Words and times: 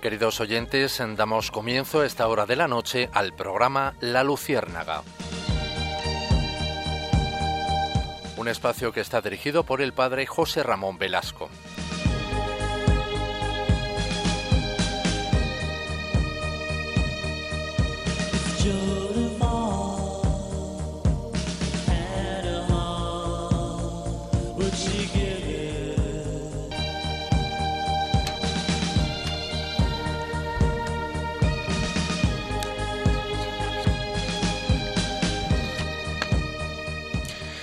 Queridos 0.00 0.40
oyentes, 0.40 1.02
damos 1.14 1.50
comienzo 1.50 2.00
a 2.00 2.06
esta 2.06 2.26
hora 2.26 2.46
de 2.46 2.56
la 2.56 2.66
noche 2.66 3.10
al 3.12 3.34
programa 3.34 3.94
La 4.00 4.24
Luciérnaga. 4.24 5.02
Un 8.38 8.48
espacio 8.48 8.92
que 8.92 9.00
está 9.00 9.20
dirigido 9.20 9.64
por 9.64 9.82
el 9.82 9.92
padre 9.92 10.24
José 10.24 10.62
Ramón 10.62 10.96
Velasco. 10.96 11.50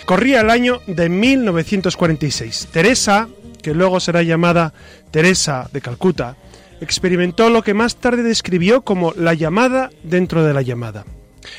Corría 0.08 0.40
el 0.40 0.50
año 0.50 0.80
de 0.88 1.10
1946. 1.10 2.70
Teresa, 2.72 3.28
que 3.62 3.74
luego 3.74 4.00
será 4.00 4.24
llamada 4.24 4.74
Teresa 5.12 5.70
de 5.74 5.82
Calcuta, 5.82 6.38
experimentó 6.80 7.50
lo 7.50 7.62
que 7.62 7.74
más 7.74 7.98
tarde 7.98 8.24
describió 8.24 8.84
como 8.84 9.12
la 9.18 9.34
llamada 9.34 9.90
dentro 10.04 10.46
de 10.46 10.54
la 10.54 10.62
llamada, 10.62 11.04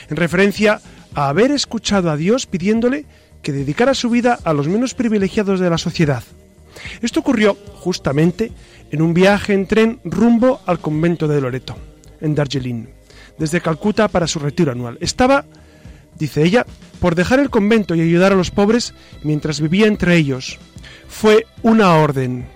en 0.09 0.16
referencia 0.16 0.80
a 1.15 1.29
haber 1.29 1.51
escuchado 1.51 2.11
a 2.11 2.16
Dios 2.16 2.47
pidiéndole 2.47 3.05
que 3.42 3.53
dedicara 3.53 3.92
su 3.92 4.09
vida 4.09 4.39
a 4.42 4.55
los 4.55 4.67
menos 4.67 4.95
privilegiados 4.95 5.61
de 5.61 5.69
la 5.69 5.77
sociedad. 5.77 6.22
Esto 7.03 7.20
ocurrió 7.20 7.55
justamente 7.75 8.50
en 8.91 9.03
un 9.03 9.12
viaje 9.12 9.53
en 9.53 9.67
tren 9.67 10.00
rumbo 10.05 10.62
al 10.65 10.78
convento 10.78 11.28
de 11.28 11.42
Loreto, 11.42 11.77
en 12.22 12.34
Darjeeling, 12.34 12.87
desde 13.39 13.61
Calcuta 13.61 14.09
para 14.09 14.27
su 14.27 14.39
retiro 14.39 14.72
anual. 14.72 14.97
Estaba, 15.03 15.44
dice 16.19 16.44
ella, 16.44 16.66
por 17.00 17.14
dejar 17.14 17.41
el 17.41 17.50
convento 17.50 17.94
y 17.94 18.00
ayudar 18.00 18.33
a 18.33 18.36
los 18.36 18.50
pobres 18.50 18.94
mientras 19.22 19.61
vivía 19.61 19.86
entre 19.86 20.16
ellos. 20.16 20.58
Fue 21.08 21.47
una 21.62 21.97
orden. 21.97 22.47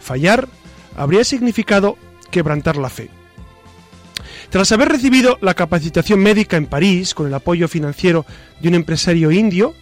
Fallar 0.00 0.48
habría 0.96 1.24
significado 1.24 1.96
quebrantar 2.30 2.76
la 2.76 2.90
fe. 2.90 3.10
Tras 4.50 4.70
haber 4.72 4.88
recibido 4.88 5.38
la 5.40 5.54
capacitación 5.54 6.20
médica 6.20 6.56
en 6.56 6.66
París 6.66 7.14
con 7.14 7.26
el 7.26 7.34
apoyo 7.34 7.68
financiero 7.68 8.24
de 8.60 8.68
un 8.68 8.74
empresario 8.74 9.30
indio, 9.30 9.74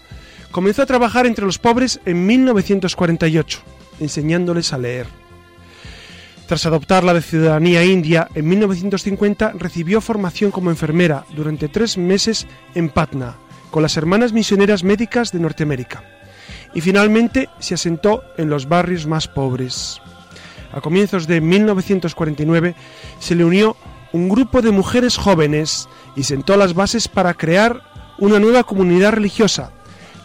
comenzó 0.50 0.82
a 0.82 0.86
trabajar 0.86 1.26
entre 1.26 1.44
los 1.44 1.58
pobres 1.58 2.00
en 2.06 2.26
1948, 2.26 3.60
enseñándoles 4.00 4.72
a 4.72 4.78
leer. 4.78 5.23
Tras 6.46 6.66
adoptar 6.66 7.04
la 7.04 7.20
ciudadanía 7.20 7.84
india, 7.84 8.28
en 8.34 8.48
1950 8.48 9.52
recibió 9.58 10.00
formación 10.00 10.50
como 10.50 10.70
enfermera 10.70 11.24
durante 11.34 11.68
tres 11.68 11.96
meses 11.96 12.46
en 12.74 12.90
Patna, 12.90 13.36
con 13.70 13.82
las 13.82 13.96
Hermanas 13.96 14.32
Misioneras 14.32 14.84
Médicas 14.84 15.32
de 15.32 15.40
Norteamérica 15.40 16.04
y 16.74 16.80
finalmente 16.80 17.48
se 17.60 17.74
asentó 17.74 18.22
en 18.36 18.50
los 18.50 18.68
barrios 18.68 19.06
más 19.06 19.28
pobres. 19.28 20.00
A 20.72 20.80
comienzos 20.80 21.26
de 21.26 21.40
1949 21.40 22.74
se 23.20 23.34
le 23.36 23.44
unió 23.44 23.76
un 24.12 24.28
grupo 24.28 24.60
de 24.60 24.72
mujeres 24.72 25.16
jóvenes 25.16 25.88
y 26.16 26.24
sentó 26.24 26.56
las 26.56 26.74
bases 26.74 27.08
para 27.08 27.34
crear 27.34 27.82
una 28.18 28.38
nueva 28.38 28.64
comunidad 28.64 29.12
religiosa 29.12 29.72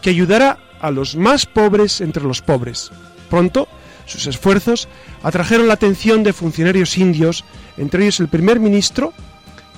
que 0.02 0.10
ayudara 0.10 0.58
a 0.80 0.90
los 0.90 1.16
más 1.16 1.46
pobres 1.46 2.00
entre 2.00 2.24
los 2.24 2.42
pobres. 2.42 2.90
Pronto, 3.28 3.68
sus 4.10 4.26
esfuerzos 4.26 4.88
atrajeron 5.22 5.68
la 5.68 5.74
atención 5.74 6.22
de 6.22 6.32
funcionarios 6.32 6.98
indios, 6.98 7.44
entre 7.76 8.02
ellos 8.02 8.20
el 8.20 8.28
primer 8.28 8.58
ministro, 8.58 9.12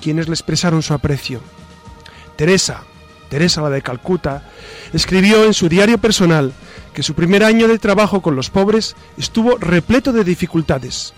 quienes 0.01 0.27
le 0.27 0.33
expresaron 0.33 0.81
su 0.81 0.93
aprecio. 0.93 1.39
Teresa, 2.35 2.83
Teresa 3.29 3.61
la 3.61 3.69
de 3.69 3.83
Calcuta, 3.83 4.49
escribió 4.91 5.43
en 5.43 5.53
su 5.53 5.69
diario 5.69 5.99
personal 5.99 6.51
que 6.93 7.03
su 7.03 7.13
primer 7.13 7.43
año 7.43 7.67
de 7.67 7.77
trabajo 7.77 8.21
con 8.21 8.35
los 8.35 8.49
pobres 8.49 8.95
estuvo 9.17 9.57
repleto 9.57 10.11
de 10.11 10.23
dificultades. 10.23 11.13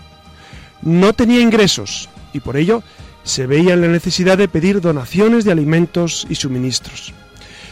No 0.82 1.14
tenía 1.14 1.40
ingresos 1.40 2.10
y 2.34 2.40
por 2.40 2.56
ello 2.56 2.82
se 3.24 3.46
veía 3.46 3.74
en 3.74 3.80
la 3.80 3.88
necesidad 3.88 4.36
de 4.36 4.48
pedir 4.48 4.80
donaciones 4.80 5.44
de 5.44 5.52
alimentos 5.52 6.26
y 6.28 6.34
suministros. 6.34 7.14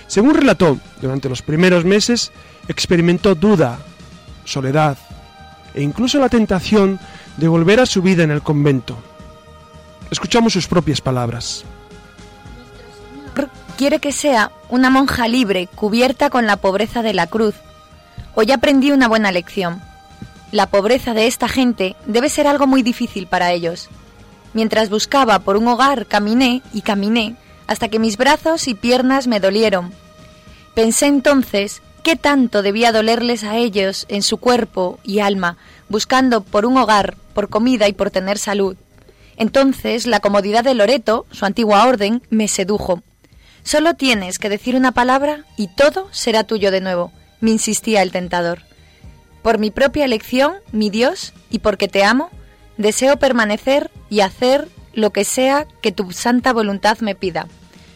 Según 0.06 0.34
relató, 0.34 0.78
durante 1.00 1.28
los 1.28 1.42
primeros 1.42 1.84
meses 1.84 2.32
experimentó 2.66 3.34
duda, 3.34 3.78
soledad 4.44 4.98
e 5.74 5.82
incluso 5.82 6.18
la 6.18 6.28
tentación 6.28 6.98
de 7.36 7.48
volver 7.48 7.80
a 7.80 7.86
su 7.86 8.02
vida 8.02 8.22
en 8.22 8.30
el 8.30 8.42
convento. 8.42 8.96
Escuchamos 10.10 10.52
sus 10.52 10.66
propias 10.66 11.00
palabras 11.00 11.64
quiere 13.76 13.98
que 13.98 14.12
sea 14.12 14.50
una 14.68 14.90
monja 14.90 15.28
libre, 15.28 15.68
cubierta 15.74 16.30
con 16.30 16.46
la 16.46 16.56
pobreza 16.56 17.02
de 17.02 17.14
la 17.14 17.26
cruz. 17.26 17.54
Hoy 18.34 18.50
aprendí 18.52 18.92
una 18.92 19.08
buena 19.08 19.32
lección. 19.32 19.82
La 20.52 20.66
pobreza 20.66 21.14
de 21.14 21.26
esta 21.26 21.48
gente 21.48 21.96
debe 22.06 22.28
ser 22.28 22.46
algo 22.46 22.66
muy 22.66 22.82
difícil 22.82 23.26
para 23.26 23.52
ellos. 23.52 23.88
Mientras 24.52 24.90
buscaba 24.90 25.40
por 25.40 25.56
un 25.56 25.66
hogar, 25.66 26.06
caminé 26.06 26.62
y 26.72 26.82
caminé 26.82 27.36
hasta 27.66 27.88
que 27.88 27.98
mis 27.98 28.16
brazos 28.16 28.68
y 28.68 28.74
piernas 28.74 29.26
me 29.26 29.40
dolieron. 29.40 29.92
Pensé 30.74 31.06
entonces 31.06 31.82
qué 32.04 32.16
tanto 32.16 32.62
debía 32.62 32.92
dolerles 32.92 33.44
a 33.44 33.56
ellos 33.56 34.04
en 34.08 34.22
su 34.22 34.36
cuerpo 34.36 35.00
y 35.02 35.20
alma, 35.20 35.56
buscando 35.88 36.42
por 36.42 36.66
un 36.66 36.76
hogar, 36.76 37.16
por 37.32 37.48
comida 37.48 37.88
y 37.88 37.94
por 37.94 38.10
tener 38.10 38.38
salud. 38.38 38.76
Entonces 39.36 40.06
la 40.06 40.20
comodidad 40.20 40.62
de 40.62 40.74
Loreto, 40.74 41.26
su 41.32 41.46
antigua 41.46 41.86
orden, 41.86 42.22
me 42.28 42.46
sedujo. 42.46 43.02
Solo 43.62 43.94
tienes 43.94 44.38
que 44.38 44.50
decir 44.50 44.76
una 44.76 44.92
palabra 44.92 45.46
y 45.56 45.68
todo 45.68 46.08
será 46.12 46.44
tuyo 46.44 46.70
de 46.70 46.82
nuevo, 46.82 47.10
me 47.40 47.50
insistía 47.50 48.02
el 48.02 48.12
tentador. 48.12 48.60
Por 49.42 49.58
mi 49.58 49.70
propia 49.70 50.04
elección, 50.04 50.52
mi 50.72 50.90
Dios, 50.90 51.32
y 51.50 51.60
porque 51.60 51.88
te 51.88 52.04
amo, 52.04 52.28
deseo 52.76 53.18
permanecer 53.18 53.90
y 54.10 54.20
hacer 54.20 54.68
lo 54.92 55.10
que 55.10 55.24
sea 55.24 55.66
que 55.80 55.90
tu 55.90 56.12
santa 56.12 56.52
voluntad 56.52 56.98
me 56.98 57.14
pida. 57.14 57.48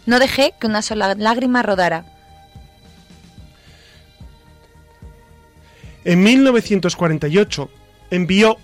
No 0.06 0.18
dejé 0.18 0.54
que 0.58 0.66
una 0.66 0.80
sola 0.80 1.14
lágrima 1.14 1.62
rodara. 1.62 2.17
En 6.08 6.22
1948 6.22 7.68
envió 8.10 8.56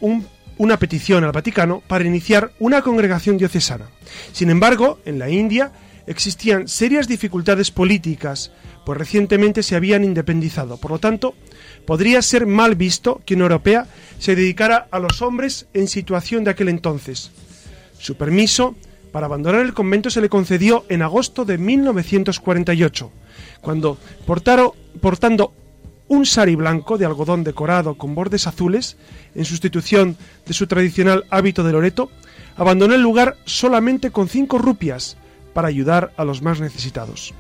una 0.57 0.79
petición 0.79 1.25
al 1.25 1.33
Vaticano 1.33 1.83
para 1.87 2.07
iniciar 2.07 2.53
una 2.59 2.81
congregación 2.81 3.37
diocesana. 3.37 3.91
Sin 4.33 4.49
embargo, 4.49 5.01
en 5.05 5.19
la 5.19 5.29
India 5.29 5.71
existían 6.07 6.69
serias 6.69 7.07
dificultades 7.07 7.71
políticas, 7.71 8.51
pues 8.87 8.97
recientemente 8.97 9.63
se 9.63 9.77
habían 9.77 10.05
independizado. 10.05 10.79
Por 10.79 10.93
lo 10.93 10.99
tanto, 10.99 11.35
podría 11.85 12.23
ser 12.23 12.47
mal 12.47 12.77
visto 12.77 13.21
que 13.27 13.35
una 13.35 13.43
europea 13.43 13.89
se 14.19 14.35
dedicara 14.35 14.89
a 14.91 14.99
los 14.99 15.21
hombres 15.21 15.67
en 15.75 15.87
situación 15.87 16.45
de 16.45 16.53
aquel 16.53 16.71
entonces. 16.71 17.31
Su 17.99 18.17
permiso 18.17 18.75
para 19.13 19.27
abandonar 19.27 19.61
el 19.61 19.75
convento 19.75 20.09
se 20.09 20.23
le 20.23 20.31
concedió 20.31 20.87
en 20.89 21.03
agosto 21.03 21.45
de 21.45 21.59
1948, 21.59 23.13
cuando, 23.61 23.99
portando 24.25 25.53
un 26.09 26.27
sari 26.27 26.55
blanco 26.55 26.99
de 26.99 27.07
algodón 27.07 27.45
decorado 27.45 27.95
con 27.95 28.15
bordes 28.15 28.47
azules, 28.47 28.97
en 29.35 29.45
sustitución 29.45 30.17
de 30.47 30.55
su 30.55 30.67
tradicional 30.67 31.25
hábito 31.31 31.65
de 31.65 31.73
Loreto, 31.73 32.11
abandonó 32.57 32.95
el 32.95 33.03
lugar 33.03 33.37
solamente 33.45 34.11
con 34.11 34.29
cinco 34.29 34.59
rupias, 34.59 35.17
para 35.55 35.69
ayudar 35.69 36.13
a 36.19 36.25
los 36.25 36.43
más 36.43 36.61
necesitados. 36.61 37.33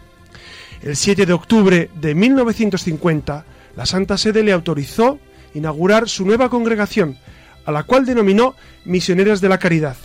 El 0.80 0.96
7 0.96 1.26
de 1.26 1.32
octubre 1.32 1.90
de 2.00 2.14
1950, 2.14 3.44
la 3.76 3.86
Santa 3.86 4.16
Sede 4.16 4.42
le 4.42 4.52
autorizó 4.52 5.18
inaugurar 5.52 6.08
su 6.08 6.24
nueva 6.24 6.48
congregación, 6.48 7.18
a 7.66 7.72
la 7.72 7.82
cual 7.82 8.06
denominó 8.06 8.54
Misioneras 8.84 9.40
de 9.40 9.48
la 9.48 9.58
Caridad. 9.58 9.96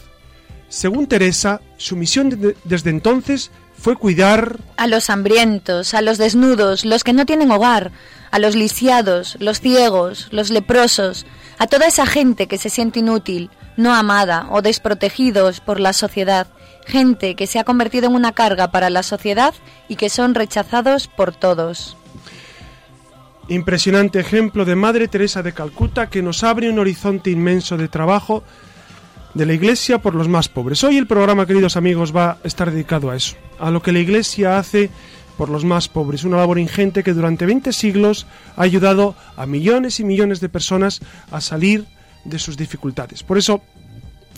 Según 0.68 1.08
Teresa, 1.08 1.62
su 1.78 1.96
misión 1.96 2.56
desde 2.64 2.90
entonces 2.90 3.52
fue 3.80 3.96
cuidar 3.96 4.58
a 4.78 4.88
los 4.88 5.10
hambrientos, 5.10 5.94
a 5.94 6.02
los 6.02 6.18
desnudos, 6.18 6.86
los 6.86 7.04
que 7.04 7.14
no 7.14 7.26
tienen 7.26 7.52
hogar, 7.52 7.92
a 8.32 8.40
los 8.40 8.56
lisiados, 8.56 9.38
los 9.40 9.60
ciegos, 9.62 10.28
los 10.32 10.50
leprosos, 10.50 11.26
a 11.58 11.68
toda 11.68 11.88
esa 11.88 12.06
gente 12.06 12.48
que 12.48 12.58
se 12.58 12.70
siente 12.70 13.00
inútil, 13.00 13.50
no 13.78 13.94
amada 13.94 14.48
o 14.52 14.62
desprotegidos 14.62 15.62
por 15.62 15.80
la 15.80 15.94
sociedad, 15.94 16.48
gente 16.86 17.36
que 17.36 17.48
se 17.48 17.60
ha 17.60 17.64
convertido 17.64 18.08
en 18.08 18.16
una 18.16 18.34
carga 18.34 18.72
para 18.72 18.90
la 18.90 19.04
sociedad 19.04 19.54
y 19.88 19.96
que 19.96 20.10
son 20.10 20.36
rechazados 20.36 21.08
por 21.08 21.34
todos. 21.34 21.96
Impresionante 23.48 24.20
ejemplo 24.20 24.64
de 24.64 24.76
Madre 24.76 25.08
Teresa 25.08 25.42
de 25.42 25.54
Calcuta 25.54 26.10
que 26.10 26.22
nos 26.22 26.44
abre 26.44 26.70
un 26.70 26.78
horizonte 26.78 27.32
inmenso 27.32 27.78
de 27.78 27.88
trabajo 27.88 28.44
de 29.34 29.46
la 29.46 29.54
Iglesia 29.54 30.00
por 30.00 30.16
los 30.16 30.28
más 30.28 30.50
pobres. 30.50 30.84
Hoy 30.84 30.98
el 30.98 31.08
programa, 31.08 31.46
queridos 31.46 31.78
amigos, 31.78 32.16
va 32.16 32.32
a 32.32 32.38
estar 32.44 32.72
dedicado 32.72 33.10
a 33.10 33.16
eso, 33.16 33.36
a 33.60 33.72
lo 33.72 33.82
que 33.82 33.92
la 33.92 34.00
Iglesia 34.00 34.58
hace 34.58 34.90
por 35.38 35.50
los 35.50 35.64
más 35.64 35.88
pobres, 35.88 36.24
una 36.24 36.38
labor 36.38 36.60
ingente 36.60 37.04
que 37.04 37.14
durante 37.14 37.46
20 37.46 37.72
siglos 37.72 38.28
ha 38.58 38.64
ayudado 38.64 39.16
a 39.38 39.46
millones 39.46 40.00
y 40.00 40.04
millones 40.04 40.42
de 40.42 40.50
personas 40.50 41.00
a 41.32 41.40
salir 41.40 41.86
de 42.26 42.40
sus 42.40 42.58
dificultades. 42.58 43.24
Por 43.24 43.38
eso 43.38 43.62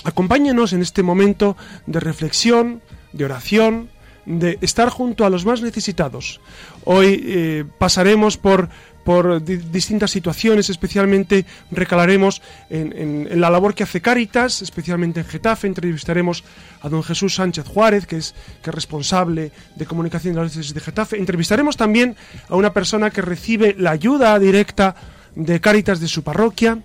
Acompáñenos 0.04 0.74
en 0.74 0.82
este 0.82 1.04
momento 1.04 1.56
de 1.86 2.00
reflexión, 2.00 2.82
de 3.14 3.26
oración, 3.26 3.90
de 4.26 4.58
estar 4.62 4.90
junto 4.90 5.26
a 5.26 5.30
los 5.30 5.46
más 5.46 5.62
necesitados. 5.62 6.40
Hoy 6.84 7.24
eh, 7.26 7.66
pasaremos 7.78 8.38
por, 8.38 8.70
por 9.04 9.44
distintas 9.44 10.12
situaciones, 10.12 10.70
especialmente 10.70 11.46
recalaremos 11.72 12.42
en, 12.70 13.42
la 13.42 13.50
labor 13.50 13.74
que 13.74 13.84
hace 13.84 14.02
Cáritas, 14.02 14.62
especialmente 14.62 15.22
en 15.22 15.26
Getafe, 15.26 15.68
entrevistaremos 15.68 16.44
a 16.82 16.90
don 16.90 17.04
Jesús 17.04 17.36
Sánchez 17.36 17.66
Juárez, 17.68 18.06
que 18.06 18.18
es, 18.18 18.36
que 18.62 18.70
es 18.70 18.76
responsable 18.76 19.52
de 19.76 19.86
comunicación 19.86 20.34
de 20.34 20.42
la 20.42 20.46
diócesis 20.46 20.74
de 20.74 20.82
Getafe, 20.82 21.18
entrevistaremos 21.18 21.78
también 21.78 22.16
a 22.50 22.56
una 22.56 22.74
persona 22.74 23.10
que 23.10 23.22
recibe 23.22 23.76
la 23.78 23.92
ayuda 23.92 24.38
directa 24.40 24.96
de 25.36 25.60
Cáritas 25.60 26.00
de 26.00 26.08
su 26.08 26.24
parroquia, 26.24 26.80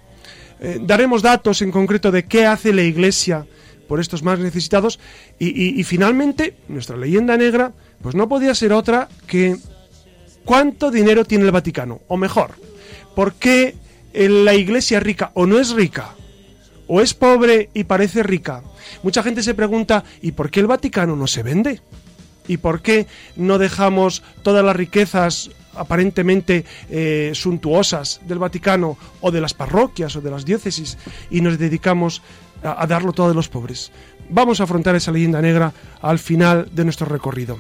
eh, 0.59 0.79
daremos 0.81 1.21
datos 1.21 1.61
en 1.61 1.71
concreto 1.71 2.11
de 2.11 2.25
qué 2.25 2.47
hace 2.47 2.73
la 2.73 2.83
Iglesia 2.83 3.45
por 3.89 4.01
estos 4.01 4.23
más 4.23 4.39
necesitados. 4.39 4.99
Y, 5.39 5.83
finalmente 5.85 6.57
nuestra 6.69 6.97
leyenda 6.97 7.37
negra 7.37 7.73
pues 8.03 8.15
no 8.15 8.29
podía 8.29 8.55
ser 8.55 8.73
otra 8.73 9.09
que 9.27 9.57
cuánto 10.45 10.91
dinero 10.91 11.25
tiene 11.25 11.45
el 11.45 11.53
Vaticano 11.53 12.01
o 12.09 12.17
mejor 12.17 12.51
por 13.15 13.35
qué 13.35 13.75
la 14.13 14.55
iglesia 14.55 14.99
es 14.99 15.05
rica 15.05 15.31
o 15.35 15.47
no 15.47 15.59
es 15.59 15.71
rica 15.71 16.15
o 16.87 17.01
es 17.01 17.15
pobre 17.15 17.71
y 17.75 17.85
parece 17.85 18.23
rica. 18.23 18.63
Mucha 19.03 19.23
gente 19.23 19.43
se 19.43 19.55
pregunta 19.55 20.05
y 20.23 20.33
por 20.33 20.51
qué 20.51 20.61
el 20.61 20.67
Vaticano 20.67 21.17
no 21.17 21.27
se 21.27 21.43
vende 21.43 21.81
y 22.49 22.59
por 22.59 22.81
qué 22.81 23.07
no 23.35 23.59
dejamos 23.59 24.23
todas 24.43 24.65
las 24.65 24.77
riquezas 24.77 25.51
aparentemente 25.77 26.65
eh, 26.91 27.33
suntuosas 27.35 28.21
del 28.27 28.39
Vaticano 28.39 28.97
o 29.21 29.31
de 29.31 29.41
las 29.41 29.55
parroquias 29.55 30.17
o 30.17 30.21
de 30.21 30.31
las 30.31 30.45
diócesis 30.45 30.99
y 31.31 31.41
nos 31.41 31.59
dedicamos 31.59 32.23
a, 32.63 32.87
darlo 32.87 33.13
todo 33.13 33.31
a 33.31 33.35
los 33.35 33.49
pobres. 33.49 33.93
Vamos 34.29 34.61
a 34.61 34.65
afrontar 34.65 34.97
esa 34.97 35.13
leyenda 35.13 35.41
negra 35.41 35.73
al 36.03 36.19
final 36.19 36.69
de 36.73 36.85
nuestro 36.85 37.07
recorrido. 37.07 37.59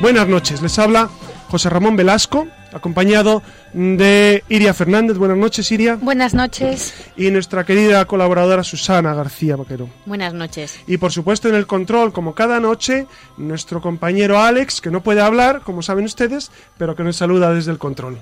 Buenas 0.00 0.26
noches, 0.26 0.60
les 0.60 0.76
habla 0.80 1.08
José 1.52 1.68
Ramón 1.68 1.96
Velasco, 1.96 2.48
acompañado 2.72 3.42
de 3.74 4.42
Iria 4.48 4.72
Fernández. 4.72 5.18
Buenas 5.18 5.36
noches, 5.36 5.70
Iria. 5.70 5.96
Buenas 5.96 6.32
noches. 6.32 6.94
Y 7.14 7.30
nuestra 7.30 7.66
querida 7.66 8.06
colaboradora 8.06 8.64
Susana 8.64 9.12
García 9.12 9.56
Vaquero. 9.56 9.90
Buenas 10.06 10.32
noches. 10.32 10.80
Y 10.86 10.96
por 10.96 11.12
supuesto 11.12 11.50
en 11.50 11.54
el 11.54 11.66
control, 11.66 12.14
como 12.14 12.34
cada 12.34 12.58
noche, 12.58 13.06
nuestro 13.36 13.82
compañero 13.82 14.40
Alex, 14.40 14.80
que 14.80 14.90
no 14.90 15.02
puede 15.02 15.20
hablar, 15.20 15.60
como 15.60 15.82
saben 15.82 16.06
ustedes, 16.06 16.50
pero 16.78 16.96
que 16.96 17.04
nos 17.04 17.16
saluda 17.16 17.52
desde 17.52 17.70
el 17.70 17.76
control. 17.76 18.18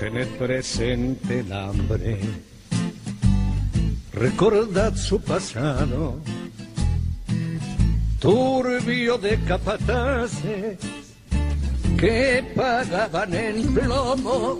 Tened 0.00 0.26
presente 0.36 1.40
el 1.40 1.52
hambre, 1.52 2.18
recordad 4.12 4.96
su 4.96 5.20
pasado 5.20 6.20
turbio 8.20 9.16
de 9.18 9.38
capataces 9.44 10.78
que 11.96 12.44
pagaban 12.54 13.32
el 13.34 13.64
plomo 13.68 14.58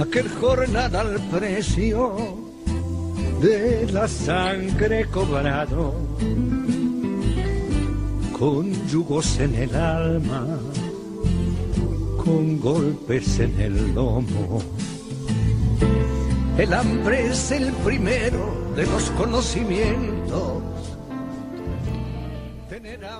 aquel 0.00 0.28
jornada 0.40 1.00
al 1.00 1.20
precio 1.30 2.16
de 3.40 3.88
la 3.92 4.06
sangre 4.06 5.06
cobrado 5.06 5.94
con 8.38 8.86
yugos 8.86 9.40
en 9.40 9.54
el 9.56 9.74
alma 9.74 10.46
con 12.28 12.60
golpes 12.60 13.40
en 13.40 13.58
el 13.58 13.94
lomo. 13.94 14.60
El 16.58 16.74
hambre 16.74 17.28
es 17.28 17.50
el 17.52 17.72
primero 17.84 18.72
de 18.76 18.84
los 18.84 19.10
conocimientos 19.12 20.62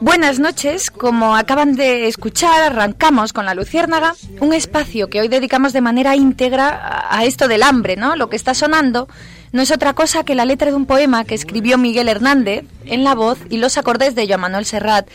Buenas 0.01 0.39
noches, 0.39 0.93
como 0.93 1.35
acaban 1.35 1.75
de 1.75 2.07
escuchar, 2.07 2.63
arrancamos 2.63 3.33
con 3.33 3.47
la 3.47 3.55
Luciérnaga, 3.55 4.15
un 4.41 4.53
espacio 4.53 5.11
que 5.11 5.21
hoy 5.21 5.27
dedicamos 5.27 5.73
de 5.73 5.81
manera 5.81 6.15
íntegra 6.15 7.07
a 7.11 7.25
esto 7.25 7.49
del 7.49 7.65
hambre, 7.65 7.97
¿no? 7.97 8.15
Lo 8.15 8.29
que 8.29 8.37
está 8.37 8.55
sonando 8.55 9.09
no 9.51 9.61
es 9.61 9.73
otra 9.73 9.95
cosa 9.95 10.25
que 10.25 10.37
la 10.37 10.45
letra 10.45 10.71
de 10.71 10.77
un 10.77 10.87
poema 10.87 11.25
que 11.25 11.35
escribió 11.35 11.79
Miguel 11.79 12.09
Hernández 12.09 12.65
en 12.85 13.03
la 13.03 13.17
voz 13.17 13.39
y 13.51 13.57
los 13.57 13.77
acordes 13.77 14.15
de 14.15 14.29
Joan 14.29 14.43
Manuel 14.43 14.67
Serrat. 14.67 15.09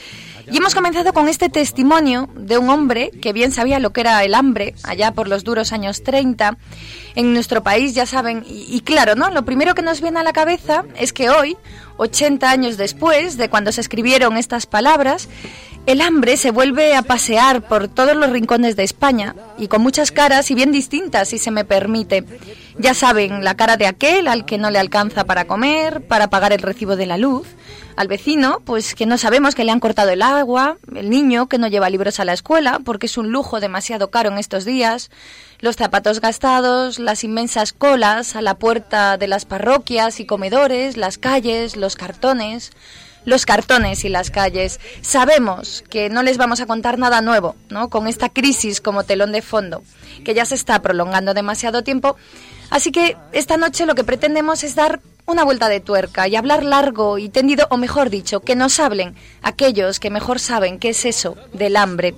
Y 0.51 0.57
hemos 0.57 0.75
comenzado 0.75 1.13
con 1.13 1.29
este 1.29 1.49
testimonio 1.49 2.29
de 2.35 2.57
un 2.57 2.69
hombre 2.69 3.11
que 3.21 3.33
bien 3.33 3.51
sabía 3.51 3.79
lo 3.79 3.93
que 3.93 4.01
era 4.01 4.23
el 4.23 4.33
hambre, 4.33 4.75
allá 4.83 5.11
por 5.11 5.27
los 5.27 5.43
duros 5.43 5.71
años 5.71 6.03
30, 6.03 6.57
en 7.15 7.33
nuestro 7.33 7.63
país, 7.63 7.93
ya 7.95 8.05
saben. 8.05 8.43
Y, 8.47 8.81
claro, 8.81 9.15
¿no? 9.15 9.29
Lo 9.29 9.45
primero 9.45 9.73
que 9.73 9.81
nos 9.81 10.01
viene 10.01 10.19
a 10.19 10.23
la 10.23 10.33
cabeza 10.33 10.83
es 10.97 11.13
que 11.13 11.29
hoy, 11.29 11.57
80 11.97 12.49
años 12.49 12.77
después 12.77 13.37
de 13.37 13.49
cuando 13.49 13.71
se 13.71 13.81
escribieron 13.81 14.37
estas 14.37 14.65
palabras, 14.65 15.29
el 15.85 16.01
hambre 16.01 16.37
se 16.37 16.51
vuelve 16.51 16.95
a 16.95 17.01
pasear 17.01 17.61
por 17.61 17.87
todos 17.87 18.15
los 18.15 18.29
rincones 18.29 18.75
de 18.75 18.83
España 18.83 19.35
y 19.57 19.67
con 19.67 19.81
muchas 19.81 20.11
caras 20.11 20.49
y 20.49 20.55
bien 20.55 20.71
distintas, 20.71 21.29
si 21.29 21.37
se 21.37 21.51
me 21.51 21.65
permite. 21.65 22.23
Ya 22.77 22.93
saben, 22.93 23.43
la 23.43 23.55
cara 23.55 23.75
de 23.75 23.87
aquel 23.87 24.27
al 24.27 24.45
que 24.45 24.57
no 24.57 24.71
le 24.71 24.79
alcanza 24.79 25.25
para 25.25 25.45
comer, 25.45 26.01
para 26.07 26.29
pagar 26.29 26.53
el 26.53 26.61
recibo 26.61 26.95
de 26.95 27.05
la 27.05 27.17
luz, 27.17 27.47
al 27.95 28.07
vecino, 28.07 28.61
pues 28.65 28.95
que 28.95 29.05
no 29.05 29.17
sabemos 29.17 29.55
que 29.55 29.63
le 29.63 29.71
han 29.71 29.79
cortado 29.79 30.09
el 30.09 30.21
agua, 30.21 30.77
el 30.95 31.09
niño 31.09 31.47
que 31.47 31.57
no 31.57 31.67
lleva 31.67 31.89
libros 31.89 32.19
a 32.19 32.25
la 32.25 32.33
escuela 32.33 32.79
porque 32.83 33.05
es 33.05 33.17
un 33.17 33.31
lujo 33.31 33.59
demasiado 33.59 34.09
caro 34.09 34.31
en 34.31 34.37
estos 34.37 34.65
días, 34.65 35.11
los 35.59 35.75
zapatos 35.75 36.19
gastados, 36.19 36.97
las 36.97 37.23
inmensas 37.23 37.73
colas 37.73 38.35
a 38.35 38.41
la 38.41 38.55
puerta 38.55 39.17
de 39.17 39.27
las 39.27 39.45
parroquias 39.45 40.19
y 40.19 40.25
comedores, 40.25 40.97
las 40.97 41.17
calles, 41.17 41.75
los 41.75 41.95
cartones, 41.95 42.71
los 43.25 43.45
cartones 43.45 44.05
y 44.05 44.09
las 44.09 44.31
calles. 44.31 44.79
Sabemos 45.01 45.83
que 45.89 46.09
no 46.09 46.23
les 46.23 46.37
vamos 46.37 46.61
a 46.61 46.65
contar 46.65 46.97
nada 46.97 47.21
nuevo, 47.21 47.55
¿no? 47.69 47.89
Con 47.89 48.07
esta 48.07 48.29
crisis 48.29 48.81
como 48.81 49.03
telón 49.03 49.31
de 49.31 49.41
fondo, 49.41 49.83
que 50.23 50.33
ya 50.33 50.45
se 50.45 50.55
está 50.55 50.81
prolongando 50.81 51.33
demasiado 51.33 51.83
tiempo. 51.83 52.15
Así 52.69 52.91
que 52.91 53.17
esta 53.31 53.57
noche 53.57 53.85
lo 53.85 53.95
que 53.95 54.03
pretendemos 54.03 54.63
es 54.63 54.75
dar 54.75 54.99
una 55.25 55.43
vuelta 55.43 55.69
de 55.69 55.79
tuerca 55.79 56.27
y 56.27 56.35
hablar 56.35 56.63
largo 56.63 57.17
y 57.17 57.29
tendido, 57.29 57.67
o 57.69 57.77
mejor 57.77 58.09
dicho, 58.09 58.41
que 58.41 58.55
nos 58.55 58.79
hablen 58.79 59.15
aquellos 59.41 59.99
que 59.99 60.09
mejor 60.09 60.39
saben 60.39 60.79
qué 60.79 60.89
es 60.89 61.05
eso 61.05 61.37
del 61.53 61.77
hambre, 61.77 62.15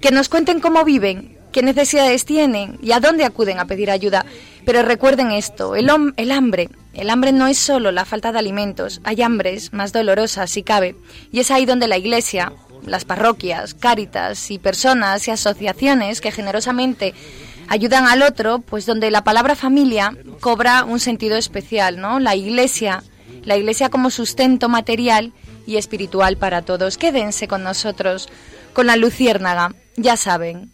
que 0.00 0.10
nos 0.10 0.28
cuenten 0.28 0.60
cómo 0.60 0.84
viven, 0.84 1.36
qué 1.52 1.62
necesidades 1.62 2.24
tienen 2.24 2.78
y 2.82 2.92
a 2.92 3.00
dónde 3.00 3.24
acuden 3.24 3.58
a 3.58 3.66
pedir 3.66 3.90
ayuda. 3.90 4.24
Pero 4.64 4.82
recuerden 4.82 5.30
esto, 5.30 5.74
el, 5.74 5.90
el 6.16 6.32
hambre, 6.32 6.68
el 6.92 7.10
hambre 7.10 7.32
no 7.32 7.46
es 7.46 7.58
solo 7.58 7.92
la 7.92 8.04
falta 8.04 8.32
de 8.32 8.38
alimentos, 8.38 9.00
hay 9.04 9.22
hambres 9.22 9.72
más 9.72 9.92
dolorosas 9.92 10.50
si 10.50 10.62
cabe, 10.62 10.96
y 11.32 11.40
es 11.40 11.50
ahí 11.50 11.64
donde 11.64 11.88
la 11.88 11.98
Iglesia, 11.98 12.52
las 12.86 13.04
parroquias, 13.04 13.74
cáritas 13.74 14.50
y 14.50 14.58
personas 14.58 15.26
y 15.28 15.30
asociaciones 15.30 16.20
que 16.20 16.32
generosamente 16.32 17.14
ayudan 17.70 18.06
al 18.06 18.22
otro, 18.22 18.58
pues 18.58 18.84
donde 18.84 19.10
la 19.12 19.22
palabra 19.22 19.54
familia 19.54 20.16
cobra 20.40 20.84
un 20.84 20.98
sentido 20.98 21.36
especial, 21.36 22.00
¿no? 22.00 22.18
La 22.18 22.34
iglesia, 22.34 23.04
la 23.44 23.56
iglesia 23.56 23.90
como 23.90 24.10
sustento 24.10 24.68
material 24.68 25.32
y 25.66 25.76
espiritual 25.76 26.36
para 26.36 26.62
todos. 26.62 26.98
Quédense 26.98 27.46
con 27.46 27.62
nosotros, 27.62 28.28
con 28.72 28.86
la 28.86 28.96
luciérnaga, 28.96 29.72
ya 29.96 30.16
saben, 30.16 30.72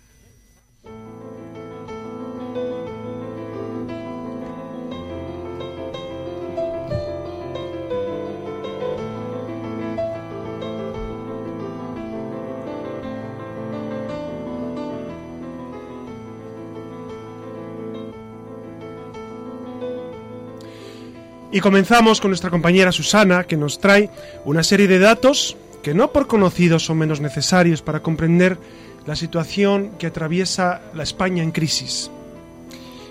Y 21.56 21.60
comenzamos 21.60 22.20
con 22.20 22.32
nuestra 22.32 22.50
compañera 22.50 22.92
Susana, 22.92 23.44
que 23.44 23.56
nos 23.56 23.78
trae 23.78 24.10
una 24.44 24.62
serie 24.62 24.88
de 24.88 24.98
datos 24.98 25.56
que 25.82 25.94
no 25.94 26.12
por 26.12 26.26
conocidos 26.26 26.84
son 26.84 26.98
menos 26.98 27.22
necesarios 27.22 27.80
para 27.80 28.00
comprender 28.00 28.58
la 29.06 29.16
situación 29.16 29.92
que 29.98 30.06
atraviesa 30.06 30.82
la 30.92 31.02
España 31.02 31.42
en 31.42 31.52
crisis. 31.52 32.10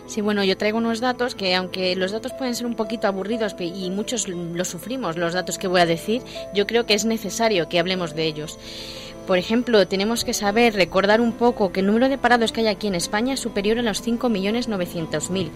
Sí, 0.05 0.21
bueno, 0.21 0.43
yo 0.43 0.57
traigo 0.57 0.77
unos 0.77 0.99
datos 0.99 1.33
que 1.33 1.55
aunque 1.55 1.95
los 1.95 2.11
datos 2.11 2.33
pueden 2.33 2.53
ser 2.53 2.67
un 2.67 2.75
poquito 2.75 3.07
aburridos 3.07 3.55
y 3.59 3.89
muchos 3.89 4.27
los 4.27 4.67
sufrimos, 4.67 5.17
los 5.17 5.33
datos 5.33 5.57
que 5.57 5.67
voy 5.67 5.81
a 5.81 5.87
decir, 5.87 6.21
yo 6.53 6.67
creo 6.67 6.85
que 6.85 6.93
es 6.93 7.03
necesario 7.03 7.67
que 7.67 7.79
hablemos 7.79 8.13
de 8.13 8.25
ellos. 8.25 8.59
Por 9.25 9.39
ejemplo, 9.39 9.87
tenemos 9.87 10.23
que 10.23 10.35
saber, 10.35 10.75
recordar 10.75 11.19
un 11.19 11.31
poco 11.31 11.71
que 11.71 11.79
el 11.79 11.87
número 11.87 12.09
de 12.09 12.19
parados 12.19 12.51
que 12.51 12.61
hay 12.61 12.67
aquí 12.67 12.85
en 12.85 12.93
España 12.93 13.33
es 13.33 13.39
superior 13.39 13.79
a 13.79 13.81
los 13.81 14.05
5.900.000 14.05 15.49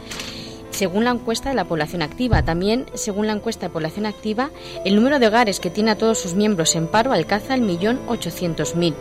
según 0.80 1.04
la 1.04 1.12
encuesta 1.12 1.50
de 1.50 1.56
la 1.56 1.66
población 1.66 2.02
activa. 2.02 2.44
También, 2.44 2.86
según 2.94 3.28
la 3.28 3.34
encuesta 3.34 3.68
de 3.68 3.74
población 3.74 4.06
activa, 4.06 4.50
el 4.86 4.96
número 4.96 5.20
de 5.20 5.28
hogares 5.28 5.60
que 5.60 5.70
tiene 5.70 5.92
a 5.92 5.98
todos 5.98 6.20
sus 6.20 6.36
miembros 6.36 6.74
en 6.74 6.88
paro 6.88 7.12
alcanza 7.12 7.54
el 7.54 7.62
millón 7.62 8.00
ochocientos 8.08 8.78
mil. 8.78 8.96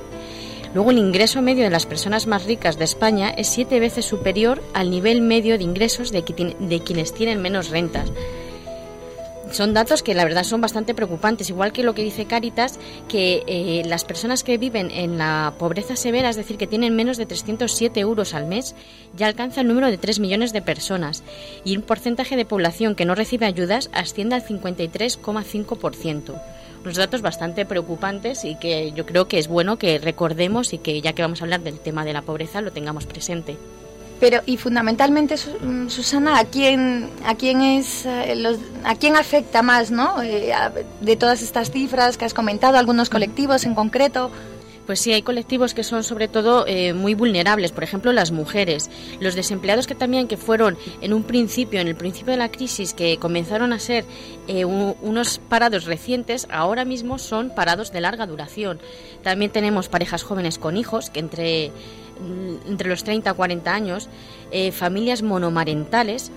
Luego 0.75 0.91
el 0.91 0.99
ingreso 0.99 1.41
medio 1.41 1.63
de 1.63 1.71
las 1.71 1.87
personas 1.87 2.27
más 2.27 2.47
ricas 2.47 2.79
de 2.79 2.85
España 2.85 3.31
es 3.31 3.47
siete 3.47 3.79
veces 3.79 4.05
superior 4.05 4.61
al 4.75 4.91
nivel 4.91 5.21
medio 5.21 5.57
de 5.57 5.63
ingresos 5.63 6.11
de, 6.11 6.25
quienes 6.25 7.15
tienen 7.15 7.41
menos 7.41 7.71
rentas 7.71 8.11
son 9.53 9.75
datos 9.75 10.03
que 10.03 10.15
la 10.15 10.25
verdad 10.25 10.45
son 10.45 10.61
bastante 10.61 10.95
preocupantes, 10.95 11.51
igual 11.51 11.73
que 11.73 11.83
lo 11.83 11.95
que 11.95 12.03
dice 12.03 12.27
Caritas, 12.27 12.79
que 13.09 13.43
eh, 13.47 13.83
las 13.87 14.05
personas 14.05 14.43
que 14.43 14.59
viven 14.59 14.91
en 14.91 15.19
la 15.19 15.55
pobreza 15.59 15.97
severa, 15.97 16.29
es 16.31 16.37
decir, 16.37 16.57
que 16.57 16.67
tienen 16.67 16.97
menos 16.97 17.17
de 17.17 17.27
307 17.27 18.01
euros 18.01 18.35
al 18.35 18.47
mes, 18.47 18.75
ya 19.17 19.27
alcanza 19.27 19.61
el 19.61 19.69
número 19.69 19.89
de 19.89 19.99
3 19.99 20.21
millones 20.21 20.53
de 20.53 20.63
personas 20.63 21.23
y 21.65 21.77
un 21.77 21.83
porcentaje 21.83 22.37
de 22.37 22.45
población 22.45 22.95
que 22.95 23.05
no 23.05 23.15
recibe 23.15 23.47
ayudas 23.47 23.91
asciende 23.93 24.35
al 24.35 24.45
53,5%. 24.45 26.41
Unos 26.83 26.97
datos 26.97 27.23
bastante 27.23 27.67
preocupantes 27.67 28.45
y 28.45 28.55
que 28.55 28.93
yo 28.93 29.05
creo 29.05 29.27
que 29.29 29.39
es 29.39 29.49
bueno 29.49 29.79
que 29.79 29.99
recordemos 29.99 30.73
y 30.73 30.79
que 30.79 31.01
ya 31.01 31.13
que 31.13 31.23
vamos 31.23 31.41
a 31.41 31.45
hablar 31.45 31.63
del 31.63 31.81
tema 31.81 32.05
de 32.05 32.13
la 32.13 32.23
pobreza 32.23 32.61
lo 32.61 32.71
tengamos 32.71 33.07
presente. 33.07 33.57
Pero 34.21 34.41
y 34.47 34.57
fundamentalmente 34.57 35.37
mm, 35.37 35.89
Susana, 35.89 36.39
¿a 36.39 36.45
quién 36.45 37.11
a 37.25 37.37
quién 37.37 37.63
es 37.63 38.05
eh, 38.05 38.35
los, 38.37 38.59
a 38.85 38.97
quién 38.97 39.17
afecta 39.17 39.63
más, 39.63 39.91
¿no? 39.91 40.23
Eh, 40.23 40.53
de 41.01 41.17
todas 41.17 41.43
estas 41.43 41.71
cifras 41.71 42.19
que 42.19 42.25
has 42.25 42.35
comentado, 42.35 42.79
algunos 42.79 43.11
colectivos 43.11 43.65
en 43.65 43.75
concreto. 43.75 44.31
Pues 44.87 45.01
sí, 45.01 45.13
hay 45.13 45.21
colectivos 45.21 45.75
que 45.75 45.85
son 45.85 46.03
sobre 46.03 46.29
todo 46.29 46.67
eh, 46.67 46.95
muy 46.95 47.13
vulnerables, 47.13 47.73
por 47.73 47.85
ejemplo 47.85 48.11
las 48.15 48.33
mujeres, 48.33 48.89
los 49.21 49.35
desempleados 49.35 49.87
que 49.87 49.95
también 49.95 50.29
que 50.29 50.39
fueron 50.39 50.79
en 51.03 51.13
un 51.13 51.25
principio, 51.25 51.79
en 51.79 51.89
el 51.89 51.95
principio 51.95 52.33
de 52.33 52.39
la 52.39 52.51
crisis, 52.51 52.95
que 52.95 53.19
comenzaron 53.19 53.75
a 53.75 53.81
ser 53.81 54.07
unos 54.49 55.41
parados 55.51 55.85
recientes, 55.85 56.49
ahora 56.51 56.87
mismo 56.87 57.19
son 57.19 57.55
parados 57.55 57.93
de 57.93 58.01
larga 58.01 58.27
duración. 58.27 58.81
También 59.23 59.51
tenemos 59.51 59.91
parejas 59.91 60.23
jóvenes 60.23 60.59
con 60.59 60.79
hijos 60.79 61.11
que 61.11 61.21
entre 61.21 61.71
entre 62.67 62.89
los 62.89 63.05
30 63.05 63.31
a 63.31 63.35
40 63.35 63.73
años, 63.73 64.09
eh, 64.51 64.73
familias 64.73 65.23
monomarentales, 65.23 66.31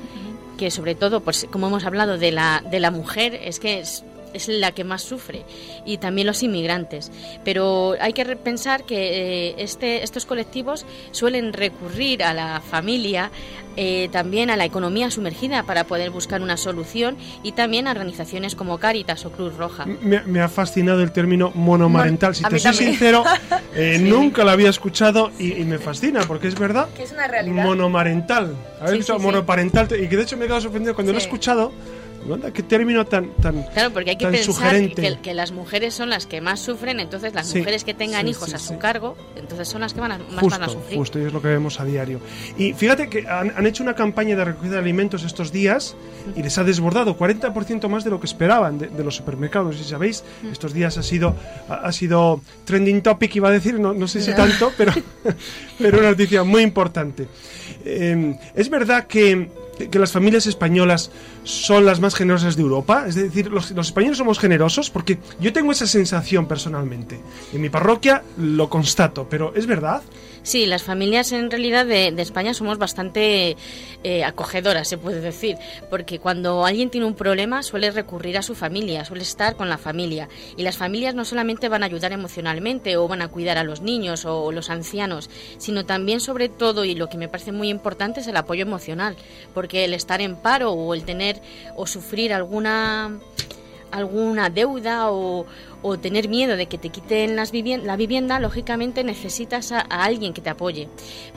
que 0.58 0.70
sobre 0.72 0.96
todo, 0.96 1.22
pues 1.22 1.48
como 1.52 1.68
hemos 1.68 1.86
hablado 1.86 2.18
de 2.18 2.32
la, 2.32 2.64
de 2.70 2.80
la 2.80 2.92
mujer, 2.92 3.34
es 3.36 3.60
que 3.60 3.80
es, 3.80 4.04
es 4.34 4.48
la 4.48 4.72
que 4.72 4.84
más 4.84 5.02
sufre 5.02 5.44
y 5.86 5.98
también 5.98 6.28
los 6.28 6.44
inmigrantes. 6.44 7.12
Pero 7.44 7.96
hay 8.00 8.14
que 8.14 8.26
pensar 8.36 8.84
que 8.84 9.50
eh, 9.50 9.56
este, 9.58 10.04
estos 10.04 10.26
colectivos 10.26 10.86
suelen 11.12 11.54
recurrir 11.54 12.24
a 12.24 12.34
la 12.34 12.62
familia, 12.62 13.32
eh, 13.78 14.10
también 14.12 14.50
a 14.50 14.58
la 14.58 14.66
economía 14.66 15.10
sumergida 15.12 15.64
para 15.64 15.86
poder 15.86 16.10
buscar 16.10 16.42
una 16.42 16.58
solución 16.58 17.18
y 17.42 17.54
también 17.54 17.88
a 17.88 17.92
organizaciones 17.92 18.56
como 18.56 18.78
Caritas 18.80 19.26
o 19.26 19.32
Cruz 19.32 19.56
Roja. 19.56 19.86
Me, 19.86 20.42
ha 20.42 20.50
fascinado 20.50 21.02
el 21.02 21.12
término 21.12 21.52
monomarental. 21.56 22.36
Si 22.36 22.44
te 22.44 22.60
soy 22.60 22.74
sincero, 22.74 23.24
eh, 23.76 23.98
nunca 24.00 24.44
lo 24.44 24.52
había 24.52 24.70
escuchado 24.70 25.32
y, 25.40 25.62
me 25.62 25.78
fascina 25.78 26.22
porque 26.28 26.48
es 26.48 26.60
verdad. 26.60 26.90
Que 26.96 27.04
es 27.04 27.12
una 27.12 27.28
realidad. 27.28 27.64
Monomarental. 27.64 28.56
monoparental 29.20 29.88
y 30.02 30.08
que 30.08 30.18
de 30.18 30.24
hecho 30.24 30.36
me 30.36 30.44
he 30.44 30.48
quedado 30.48 30.62
sorprendido 30.62 30.94
cuando 30.96 31.14
lo 31.14 31.20
he 31.20 31.22
escuchado 31.22 31.72
¿Qué 32.54 32.64
término 32.64 33.06
tan, 33.06 33.30
tan 33.42 33.64
Claro, 33.64 33.92
porque 33.92 34.12
hay 34.12 34.16
que 34.16 34.28
pensar 34.28 34.76
que, 35.22 35.34
las 35.34 35.52
mujeres 35.52 35.94
son 35.94 36.10
las 36.10 36.26
que 36.26 36.40
más 36.42 36.60
sufren, 36.60 37.00
entonces 37.00 37.34
las 37.34 37.54
mujeres 37.56 37.84
que 37.84 37.94
tengan 37.94 38.28
hijos 38.28 38.54
a 38.54 38.60
su 38.60 38.78
cargo, 38.78 39.16
entonces 39.36 39.68
son 39.68 39.82
las 39.82 39.94
que 39.94 40.02
van 40.02 40.14
a, 40.14 40.18
más 40.18 40.46
van 40.46 40.64
a 40.64 40.70
sufrir. 40.70 40.98
Justo, 40.98 41.20
y 41.20 41.24
es 41.24 41.34
lo 41.34 41.42
que 41.42 41.48
vemos 41.48 41.80
a 41.80 41.86
diario. 41.86 42.20
Y 42.58 42.74
fíjate 42.74 43.10
que 43.10 43.28
han, 43.28 43.66
hecho 43.66 43.84
una 43.84 43.96
campaña 43.96 44.36
de 44.36 44.46
recogida 44.46 44.74
de 44.74 44.80
alimentos 44.80 45.24
estos 45.24 45.52
días 45.52 45.96
y 46.36 46.44
les 46.44 46.58
ha 46.58 46.64
desbordado 46.64 47.18
40% 47.18 47.88
más 47.88 48.04
de 48.04 48.10
lo 48.10 48.20
que 48.20 48.28
esperaban 48.28 48.78
de, 48.78 49.04
los 49.04 49.16
supermercados. 49.16 49.80
Y 49.80 49.84
sabéis, 49.84 50.24
estos 50.52 50.74
días 50.74 50.98
ha 50.98 51.04
sido, 51.04 51.36
ha, 51.70 51.92
sido 51.92 52.42
trending 52.66 53.02
topic, 53.02 53.36
iba 53.36 53.50
a 53.50 53.52
decir, 53.52 53.80
no, 53.80 53.94
no 53.94 54.08
sé 54.08 54.22
si 54.22 54.34
tanto, 54.34 54.72
pero, 54.78 54.94
pero 55.80 56.00
una 56.00 56.12
noticia 56.12 56.44
muy 56.44 56.62
importante. 56.62 57.28
Eh, 57.84 58.38
es 58.56 58.70
verdad 58.70 59.08
que 59.08 59.50
que 59.90 60.00
las 60.00 60.12
familias 60.12 60.48
españolas 60.48 61.12
son 61.44 61.86
las 61.86 62.00
más 62.00 62.16
generosas 62.16 62.56
de 62.56 62.62
Europa? 62.62 63.06
Es 63.08 63.16
decir, 63.16 63.52
los, 63.52 63.72
españoles 63.72 64.18
somos 64.18 64.40
generosos 64.40 64.90
porque 64.90 65.20
yo 65.40 65.54
tengo 65.54 65.72
esa 65.72 65.88
sensación 65.88 66.48
personalmente. 66.48 67.20
En 67.54 67.62
mi 67.62 67.70
parroquia 67.70 68.24
lo 68.38 68.70
constato, 68.70 69.28
pero 69.30 69.54
¿es 69.56 69.66
verdad? 69.66 70.02
Sí, 70.44 70.66
las 70.66 70.82
familias 70.82 71.32
en 71.34 71.52
realidad 71.52 71.86
de, 71.86 72.08
España 72.18 72.56
somos 72.56 72.80
bastante 72.80 73.56
eh, 74.04 74.24
acogedoras, 74.24 74.88
se 74.88 74.98
puede 74.98 75.22
decir, 75.22 75.58
porque 75.90 76.18
cuando 76.18 76.66
alguien 76.66 76.90
tiene 76.90 77.06
un 77.06 77.14
problema 77.14 77.62
suele 77.62 77.92
recurrir 77.92 78.40
a 78.40 78.42
su 78.42 78.56
familia, 78.56 79.06
suele 79.06 79.22
estar 79.22 79.56
con 79.56 79.70
la 79.70 79.78
familia. 79.78 80.30
Y 80.58 80.64
las 80.64 80.78
familias 80.78 81.14
no 81.14 81.26
solamente 81.26 81.70
van 81.70 81.84
a 81.84 81.86
ayudar 81.86 82.12
emocionalmente 82.12 82.98
o 82.98 83.08
van 83.08 83.22
a 83.22 83.28
cuidar 83.28 83.60
a 83.60 83.64
los 83.64 83.82
niños 83.82 84.26
o 84.26 84.52
los 84.52 84.72
ancianos, 84.72 85.30
sino 85.60 85.86
también 85.86 86.20
sobre 86.20 86.50
todo, 86.50 86.86
y 86.86 86.96
lo 86.96 87.08
que 87.08 87.18
me 87.18 87.28
parece 87.28 87.52
muy 87.52 87.70
importante, 87.70 88.22
es 88.22 88.28
el 88.28 88.38
apoyo 88.38 88.64
emocional, 88.64 89.16
porque 89.54 89.86
el 89.86 89.94
estar 89.94 90.22
en 90.22 90.36
paro 90.36 90.72
o 90.72 90.96
el 90.96 91.04
tener 91.04 91.40
o 91.76 91.86
sufrir 91.86 92.34
alguna 92.34 93.12
alguna 93.92 94.50
deuda 94.50 95.12
o, 95.12 95.46
o 95.82 95.98
tener 95.98 96.30
miedo 96.30 96.56
de 96.56 96.68
que 96.68 96.78
te 96.78 96.90
quiten 96.90 97.36
las 97.36 97.52
la 97.54 97.96
vivienda, 97.96 98.40
lógicamente 98.40 99.04
necesitas 99.04 99.72
a, 99.72 99.80
alguien 99.80 100.34
que 100.34 100.42
te 100.42 100.50
apoye. 100.50 100.88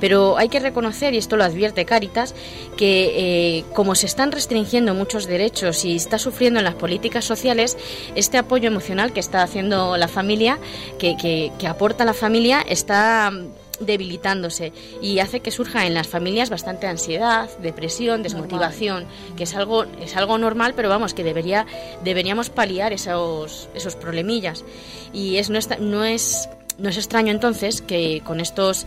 Pero 0.01 0.37
hay 0.37 0.49
que 0.49 0.61
reconocer, 0.61 1.15
y 1.15 1.19
esto 1.19 1.37
lo 1.37 1.45
advierte 1.45 1.85
Cáritas, 1.85 2.35
que 2.77 3.59
eh, 3.59 3.65
como 3.75 3.95
se 3.95 4.07
están 4.07 4.33
restringiendo 4.33 4.95
muchos 4.95 5.27
derechos 5.27 5.85
y 5.85 5.97
está 5.97 6.19
sufriendo 6.19 6.61
en 6.61 6.65
las 6.65 6.75
políticas 6.75 7.25
sociales, 7.25 7.77
este 8.15 8.39
apoyo 8.39 8.69
emocional 8.69 9.13
que 9.13 9.21
está 9.21 9.43
haciendo 9.43 9.97
la 9.97 10.09
familia, 10.09 10.59
que, 10.99 11.17
que, 11.17 11.53
que 11.59 11.67
aporta 11.67 12.05
la 12.05 12.15
familia, 12.15 12.61
está 12.61 13.33
debilitándose 13.81 14.73
y 15.01 15.19
hace 15.19 15.41
que 15.41 15.51
surja 15.51 15.87
en 15.87 15.95
las 15.95 16.09
familias 16.09 16.51
bastante 16.51 16.87
ansiedad, 16.87 17.49
depresión, 17.59 18.23
desmotivación, 18.23 19.07
que 19.37 19.45
es 19.45 19.55
algo 19.55 19.85
es 20.01 20.17
algo 20.17 20.39
normal, 20.39 20.75
pero 20.75 20.89
vamos 20.89 21.15
que 21.15 21.25
debería 21.25 21.67
deberíamos 22.03 22.51
paliar 22.51 22.93
esos 22.93 23.69
esos 23.75 23.97
problemillas 23.97 24.65
y 25.13 25.37
es 25.37 25.51
no 25.51 25.59
es 25.59 25.69
no 25.81 26.05
es 26.05 26.49
no 26.79 26.89
es 26.89 26.97
extraño 26.97 27.31
entonces 27.33 27.83
que 27.83 28.23
con 28.25 28.41
estos 28.41 28.87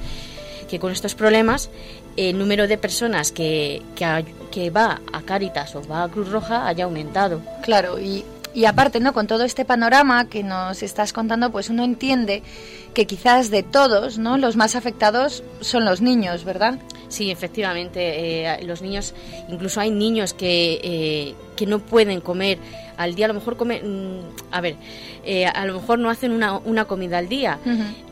que 0.69 0.79
con 0.79 0.91
estos 0.91 1.15
problemas 1.15 1.69
el 2.17 2.37
número 2.37 2.67
de 2.67 2.77
personas 2.77 3.31
que, 3.31 3.81
que, 3.95 4.25
que 4.51 4.69
va 4.69 5.01
a 5.13 5.21
Cáritas 5.21 5.75
o 5.75 5.87
va 5.87 6.03
a 6.03 6.09
Cruz 6.09 6.29
Roja 6.29 6.67
haya 6.67 6.85
aumentado. 6.85 7.41
Claro, 7.61 7.99
y 7.99 8.25
y 8.57 8.65
aparte, 8.65 8.99
¿no? 8.99 9.13
Con 9.13 9.27
todo 9.27 9.43
este 9.43 9.65
panorama 9.65 10.29
que 10.29 10.41
nos 10.41 10.81
estás 10.81 11.13
contando, 11.13 11.51
pues 11.51 11.69
uno 11.69 11.83
entiende 11.83 12.41
que 12.97 13.05
quizás 13.05 13.51
de 13.51 13.61
todos, 13.61 14.17
¿no? 14.17 14.39
Los 14.39 14.55
más 14.55 14.75
afectados 14.75 15.43
son 15.61 15.85
los 15.85 16.01
niños, 16.01 16.43
¿verdad? 16.43 16.79
Sí, 17.09 17.29
efectivamente. 17.29 17.99
Eh, 18.43 18.63
los 18.63 18.81
niños, 18.81 19.13
incluso 19.49 19.79
hay 19.79 19.91
niños 19.91 20.33
que, 20.33 20.81
eh, 20.83 21.35
que 21.55 21.67
no 21.67 21.77
pueden 21.77 22.21
comer 22.21 22.57
al 22.97 23.13
día, 23.13 23.25
a 23.25 23.27
lo 23.27 23.35
mejor 23.35 23.55
comen, 23.55 24.17
mm, 24.17 24.21
a 24.49 24.61
ver, 24.61 24.77
eh, 25.23 25.45
a 25.45 25.65
lo 25.67 25.75
mejor 25.75 25.99
no 25.99 26.09
hacen 26.09 26.31
una, 26.31 26.57
una 26.57 26.85
comida 26.85 27.19
al 27.19 27.29
día 27.29 27.59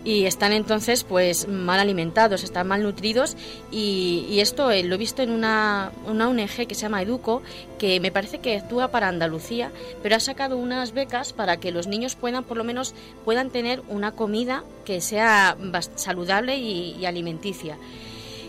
y 0.04 0.26
están 0.26 0.52
entonces 0.52 1.04
pues 1.04 1.48
mal 1.48 1.80
alimentados, 1.80 2.44
están 2.44 2.68
mal 2.68 2.84
nutridos 2.84 3.36
y, 3.72 4.38
esto 4.40 4.66
lo 4.68 4.96
he 4.96 4.98
visto 4.98 5.24
en 5.24 5.32
una, 5.32 5.92
una 6.06 6.30
ONG 6.30 6.68
que 6.68 6.76
se 6.76 6.82
llama 6.82 7.02
Educo, 7.02 7.42
que 7.80 8.00
me 8.00 8.12
parece 8.12 8.38
que 8.38 8.58
actúa 8.58 8.90
para 8.90 9.08
Andalucía, 9.08 9.72
pero 10.04 10.16
ha 10.16 10.20
sacado 10.20 10.58
unas 10.58 10.94
becas 10.94 11.34
para 11.34 11.58
que 11.58 11.72
los 11.72 11.88
niños 11.88 12.16
puedan 12.16 12.44
por 12.44 12.58
lo 12.58 12.64
menos 12.64 12.94
puedan 13.24 13.50
tener 13.50 13.82
una 13.90 14.12
comida 14.12 14.64
que 14.84 15.02
sea 15.02 15.58
saludable 15.96 16.58
y 16.58 17.06
alimenticia. 17.06 17.78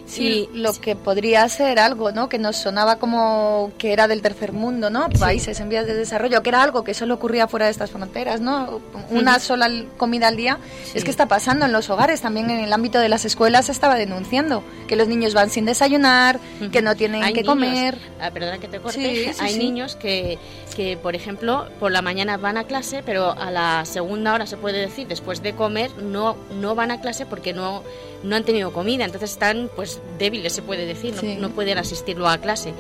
Sí, 0.07 0.49
lo 0.55 0.73
que 0.73 0.95
podría 0.95 1.49
ser 1.49 1.79
algo, 1.79 2.13
¿no? 2.13 2.29
Que 2.29 2.39
nos 2.39 2.57
sonaba 2.57 2.97
como 2.97 3.73
que 3.77 3.93
era 3.93 4.09
del 4.09 4.23
tercer 4.23 4.53
mundo, 4.53 4.89
¿no? 4.89 5.09
Países 5.11 5.59
en 5.61 5.69
vías 5.69 5.87
de 5.87 5.95
desarrollo, 5.95 6.43
que 6.43 6.51
era 6.51 6.63
algo 6.63 6.85
que 6.85 6.95
solo 6.95 7.15
ocurría 7.15 7.49
fuera 7.49 7.67
de 7.67 7.73
estas 7.73 7.91
fronteras, 7.91 8.41
¿no? 8.41 8.81
Una 9.11 9.39
sola 9.41 9.69
comida 9.97 10.29
al 10.29 10.37
día. 10.37 10.59
Es 10.95 11.05
que 11.05 11.11
está 11.11 11.27
pasando 11.27 11.67
en 11.67 11.73
los 11.73 11.91
hogares, 11.91 12.21
también 12.21 12.51
en 12.51 12.61
el 12.61 12.73
ámbito 12.73 13.01
de 13.01 13.09
las 13.09 13.25
escuelas 13.25 13.67
se 13.67 13.73
estaba 13.73 13.97
denunciando 13.97 14.63
que 14.87 14.97
los 14.97 15.09
niños 15.09 15.35
van 15.35 15.51
sin 15.51 15.65
desayunar, 15.65 16.39
que 16.71 16.83
no 16.83 16.95
tienen 16.95 17.35
que 17.35 17.45
comer. 17.45 17.99
Ah, 18.21 18.31
perdona 18.31 18.59
que 18.59 18.69
te 18.69 18.79
corte. 18.81 19.35
Hay 19.41 19.59
niños 19.59 19.97
que, 19.97 20.39
que, 20.77 20.97
por 20.97 21.15
ejemplo, 21.17 21.67
por 21.81 21.91
la 21.91 22.03
mañana 22.03 22.37
van 22.37 22.57
a 22.57 22.65
clase, 22.65 23.03
pero 23.05 23.33
a 23.33 23.51
la 23.51 23.85
segunda 23.85 24.35
hora 24.35 24.47
se 24.47 24.57
puede 24.57 24.79
decir, 24.79 25.09
después 25.09 25.43
de 25.43 25.55
comer, 25.55 25.91
no, 25.99 26.37
no 26.61 26.75
van 26.75 26.91
a 26.91 27.01
clase 27.01 27.27
porque 27.27 27.53
no 27.53 27.83
no 28.27 28.37
han 28.37 28.45
tenido 28.45 28.73
comida, 28.73 29.05
entonces 29.05 29.33
están 29.33 29.71
pues 29.75 30.01
débiles, 30.19 30.53
se 30.53 30.63
puede 30.63 30.87
decir, 30.87 31.15
no, 31.39 31.51
pueden 31.51 31.79
asistirlo 31.79 32.29
a 32.29 32.39
clase. 32.39 32.75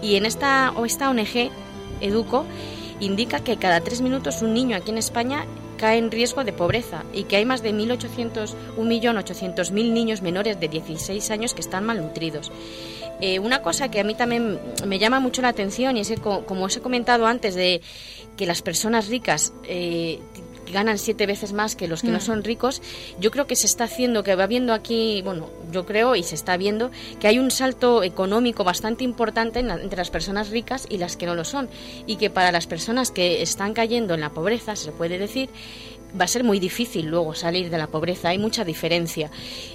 Y 0.00 0.16
en 0.16 0.26
esta, 0.26 0.72
o 0.76 0.86
esta 0.86 1.10
ONG, 1.10 1.50
Educo, 2.00 2.46
indica 3.00 3.40
que 3.40 3.56
cada 3.56 3.80
tres 3.80 4.00
minutos 4.00 4.42
un 4.42 4.54
niño 4.54 4.76
aquí 4.76 4.90
en 4.90 4.98
España 4.98 5.44
cae 5.76 5.98
en 5.98 6.12
riesgo 6.12 6.44
de 6.44 6.52
pobreza 6.52 7.04
y 7.12 7.24
que 7.24 7.36
hay 7.36 7.44
más 7.44 7.62
de 7.62 7.72
1.800, 7.72 8.54
1.800.000 8.78 9.72
niños 9.92 10.22
menores 10.22 10.60
de 10.60 10.68
16 10.68 11.30
años 11.32 11.54
que 11.54 11.60
están 11.60 11.84
malnutridos. 11.84 12.52
Eh, 13.20 13.38
una 13.40 13.62
cosa 13.62 13.90
que 13.90 14.00
a 14.00 14.04
mí 14.04 14.14
también 14.14 14.60
me 14.86 14.98
llama 14.98 15.18
mucho 15.18 15.42
la 15.42 15.48
atención 15.48 15.96
y 15.96 16.00
es 16.00 16.08
que, 16.08 16.16
como 16.20 16.64
os 16.64 16.76
he 16.76 16.80
comentado 16.80 17.26
antes, 17.26 17.54
de 17.54 17.80
que 18.36 18.46
las 18.46 18.62
personas 18.62 19.08
ricas 19.08 19.52
eh, 19.64 20.20
ganan 20.70 20.98
siete 20.98 21.26
veces 21.26 21.52
más 21.52 21.76
que 21.76 21.88
los 21.88 22.02
que 22.02 22.08
no 22.08 22.18
mm. 22.18 22.22
son 22.22 22.44
ricos, 22.44 22.82
yo 23.18 23.30
creo 23.30 23.46
que 23.46 23.56
se 23.56 23.66
está 23.66 23.84
haciendo, 23.84 24.22
que 24.22 24.34
va 24.34 24.46
viendo 24.46 24.72
aquí, 24.72 25.22
bueno, 25.22 25.48
yo 25.70 25.86
creo 25.86 26.16
y 26.16 26.22
se 26.22 26.34
está 26.34 26.56
viendo 26.56 26.90
que 27.20 27.28
hay 27.28 27.38
un 27.38 27.50
salto 27.50 28.02
económico 28.02 28.64
bastante 28.64 29.04
importante 29.04 29.60
entre 29.60 29.96
las 29.96 30.10
personas 30.10 30.50
ricas 30.50 30.86
y 30.88 30.98
las 30.98 31.16
que 31.16 31.26
no 31.26 31.34
lo 31.34 31.44
son. 31.44 31.68
Y 32.06 32.16
que 32.16 32.30
para 32.30 32.52
las 32.52 32.66
personas 32.66 33.10
que 33.10 33.42
están 33.42 33.74
cayendo 33.74 34.14
en 34.14 34.20
la 34.20 34.30
pobreza, 34.30 34.76
se 34.76 34.92
puede 34.92 35.18
decir, 35.18 35.48
va 36.18 36.24
a 36.24 36.28
ser 36.28 36.44
muy 36.44 36.60
difícil 36.60 37.06
luego 37.06 37.34
salir 37.34 37.70
de 37.70 37.78
la 37.78 37.86
pobreza, 37.86 38.28
hay 38.28 38.38
mucha 38.38 38.64
diferencia. 38.64 39.30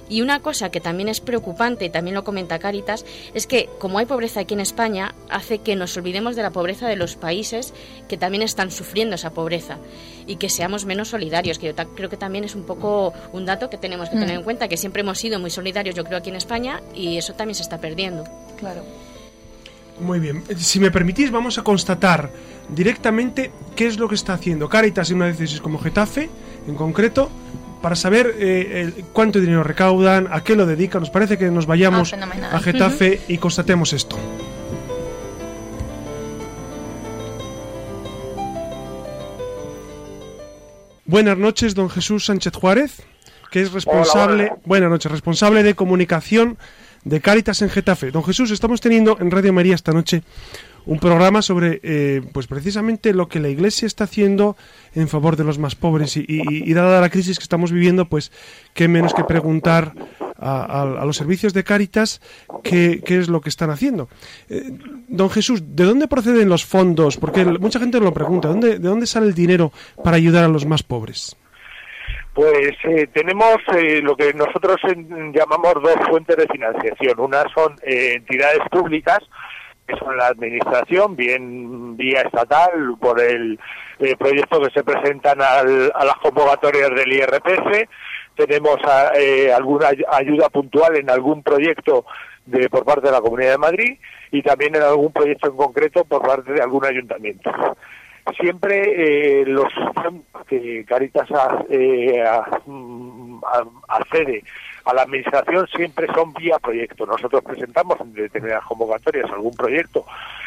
Y 0.08 0.20
una 0.20 0.40
cosa 0.40 0.70
que 0.70 0.80
también 0.80 1.08
es 1.08 1.20
preocupante, 1.20 1.86
y 1.86 1.90
también 1.90 2.14
lo 2.14 2.24
comenta 2.24 2.58
Caritas, 2.58 3.04
es 3.34 3.46
que 3.46 3.68
como 3.78 3.98
hay 3.98 4.06
pobreza 4.06 4.40
aquí 4.40 4.54
en 4.54 4.60
España, 4.60 5.14
hace 5.28 5.58
que 5.58 5.76
nos 5.76 5.96
olvidemos 5.96 6.36
de 6.36 6.42
la 6.42 6.50
pobreza 6.50 6.88
de 6.88 6.96
los 6.96 7.16
países 7.16 7.72
que 8.08 8.16
también 8.16 8.42
están 8.42 8.70
sufriendo 8.70 9.14
esa 9.16 9.30
pobreza 9.30 9.78
y 10.26 10.36
que 10.36 10.48
seamos 10.48 10.84
menos 10.84 11.08
solidarios, 11.08 11.58
que 11.58 11.66
yo 11.66 11.74
creo 11.94 12.08
que 12.08 12.16
también 12.16 12.44
es 12.44 12.54
un 12.54 12.64
poco 12.64 13.12
un 13.32 13.46
dato 13.46 13.70
que 13.70 13.78
tenemos 13.78 14.08
que 14.10 14.16
tener 14.16 14.36
en 14.36 14.40
mm. 14.42 14.44
cuenta, 14.44 14.68
que 14.68 14.76
siempre 14.76 15.00
hemos 15.00 15.18
sido 15.18 15.38
muy 15.38 15.50
solidarios, 15.50 15.94
yo 15.94 16.04
creo, 16.04 16.18
aquí 16.18 16.30
en 16.30 16.36
España, 16.36 16.82
y 16.94 17.16
eso 17.16 17.32
también 17.32 17.54
se 17.54 17.62
está 17.62 17.78
perdiendo. 17.78 18.24
Claro. 18.58 18.82
Muy 20.00 20.20
bien. 20.20 20.44
Si 20.56 20.80
me 20.80 20.90
permitís, 20.90 21.30
vamos 21.30 21.58
a 21.58 21.62
constatar 21.62 22.30
directamente 22.68 23.50
qué 23.74 23.86
es 23.86 23.98
lo 23.98 24.08
que 24.08 24.14
está 24.14 24.34
haciendo 24.34 24.68
Caritas 24.68 25.10
en 25.10 25.16
una 25.16 25.26
decisión 25.26 25.62
como 25.62 25.78
Getafe, 25.78 26.28
en 26.66 26.74
concreto, 26.74 27.30
para 27.82 27.96
saber 27.96 28.34
eh, 28.38 29.04
cuánto 29.12 29.40
dinero 29.40 29.62
recaudan, 29.62 30.28
a 30.30 30.42
qué 30.42 30.54
lo 30.56 30.66
dedican. 30.66 31.00
Nos 31.00 31.10
parece 31.10 31.38
que 31.38 31.50
nos 31.50 31.66
vayamos 31.66 32.12
ah, 32.12 32.50
a 32.52 32.60
Getafe 32.60 33.20
y 33.28 33.38
constatemos 33.38 33.92
esto. 33.92 34.16
Buenas 41.04 41.38
noches, 41.38 41.74
don 41.74 41.88
Jesús 41.88 42.26
Sánchez 42.26 42.52
Juárez, 42.52 43.02
que 43.50 43.62
es 43.62 43.72
responsable, 43.72 44.52
buenas 44.66 44.90
noches, 44.90 45.10
responsable 45.10 45.62
de 45.62 45.74
comunicación 45.74 46.58
de 47.08 47.20
Cáritas 47.20 47.62
en 47.62 47.70
Getafe. 47.70 48.10
Don 48.10 48.22
Jesús, 48.22 48.50
estamos 48.50 48.80
teniendo 48.80 49.16
en 49.20 49.30
Radio 49.30 49.52
María 49.52 49.74
esta 49.74 49.92
noche 49.92 50.22
un 50.84 50.98
programa 50.98 51.42
sobre, 51.42 51.80
eh, 51.82 52.22
pues 52.32 52.46
precisamente 52.46 53.12
lo 53.12 53.28
que 53.28 53.40
la 53.40 53.48
Iglesia 53.48 53.86
está 53.86 54.04
haciendo 54.04 54.56
en 54.94 55.08
favor 55.08 55.36
de 55.36 55.44
los 55.44 55.58
más 55.58 55.74
pobres 55.74 56.16
y, 56.16 56.72
dada 56.72 57.00
la 57.00 57.10
crisis 57.10 57.38
que 57.38 57.42
estamos 57.42 57.72
viviendo, 57.72 58.08
pues 58.08 58.30
qué 58.74 58.88
menos 58.88 59.12
que 59.12 59.24
preguntar 59.24 59.94
a, 60.38 61.02
los 61.04 61.16
servicios 61.16 61.52
de 61.52 61.64
Cáritas 61.64 62.20
qué, 62.62 63.02
es 63.06 63.28
lo 63.28 63.40
que 63.40 63.48
están 63.48 63.70
haciendo. 63.70 64.08
Eh, 64.48 64.78
don 65.08 65.30
Jesús, 65.30 65.62
¿de 65.64 65.84
dónde 65.84 66.08
proceden 66.08 66.48
los 66.48 66.64
fondos? 66.64 67.16
Porque 67.16 67.44
mucha 67.44 67.80
gente 67.80 68.00
lo 68.00 68.14
pregunta, 68.14 68.52
¿de 68.52 68.78
dónde 68.78 69.06
sale 69.06 69.26
el 69.26 69.34
dinero 69.34 69.72
para 70.04 70.16
ayudar 70.16 70.44
a 70.44 70.48
los 70.48 70.64
más 70.64 70.82
pobres? 70.82 71.36
Pues 72.38 72.70
eh, 72.84 73.08
tenemos 73.12 73.56
eh, 73.74 74.00
lo 74.00 74.14
que 74.14 74.32
nosotros 74.32 74.76
llamamos 74.84 75.74
dos 75.82 75.96
fuentes 76.08 76.36
de 76.36 76.46
financiación. 76.46 77.18
Una 77.18 77.42
son 77.52 77.74
eh, 77.82 78.12
entidades 78.14 78.60
públicas, 78.70 79.18
que 79.84 79.96
son 79.96 80.16
la 80.16 80.28
administración, 80.28 81.16
bien 81.16 81.96
vía 81.96 82.20
estatal, 82.20 82.94
por 83.00 83.20
el 83.20 83.58
proyecto 84.20 84.60
que 84.60 84.70
se 84.70 84.84
presentan 84.84 85.42
a 85.42 85.64
las 85.64 86.14
convocatorias 86.22 86.90
del 86.90 87.12
IRPF. 87.12 87.88
Tenemos 88.36 88.76
alguna 89.56 89.88
ayuda 90.12 90.48
puntual 90.48 90.94
en 90.94 91.10
algún 91.10 91.42
proyecto 91.42 92.06
de, 92.46 92.70
por 92.70 92.84
parte 92.84 93.06
de 93.06 93.14
la 93.14 93.20
Comunidad 93.20 93.50
de 93.50 93.58
Madrid 93.58 93.98
y 94.30 94.42
también 94.42 94.76
en 94.76 94.82
algún 94.82 95.10
proyecto 95.12 95.48
en 95.48 95.56
concreto 95.56 96.04
por 96.04 96.22
parte 96.22 96.52
de 96.52 96.62
algún 96.62 96.84
ayuntamiento 96.84 97.50
siempre 98.36 99.42
eh, 99.42 99.44
los 99.46 99.72
que 100.46 100.84
Caritas 100.86 101.28
eh, 101.68 102.24
mm, 102.66 103.40
accede 103.88 104.42
a 104.84 104.94
la 104.94 105.02
administración 105.02 105.66
siempre 105.68 106.06
son 106.14 106.32
vía 106.32 106.58
proyecto. 106.58 107.04
Nosotros 107.04 107.44
presentamos 107.44 108.00
en 108.00 108.14
determinadas 108.14 108.64
convocatorias 108.64 109.30
algún 109.30 109.54
proyecto 109.54 110.06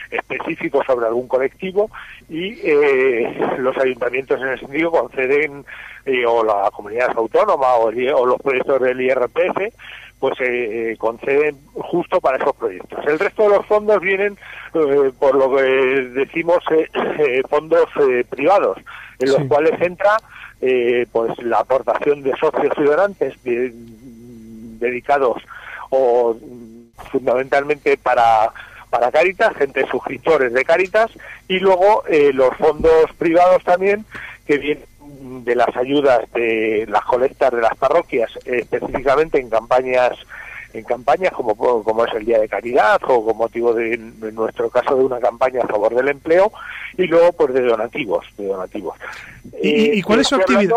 específico 0.10 0.84
sobre 0.86 1.06
algún 1.06 1.28
colectivo 1.28 1.90
y 2.28 2.60
eh, 2.64 3.56
los 3.60 3.78
ayuntamientos 3.78 4.42
en 4.42 4.48
ese 4.50 4.66
sentido 4.66 4.92
conceden, 4.92 5.64
o 6.28 6.44
la 6.44 6.72
comunidad 6.72 7.12
autónoma 7.16 7.76
o, 7.76 7.90
o 7.90 8.26
los 8.26 8.42
proyectos 8.42 8.82
del 8.82 9.00
IRPF, 9.02 9.74
pues 10.22 10.36
eh, 10.40 10.96
conceden 11.00 11.58
justo 11.74 12.22
para 12.22 12.38
esos 12.38 12.56
proyectos. 12.56 13.00
El 13.08 13.18
resto 13.18 13.42
de 13.42 13.50
los 13.50 13.66
fondos 13.66 14.00
vienen, 14.00 14.38
eh, 14.76 15.12
por 15.18 15.34
lo 15.34 15.54
que 15.56 15.64
decimos, 15.64 16.60
eh, 16.70 16.88
eh, 16.94 17.42
fondos 17.50 17.90
privados, 18.30 18.78
en 19.18 19.32
los 19.32 19.44
cuales 19.46 19.82
entra 19.82 20.18
pues 21.12 21.36
la 21.42 21.58
aportación 21.58 22.22
de 22.22 22.38
socios 22.38 22.72
y 22.78 22.84
donantes 22.84 23.34
dedicados 23.44 25.42
o 25.90 26.38
fundamentalmente 27.12 27.98
para 27.98 28.52
para 28.92 29.10
Caritas, 29.10 29.56
gente 29.56 29.88
suscriptores 29.88 30.54
de 30.54 30.64
Caritas, 30.64 31.10
y 31.48 31.58
luego 31.58 32.04
los 32.34 32.56
fondos 32.58 33.12
privados 33.18 33.64
también 33.64 34.06
que 34.46 34.60
vienen 34.60 34.91
de 35.22 35.56
las 35.56 35.76
ayudas 35.76 36.22
de 36.34 36.86
las 36.90 37.04
colectas 37.04 37.52
de 37.52 37.62
las 37.62 37.76
parroquias, 37.78 38.32
específicamente 38.46 39.40
en 39.40 39.50
campañas 39.50 40.18
en 40.74 40.84
campañas 40.84 41.34
como, 41.34 41.56
como 41.56 42.06
es 42.06 42.14
el 42.14 42.26
Día 42.26 42.40
de 42.40 42.48
Caridad 42.48 43.02
o 43.08 43.26
con 43.26 43.38
motivo 43.38 43.74
de, 43.74 43.94
en 43.94 44.36
nuestro 44.36 44.70
caso, 44.70 44.96
de 44.96 45.04
una 45.04 45.20
campaña 45.20 45.62
a 45.64 45.68
favor 45.68 45.94
del 45.94 46.08
empleo 46.08 46.52
y 46.98 47.08
luego 47.08 47.34
pues 47.34 47.54
de 47.54 47.62
donativos. 47.62 48.26
De 48.38 48.48
donativos. 48.48 48.98
¿Y, 49.62 50.00
eh, 50.00 50.04
cuál 50.04 50.22
es 50.22 50.28
su 50.28 50.36
actividad? 50.36 50.76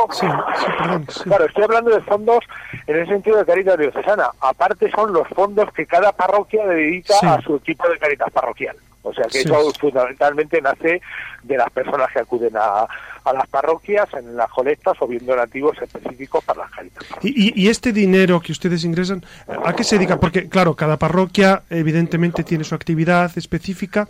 Claro, 1.25 1.45
estoy 1.45 1.65
hablando 1.65 1.91
de 1.91 2.01
fondos 2.03 2.41
en 2.87 2.97
el 2.97 3.07
sentido 3.07 3.39
de 3.39 3.47
Caritas 3.47 3.79
Diocesana. 3.79 4.31
Aparte 4.41 4.91
son 4.91 5.13
los 5.13 5.29
fondos 5.29 5.73
que 5.73 5.87
cada 5.87 6.13
parroquia 6.13 6.67
dedica 6.67 7.15
a 7.23 7.41
su 7.43 7.57
equipo 7.57 7.89
de 7.89 7.99
Caritas 7.99 8.31
parroquial. 8.33 8.77
O 9.03 9.13
sea 9.13 9.27
que 9.27 9.41
eso 9.41 9.71
fundamentalmente 9.79 10.63
nace 10.63 11.03
de 11.43 11.57
las 11.59 11.71
personas 11.71 12.11
que 12.11 12.21
acuden 12.21 12.57
a, 12.57 12.87
a 13.25 13.33
las 13.33 13.49
parroquias 13.49 14.07
en 14.15 14.37
las 14.37 14.51
colectas 14.51 14.97
o 15.01 15.07
bien 15.07 15.25
donativos 15.25 15.77
específicos 15.81 16.45
para 16.45 16.61
las 16.61 16.71
caritas. 16.71 17.05
¿Y, 17.23 17.63
¿Y, 17.63 17.69
este 17.69 17.93
dinero 17.93 18.41
que 18.41 18.53
ustedes 18.53 18.85
ingresan, 18.85 19.25
a 19.49 19.75
qué 19.75 19.83
se 19.83 19.97
dedica? 19.97 20.21
Porque, 20.21 20.49
claro, 20.49 20.75
cada 20.75 20.99
parroquia 20.99 21.63
evidentemente 21.71 22.45
tiene 22.45 22.65
su 22.65 22.75
actividad 22.75 23.31
específica, 23.37 24.07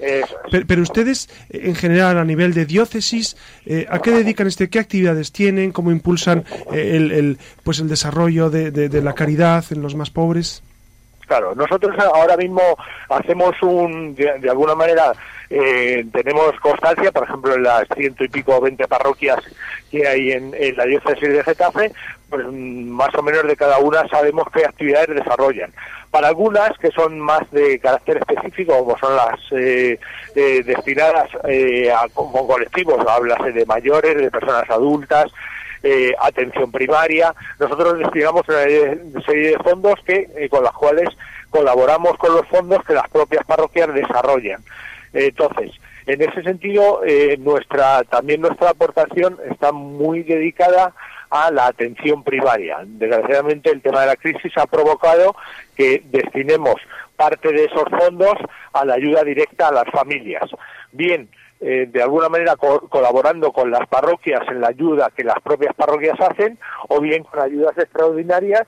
pero, 0.67 0.83
ustedes, 0.83 1.29
en 1.51 1.75
general, 1.75 2.19
a 2.19 2.25
nivel 2.25 2.55
de 2.55 2.67
diócesis, 2.67 3.37
eh, 3.67 3.87
¿a 3.89 4.01
qué 4.01 4.11
dedican 4.11 4.47
este? 4.47 4.69
¿Qué 4.69 4.79
actividades 4.79 5.33
tienen? 5.33 5.73
¿Cómo 5.73 5.91
impulsan 5.91 6.45
eh, 6.73 6.97
el, 6.97 7.13
el 7.13 7.39
pues 7.63 7.79
el 7.79 7.89
desarrollo 7.89 8.51
de, 8.51 8.71
de 8.71 9.03
la 9.03 9.15
caridad 9.15 9.65
en 9.71 9.83
los 9.83 9.95
más 9.95 10.11
pobres? 10.11 10.63
Claro, 11.27 11.55
nosotros 11.55 11.97
ahora 11.99 12.37
mismo 12.37 12.61
hacemos 13.09 13.55
un, 13.63 14.15
de, 14.15 14.49
alguna 14.49 14.75
manera, 14.75 15.13
eh, 15.57 16.05
tenemos 16.13 16.59
constancia, 16.61 17.13
por 17.13 17.25
ejemplo, 17.25 17.55
en 17.55 17.63
las 17.63 17.87
ciento 17.95 18.25
y 18.25 18.29
pico 18.29 18.61
veinte 18.61 18.89
parroquias 18.89 19.39
que 19.91 20.07
hay 20.07 20.33
en, 20.33 20.53
la 20.77 20.85
diócesis 20.85 21.29
de 21.29 21.45
Getafe, 21.45 21.93
pues 22.29 22.47
más 22.47 23.15
o 23.15 23.23
menos 23.23 23.45
de 23.45 23.57
cada 23.57 23.79
una 23.79 24.07
sabemos 24.09 24.45
qué 24.53 24.65
actividades 24.65 25.15
desarrollan. 25.15 25.73
Para 26.11 26.29
algunas 26.29 26.77
que 26.79 26.91
son 26.91 27.19
más 27.21 27.49
de 27.51 27.79
carácter 27.79 28.19
específico, 28.19 28.79
como 28.79 28.99
son 28.99 29.17
las 29.17 29.39
eh, 29.53 29.99
eh, 30.35 30.63
destinadas 30.65 31.29
a 31.35 32.09
como 32.13 32.47
colectivos, 32.47 33.05
háblase 33.07 33.53
de 33.53 33.67
mayores, 33.67 34.17
de 34.17 34.31
personas 34.31 34.69
adultas, 34.71 35.33
eh, 35.87 36.15
atención 36.19 36.73
primaria. 36.73 37.35
Nosotros 37.61 37.99
destinamos 37.99 38.49
una 38.49 39.23
serie 39.23 39.51
de 39.51 39.59
fondos 39.63 40.01
que 40.07 40.31
eh, 40.35 40.49
con 40.49 40.65
las 40.65 40.73
cuales 40.73 41.11
colaboramos 41.51 42.17
con 42.17 42.35
los 42.35 42.49
fondos 42.49 42.83
que 42.87 42.95
las 42.95 43.07
propias 43.11 43.45
parroquias 43.45 43.93
desarrollan. 43.93 44.65
Entonces, 45.15 45.71
en 46.07 46.21
ese 46.21 46.43
sentido, 46.43 47.03
eh, 47.05 47.37
nuestra 47.39 48.03
también 48.05 48.41
nuestra 48.41 48.71
aportación 48.71 49.39
está 49.51 49.73
muy 49.73 50.23
dedicada 50.23 50.93
a 51.31 51.51
la 51.51 51.67
atención 51.67 52.23
primaria. 52.23 52.79
Desgraciadamente, 52.85 53.71
el 53.71 53.81
tema 53.81 54.03
de 54.03 54.09
la 54.09 54.17
crisis 54.17 54.53
ha 54.57 54.67
provocado 54.67 55.35
que 55.77 56.03
destinemos 56.07 56.77
parte 57.17 57.53
de 57.53 57.65
esos 57.65 57.85
fondos 57.99 58.35
a 58.73 58.85
la 58.85 58.95
ayuda 58.95 59.25
directa 59.25 59.69
a 59.69 59.73
las 59.73 59.91
familias. 59.93 60.51
Bien, 60.93 61.29
eh, 61.61 61.89
de 61.91 62.03
alguna 62.03 62.29
manera 62.29 62.57
colaborando 62.57 63.53
con 63.53 63.71
las 63.71 63.87
parroquias 63.89 64.43
en 64.49 64.61
la 64.61 64.69
ayuda 64.69 65.13
que 65.17 65.25
las 65.25 65.41
propias 65.43 65.75
parroquias 65.75 66.21
hacen 66.21 66.59
o 66.89 67.01
bien 67.01 67.23
con 67.25 67.41
ayudas 67.41 67.79
extraordinarias 67.79 68.65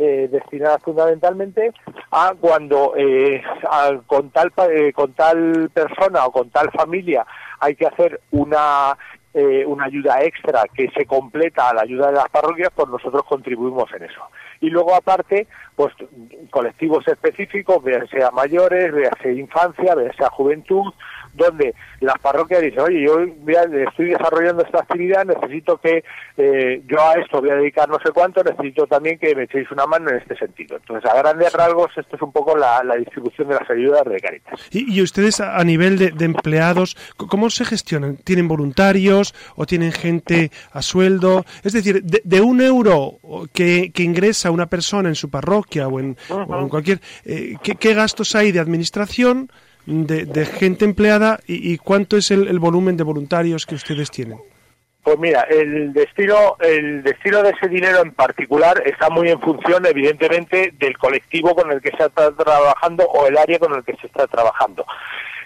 eh, 0.00 0.28
destinadas 0.32 0.82
fundamentalmente 0.82 1.72
a 2.10 2.34
cuando 2.40 2.94
eh, 2.96 3.42
con 4.06 4.30
tal 4.30 4.50
con 4.94 5.12
tal 5.12 5.70
persona 5.74 6.24
o 6.24 6.32
con 6.32 6.48
tal 6.50 6.70
familia 6.72 7.26
hay 7.60 7.74
que 7.76 7.86
hacer 7.86 8.20
una 8.30 8.96
eh, 9.32 9.64
una 9.64 9.84
ayuda 9.84 10.22
extra 10.22 10.64
que 10.74 10.90
se 10.90 11.06
completa 11.06 11.70
a 11.70 11.74
la 11.74 11.82
ayuda 11.82 12.08
de 12.08 12.14
las 12.14 12.28
parroquias, 12.30 12.70
pues 12.74 12.88
nosotros 12.88 13.22
contribuimos 13.24 13.90
en 13.92 14.04
eso. 14.04 14.22
Y 14.60 14.70
luego 14.70 14.94
aparte, 14.94 15.46
pues 15.74 15.94
colectivos 16.50 17.06
específicos, 17.08 17.82
sea 18.10 18.30
mayores, 18.30 18.92
sea 19.22 19.32
infancia, 19.32 19.94
sea 20.18 20.28
juventud, 20.30 20.92
donde 21.32 21.74
las 22.00 22.18
parroquias 22.18 22.62
dicen, 22.62 22.80
oye, 22.80 23.06
yo 23.06 23.20
estoy 23.20 24.06
desarrollando 24.06 24.64
esta 24.64 24.80
actividad, 24.80 25.24
necesito 25.24 25.78
que 25.78 26.02
eh, 26.36 26.82
yo 26.86 27.00
a 27.00 27.14
esto 27.14 27.40
voy 27.40 27.50
a 27.50 27.54
dedicar 27.54 27.88
no 27.88 27.98
sé 28.04 28.10
cuánto, 28.12 28.42
necesito 28.42 28.86
también 28.86 29.18
que 29.18 29.34
me 29.34 29.44
echéis 29.44 29.70
una 29.70 29.86
mano 29.86 30.10
en 30.10 30.16
este 30.16 30.36
sentido. 30.36 30.76
Entonces, 30.76 31.08
a 31.10 31.16
grandes 31.16 31.52
rasgos, 31.52 31.90
esto 31.96 32.16
es 32.16 32.22
un 32.22 32.32
poco 32.32 32.56
la, 32.56 32.80
distribución 32.98 33.48
de 33.48 33.54
las 33.54 33.70
ayudas 33.70 34.04
de 34.04 34.20
Caritas. 34.20 34.68
¿Y, 34.72 35.00
ustedes, 35.00 35.40
a 35.40 35.62
nivel 35.64 35.96
de, 35.96 36.24
empleados, 36.24 36.96
cómo 37.16 37.48
se 37.48 37.64
gestionan? 37.64 38.16
¿Tienen 38.16 38.48
voluntarios 38.48 39.19
o 39.56 39.66
tienen 39.66 39.92
gente 39.92 40.50
a 40.72 40.82
sueldo? 40.82 41.44
Es 41.62 41.72
decir, 41.72 42.02
de, 42.02 42.40
un 42.40 42.60
euro 42.60 43.18
que, 43.52 43.92
ingresa 43.96 44.50
una 44.50 44.66
persona 44.66 45.08
en 45.08 45.14
su 45.14 45.30
parroquia 45.30 45.88
o 45.88 46.00
en, 46.00 46.16
cualquier... 46.68 47.00
Eh, 47.24 47.56
¿qué, 47.62 47.94
gastos 47.94 48.34
hay 48.34 48.52
de 48.52 48.60
administración? 48.60 49.50
de, 49.86 50.46
gente 50.46 50.84
empleada 50.84 51.40
y, 51.46 51.78
cuánto 51.78 52.16
es 52.16 52.30
el, 52.30 52.58
volumen 52.58 52.96
de 52.96 53.04
voluntarios 53.04 53.66
que 53.66 53.74
ustedes 53.74 54.10
tienen? 54.10 54.38
Pues 55.02 55.18
mira, 55.18 55.42
el 55.50 55.92
destino, 55.94 56.56
el 56.60 57.02
destino 57.02 57.42
de 57.42 57.50
ese 57.50 57.68
dinero 57.68 58.02
en 58.02 58.12
particular 58.12 58.82
está 58.84 59.08
muy 59.08 59.30
en 59.30 59.40
función, 59.40 59.86
evidentemente, 59.86 60.74
del 60.78 60.98
colectivo 60.98 61.54
con 61.54 61.72
el 61.72 61.80
que 61.80 61.90
se 61.96 62.04
está 62.04 62.30
trabajando 62.32 63.04
o 63.04 63.26
el 63.26 63.38
área 63.38 63.58
con 63.58 63.74
el 63.74 63.82
que 63.82 63.96
se 63.96 64.06
está 64.06 64.26
trabajando. 64.26 64.84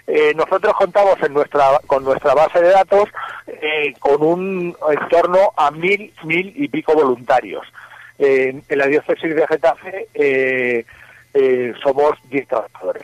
Eh, 0.07 0.33
nosotros 0.35 0.73
contamos 0.73 1.15
en 1.23 1.33
nuestra, 1.33 1.79
con 1.87 2.03
nuestra 2.03 2.33
base 2.33 2.61
de 2.61 2.69
datos 2.69 3.09
eh, 3.47 3.93
con 3.99 4.21
un 4.21 4.75
en 4.89 5.09
torno 5.09 5.51
a 5.57 5.71
mil, 5.71 6.13
mil 6.23 6.53
y 6.55 6.67
pico 6.67 6.93
voluntarios. 6.93 7.65
en 8.17 8.63
la 8.69 8.87
diócesis 8.87 9.35
de 9.35 9.47
Getafe 9.47 10.07
eh, 10.13 10.85
somos 11.83 12.13
diez 12.29 12.47
trabajadores. 12.47 13.03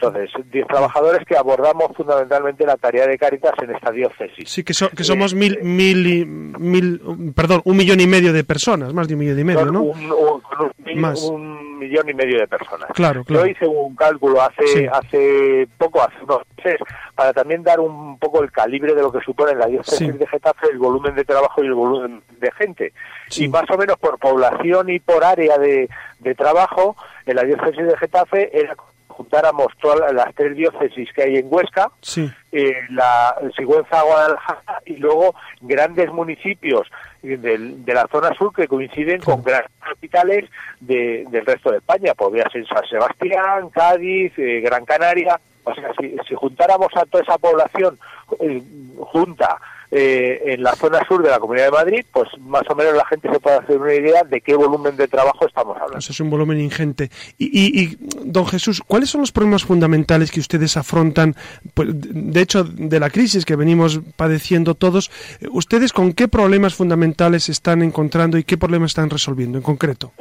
Entonces, 0.00 0.30
10 0.52 0.68
trabajadores 0.68 1.26
que 1.26 1.36
abordamos 1.36 1.90
fundamentalmente 1.96 2.64
la 2.64 2.76
tarea 2.76 3.04
de 3.06 3.18
Cáritas 3.18 3.52
en 3.60 3.74
esta 3.74 3.90
diócesis. 3.90 4.48
Sí, 4.48 4.62
que, 4.62 4.72
que 4.72 5.04
somos 5.04 5.34
mil, 5.34 5.54
eh, 5.54 5.64
mil, 5.64 6.06
y, 6.06 6.24
mil, 6.24 7.32
perdón, 7.34 7.62
un 7.64 7.76
millón 7.76 7.98
y 7.98 8.06
medio 8.06 8.32
de 8.32 8.44
personas, 8.44 8.94
más 8.94 9.08
de 9.08 9.14
un 9.14 9.20
millón 9.20 9.40
y 9.40 9.44
medio, 9.44 9.64
¿no? 9.66 9.82
Un, 9.82 10.12
un, 10.12 11.78
millón 11.80 12.08
y 12.08 12.14
medio 12.14 12.38
de 12.38 12.46
personas. 12.46 12.90
Claro, 12.94 13.24
claro. 13.24 13.44
Yo 13.44 13.50
hice 13.50 13.66
un 13.66 13.96
cálculo 13.96 14.40
hace, 14.40 14.88
hace 14.88 15.68
poco, 15.78 16.00
hace 16.00 16.22
unos 16.22 16.42
meses, 16.56 16.80
para 17.16 17.32
también 17.32 17.64
dar 17.64 17.80
un 17.80 18.18
poco 18.18 18.42
el 18.42 18.52
calibre 18.52 18.94
de 18.94 19.02
lo 19.02 19.10
que 19.10 19.20
supone 19.20 19.54
la 19.56 19.66
diócesis 19.66 20.16
de 20.16 20.26
Getafe, 20.28 20.68
el 20.70 20.78
volumen 20.78 21.16
de 21.16 21.24
trabajo 21.24 21.62
y 21.62 21.66
el 21.66 21.74
volumen 21.74 22.22
de 22.38 22.52
gente. 22.52 22.92
Y 23.36 23.48
más 23.48 23.64
o 23.70 23.76
menos 23.76 23.96
por 23.98 24.18
población 24.18 24.90
y 24.90 25.00
por 25.00 25.24
área 25.24 25.58
de, 25.58 25.88
de 26.20 26.34
trabajo, 26.36 26.96
en 27.26 27.34
la 27.36 27.42
diócesis 27.42 27.84
de 27.84 27.96
Getafe 27.96 28.56
era 28.56 28.76
juntáramos 29.18 29.66
todas 29.80 30.12
las 30.14 30.32
tres 30.32 30.56
diócesis 30.56 31.12
que 31.12 31.24
hay 31.24 31.36
en 31.38 31.48
Huesca, 31.50 31.90
eh, 32.52 32.72
la 32.90 33.34
Sigüenza, 33.56 34.02
Guadalajara 34.02 34.80
y 34.86 34.96
luego 34.96 35.34
grandes 35.60 36.12
municipios 36.12 36.86
de, 37.20 37.82
la 37.84 38.06
zona 38.12 38.32
sur 38.34 38.54
que 38.54 38.68
coinciden 38.68 39.20
con 39.20 39.42
grandes 39.42 39.72
capitales 39.80 40.48
del 40.78 41.44
resto 41.44 41.72
de 41.72 41.78
España, 41.78 42.14
podría 42.14 42.48
ser 42.48 42.64
San 42.68 42.86
Sebastián, 42.88 43.70
Cádiz, 43.70 44.32
eh, 44.38 44.60
Gran 44.60 44.84
Canaria. 44.84 45.40
O 45.64 45.74
sea, 45.74 45.90
si, 46.00 46.16
si, 46.28 46.34
juntáramos 46.36 46.88
a 46.94 47.04
toda 47.04 47.24
esa 47.24 47.38
población 47.38 47.98
eh, 48.40 48.62
junta 49.00 49.58
eh, 49.90 50.52
en 50.52 50.62
la 50.62 50.74
zona 50.74 51.00
sur 51.08 51.22
de 51.22 51.30
la 51.30 51.38
Comunidad 51.38 51.66
de 51.66 51.70
Madrid, 51.70 52.04
pues 52.12 52.28
más 52.40 52.62
o 52.68 52.74
menos 52.74 52.94
la 52.94 53.06
gente 53.06 53.30
se 53.32 53.40
puede 53.40 53.56
hacer 53.56 53.78
una 53.78 53.94
idea 53.94 54.22
de 54.22 54.40
qué 54.40 54.54
volumen 54.54 54.96
de 54.96 55.08
trabajo 55.08 55.46
estamos 55.46 55.76
hablando. 55.76 55.94
Pues 55.94 56.10
es 56.10 56.20
un 56.20 56.28
volumen 56.30 56.60
ingente. 56.60 57.10
Y, 57.38 57.96
don 58.22 58.46
Jesús, 58.46 58.82
¿cuáles 58.86 59.10
son 59.10 59.22
los 59.22 59.32
problemas 59.32 59.64
fundamentales 59.64 60.30
que 60.30 60.40
ustedes 60.40 60.76
afrontan? 60.76 61.34
Pues, 61.74 61.88
de 61.92 62.40
hecho, 62.40 62.64
de 62.64 63.00
la 63.00 63.10
crisis 63.10 63.44
que 63.44 63.56
venimos 63.56 64.00
padeciendo 64.16 64.74
todos, 64.74 65.10
¿ustedes 65.50 65.92
con 65.92 66.12
qué 66.12 66.28
problemas 66.28 66.74
fundamentales 66.74 67.48
están 67.48 67.82
encontrando 67.82 68.36
y 68.36 68.44
qué 68.44 68.58
problemas 68.58 68.90
están 68.90 69.10
resolviendo 69.10 69.58
en 69.58 69.62
concreto? 69.62 70.12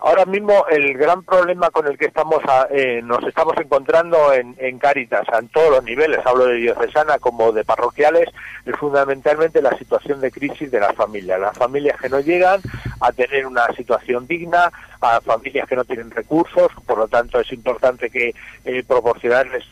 Ahora 0.00 0.24
mismo 0.26 0.64
el 0.68 0.96
gran 0.96 1.24
problema 1.24 1.70
con 1.70 1.86
el 1.88 1.98
que 1.98 2.06
estamos 2.06 2.40
eh, 2.70 3.00
nos 3.02 3.22
estamos 3.24 3.54
encontrando 3.58 4.32
en, 4.32 4.54
en 4.58 4.78
Cáritas, 4.78 5.26
en 5.36 5.48
todos 5.48 5.70
los 5.70 5.84
niveles, 5.84 6.24
hablo 6.24 6.46
de 6.46 6.54
diocesana 6.54 7.18
como 7.18 7.50
de 7.50 7.64
parroquiales, 7.64 8.28
es 8.64 8.76
fundamentalmente 8.76 9.60
la 9.60 9.76
situación 9.76 10.20
de 10.20 10.30
crisis 10.30 10.70
de 10.70 10.78
las 10.78 10.94
familias. 10.94 11.40
Las 11.40 11.58
familias 11.58 12.00
que 12.00 12.08
no 12.08 12.20
llegan 12.20 12.60
a 13.00 13.10
tener 13.10 13.44
una 13.44 13.66
situación 13.74 14.26
digna, 14.28 14.70
a 15.00 15.20
familias 15.20 15.68
que 15.68 15.76
no 15.76 15.84
tienen 15.84 16.10
recursos, 16.12 16.70
por 16.86 16.98
lo 16.98 17.08
tanto 17.08 17.40
es 17.40 17.52
importante 17.52 18.08
que 18.08 18.34
eh, 18.64 18.84
proporcionarles 18.86 19.64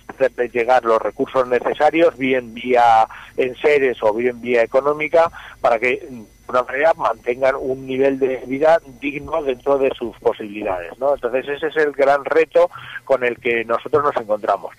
llegar 0.52 0.84
los 0.84 1.00
recursos 1.00 1.46
necesarios, 1.46 2.16
bien 2.16 2.52
vía 2.54 3.06
en 3.36 3.54
seres 3.56 3.98
o 4.02 4.12
bien 4.12 4.40
vía 4.40 4.62
económica, 4.62 5.30
para 5.60 5.78
que 5.78 6.06
una 6.48 6.62
manera 6.62 6.92
mantengan 6.94 7.54
un 7.58 7.86
nivel 7.86 8.18
de 8.18 8.36
vida 8.46 8.80
digno 9.00 9.42
dentro 9.42 9.78
de 9.78 9.90
sus 9.90 10.16
posibilidades, 10.18 10.98
¿no? 10.98 11.14
Entonces 11.14 11.48
ese 11.48 11.66
es 11.68 11.76
el 11.76 11.92
gran 11.92 12.24
reto 12.24 12.70
con 13.04 13.24
el 13.24 13.38
que 13.38 13.64
nosotros 13.64 14.04
nos 14.04 14.16
encontramos. 14.16 14.74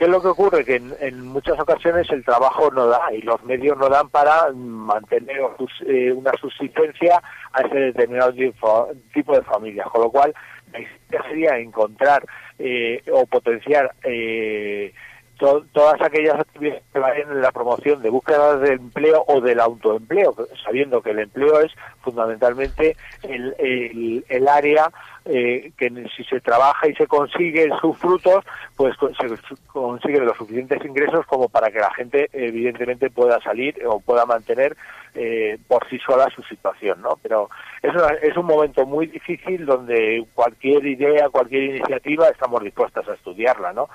¿Qué 0.00 0.06
es 0.06 0.10
lo 0.10 0.22
que 0.22 0.28
ocurre? 0.28 0.64
Que 0.64 0.76
en, 0.76 1.26
muchas 1.26 1.60
ocasiones 1.60 2.08
el 2.08 2.24
trabajo 2.24 2.70
no 2.70 2.86
da 2.86 3.12
y 3.12 3.20
los 3.20 3.44
medios 3.44 3.76
no 3.76 3.90
dan 3.90 4.08
para 4.08 4.50
mantener 4.50 5.42
eh, 5.86 6.10
una 6.10 6.32
subsistencia 6.40 7.22
a 7.52 7.60
ese 7.60 7.74
determinado 7.78 8.32
tipo, 8.32 9.34
de 9.34 9.42
familias, 9.42 9.86
con 9.88 10.00
lo 10.00 10.10
cual 10.10 10.32
la 10.72 10.80
idea 10.80 11.22
sería 11.28 11.58
encontrar 11.58 12.24
eh, 12.58 13.02
o 13.12 13.26
potenciar 13.26 13.92
eh, 14.02 14.94
todas 15.40 16.00
aquellas 16.02 16.38
actividades 16.38 16.82
que 16.92 16.98
vayan 16.98 17.32
en 17.32 17.40
la 17.40 17.50
promoción 17.50 18.02
de 18.02 18.10
búsqueda 18.10 18.58
de 18.58 18.74
empleo 18.74 19.24
o 19.26 19.40
del 19.40 19.58
autoempleo, 19.58 20.34
sabiendo 20.62 21.00
que 21.00 21.10
el 21.10 21.20
empleo 21.20 21.60
es 21.60 21.72
fundamentalmente 22.02 22.94
el, 23.22 24.48
área 24.48 24.90
eh, 25.24 25.72
que 25.78 25.90
si 26.14 26.24
se 26.24 26.40
trabaja 26.40 26.88
y 26.88 26.94
se 26.94 27.06
consigue 27.06 27.70
sus 27.80 27.96
frutos, 27.96 28.44
pues 28.76 28.94
se 29.18 29.56
consiguen 29.68 30.26
los 30.26 30.36
suficientes 30.36 30.84
ingresos 30.84 31.24
como 31.26 31.48
para 31.48 31.70
que 31.70 31.78
la 31.78 31.92
gente 31.94 32.28
evidentemente 32.32 33.08
pueda 33.08 33.40
salir 33.40 33.74
o 33.86 34.00
pueda 34.00 34.26
mantener 34.26 34.76
eh, 35.14 35.58
por 35.66 35.88
sí 35.88 35.98
sola 35.98 36.28
su 36.34 36.42
situación, 36.42 37.00
¿no? 37.00 37.18
Pero 37.22 37.48
es, 37.82 37.92
es 38.22 38.36
un 38.36 38.46
momento 38.46 38.84
muy 38.84 39.06
difícil 39.06 39.64
donde 39.64 40.24
cualquier 40.34 40.84
idea, 40.84 41.30
cualquier 41.30 41.64
iniciativa 41.64 42.28
estamos 42.28 42.62
dispuestas 42.62 43.08
a 43.08 43.14
estudiarla, 43.14 43.72
¿no? 43.72 43.88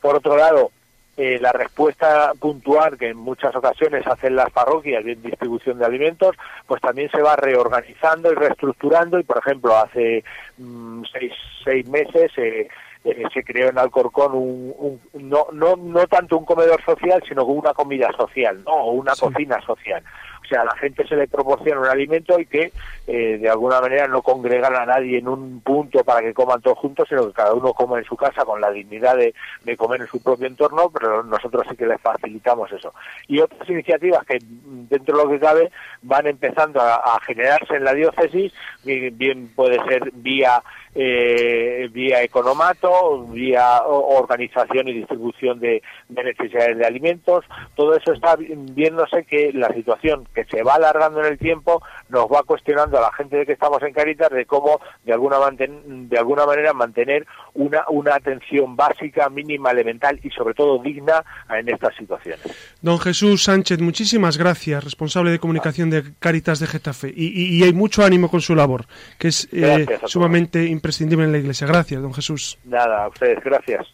Por 0.00 0.16
otro 0.16 0.36
lado, 0.36 0.70
eh, 1.16 1.38
la 1.40 1.52
respuesta 1.52 2.32
puntual 2.38 2.98
que 2.98 3.10
en 3.10 3.16
muchas 3.16 3.54
ocasiones 3.54 4.06
hacen 4.06 4.34
las 4.34 4.50
parroquias 4.50 5.04
en 5.06 5.22
distribución 5.22 5.78
de 5.78 5.86
alimentos, 5.86 6.34
pues 6.66 6.80
también 6.80 7.08
se 7.10 7.22
va 7.22 7.36
reorganizando 7.36 8.32
y 8.32 8.34
reestructurando 8.34 9.18
y, 9.18 9.22
por 9.22 9.38
ejemplo, 9.38 9.76
hace 9.76 10.24
mm, 10.58 11.04
seis, 11.12 11.32
seis 11.64 11.88
meses 11.88 12.32
eh, 12.36 12.68
eh, 13.04 13.22
se 13.32 13.44
creó 13.44 13.68
en 13.68 13.78
Alcorcón 13.78 14.32
un, 14.34 15.00
no, 15.12 15.46
no, 15.52 15.76
no 15.76 16.06
tanto 16.06 16.38
un 16.38 16.44
comedor 16.44 16.82
social, 16.84 17.22
sino 17.28 17.44
una 17.44 17.74
comida 17.74 18.10
social, 18.16 18.62
¿no? 18.64 18.72
o 18.72 18.92
una 18.92 19.12
cocina 19.14 19.60
social. 19.60 20.02
O 20.44 20.46
sea, 20.46 20.60
a 20.60 20.64
la 20.64 20.76
gente 20.76 21.06
se 21.06 21.16
le 21.16 21.26
proporciona 21.26 21.80
un 21.80 21.86
alimento 21.86 22.38
y 22.38 22.44
que 22.44 22.72
eh, 23.06 23.38
de 23.38 23.48
alguna 23.48 23.80
manera 23.80 24.06
no 24.08 24.20
congregan 24.20 24.74
a 24.74 24.84
nadie 24.84 25.18
en 25.18 25.28
un 25.28 25.60
punto 25.60 26.04
para 26.04 26.20
que 26.20 26.34
coman 26.34 26.60
todos 26.60 26.78
juntos, 26.78 27.08
sino 27.08 27.26
que 27.26 27.32
cada 27.32 27.54
uno 27.54 27.72
coma 27.72 27.98
en 27.98 28.04
su 28.04 28.16
casa 28.16 28.44
con 28.44 28.60
la 28.60 28.70
dignidad 28.70 29.16
de, 29.16 29.34
comer 29.76 30.02
en 30.02 30.06
su 30.06 30.22
propio 30.22 30.46
entorno, 30.46 30.90
pero 30.90 31.22
nosotros 31.22 31.66
sí 31.68 31.76
que 31.76 31.86
les 31.86 32.00
facilitamos 32.00 32.70
eso. 32.72 32.94
Y 33.26 33.40
otras 33.40 33.68
iniciativas 33.68 34.24
que 34.26 34.38
dentro 34.40 35.16
de 35.16 35.24
lo 35.24 35.30
que 35.30 35.40
cabe 35.40 35.70
van 36.02 36.26
empezando 36.26 36.80
a, 36.80 37.18
generarse 37.24 37.76
en 37.76 37.84
la 37.84 37.94
diócesis, 37.94 38.52
bien 38.84 39.48
puede 39.54 39.82
ser 39.84 40.10
vía 40.12 40.62
eh, 40.94 41.88
vía 41.92 42.22
economato, 42.22 43.26
vía 43.26 43.82
organización 43.84 44.88
y 44.88 44.92
distribución 44.92 45.58
de, 45.58 45.82
necesidades 46.08 46.78
de 46.78 46.86
alimentos. 46.86 47.44
Todo 47.74 47.96
eso 47.96 48.12
está 48.12 48.36
viéndose 48.36 49.24
que 49.24 49.52
la 49.52 49.72
situación 49.74 50.28
que 50.32 50.44
se 50.44 50.62
va 50.62 50.74
alargando 50.74 51.20
en 51.20 51.32
el 51.32 51.38
tiempo 51.38 51.82
nos 52.08 52.26
va 52.26 52.44
cuestionando 52.44 52.98
a 52.98 53.02
la 53.02 53.12
gente 53.12 53.36
de 53.36 53.46
que 53.46 53.52
estamos 53.52 53.82
en 53.82 53.92
Caritas 53.92 54.30
de 54.30 54.46
cómo 54.46 54.80
de 55.04 55.12
alguna, 55.12 55.38
de 55.50 56.18
alguna 56.18 56.46
manera 56.46 56.72
mantener 56.72 57.26
una, 57.54 57.84
una 57.88 58.14
atención 58.14 58.76
básica, 58.76 59.28
mínima, 59.28 59.72
elemental 59.72 60.20
y 60.22 60.30
sobre 60.30 60.54
todo 60.54 60.78
digna 60.78 61.24
en 61.50 61.68
estas 61.68 61.94
situaciones. 61.96 62.76
Don 62.82 63.00
Jesús 63.00 63.42
Sánchez, 63.44 63.80
muchísimas 63.80 64.38
gracias, 64.38 64.84
responsable 64.84 65.32
de 65.32 65.38
comunicación 65.40 65.90
de 65.90 66.04
Caritas 66.20 66.60
de 66.60 66.66
Getafe. 66.66 67.12
Y, 67.14 67.62
hay 67.64 67.72
mucho 67.72 68.04
ánimo 68.04 68.30
con 68.30 68.40
su 68.40 68.54
labor, 68.54 68.84
que 69.18 69.28
es 69.28 69.48
eh, 69.52 69.86
sumamente 70.06 70.64
importante 70.64 70.83
imprescindible 70.84 71.24
en 71.24 71.32
la 71.32 71.38
Iglesia. 71.38 71.66
Gracias, 71.66 72.02
don 72.02 72.12
Jesús. 72.12 72.58
Nada, 72.64 73.04
a 73.04 73.08
ustedes, 73.08 73.42
gracias. 73.42 73.86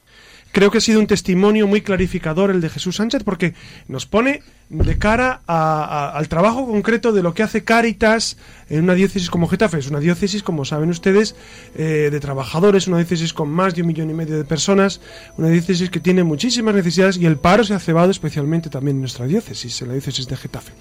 creo 0.52 0.72
que 0.72 0.78
ha 0.78 0.80
sido 0.80 0.98
un 0.98 1.06
testimonio 1.06 1.68
muy 1.68 1.80
clarificador 1.82 2.50
el 2.50 2.60
de 2.60 2.68
Jesús 2.68 2.96
Sánchez 2.96 3.22
porque 3.22 3.54
nos 3.86 4.06
pone 4.06 4.42
de 4.68 4.98
cara 4.98 5.42
al 5.46 6.28
trabajo 6.28 6.66
concreto 6.66 7.12
de 7.12 7.22
lo 7.22 7.32
que 7.32 7.44
hace 7.44 7.62
Cáritas 7.62 8.36
en 8.68 8.82
una 8.82 8.94
diócesis 8.94 9.30
como 9.30 9.46
Getafe. 9.46 9.78
Es 9.78 9.88
una 9.88 10.00
diócesis, 10.00 10.42
como 10.42 10.64
saben 10.64 10.90
ustedes, 10.90 11.36
eh, 11.76 12.08
de 12.10 12.20
trabajadores, 12.20 12.88
una 12.88 12.96
diócesis 12.96 13.32
con 13.32 13.48
más 13.48 13.76
de 13.76 13.82
un 13.82 13.86
millón 13.86 14.10
y 14.10 14.14
medio 14.14 14.36
de 14.36 14.44
personas, 14.44 15.00
una 15.36 15.48
diócesis 15.48 15.90
que 15.90 16.00
tiene 16.00 16.24
muchísimas 16.24 16.74
necesidades 16.74 17.16
y 17.16 17.26
el 17.26 17.36
paro 17.36 17.62
se 17.62 17.74
ha 17.74 17.78
cebado 17.78 18.10
especialmente 18.10 18.68
también 18.68 18.96
en 18.96 19.02
nuestra 19.02 19.26
diócesis, 19.26 19.80
en 19.82 19.88
la 19.88 19.94
diócesis 19.94 20.26
de 20.26 20.36
Getafe. 20.36 20.72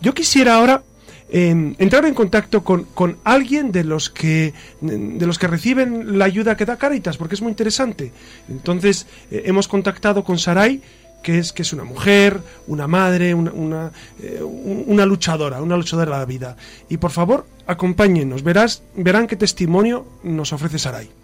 Yo 0.00 0.14
quisiera 0.14 0.54
ahora 0.54 0.84
entrar 1.30 2.04
en 2.06 2.14
contacto 2.14 2.64
con, 2.64 2.84
con, 2.94 3.18
alguien 3.24 3.70
de 3.70 3.84
los 3.84 4.08
que 4.08 4.54
de 4.80 5.26
los 5.26 5.38
que 5.38 5.46
reciben 5.46 6.18
la 6.18 6.24
ayuda 6.24 6.56
que 6.56 6.64
da 6.64 6.76
Caritas, 6.76 7.16
porque 7.16 7.34
es 7.34 7.42
muy 7.42 7.50
interesante. 7.50 8.12
Entonces 8.48 9.06
eh, 9.30 9.42
hemos 9.46 9.68
contactado 9.68 10.24
con 10.24 10.38
Saray, 10.38 10.80
que 11.22 11.38
es 11.38 11.52
que 11.52 11.62
es 11.62 11.72
una 11.72 11.84
mujer, 11.84 12.40
una 12.66 12.86
madre, 12.86 13.34
una, 13.34 13.52
una, 13.52 13.92
eh, 14.22 14.42
una, 14.42 15.04
luchadora, 15.04 15.60
una 15.60 15.76
luchadora 15.76 16.12
de 16.12 16.18
la 16.18 16.24
vida. 16.24 16.56
Y 16.88 16.96
por 16.96 17.10
favor, 17.10 17.46
acompáñenos, 17.66 18.42
verás, 18.42 18.82
verán 18.96 19.26
qué 19.26 19.36
testimonio 19.36 20.06
nos 20.22 20.52
ofrece 20.52 20.78
Saray. 20.78 21.17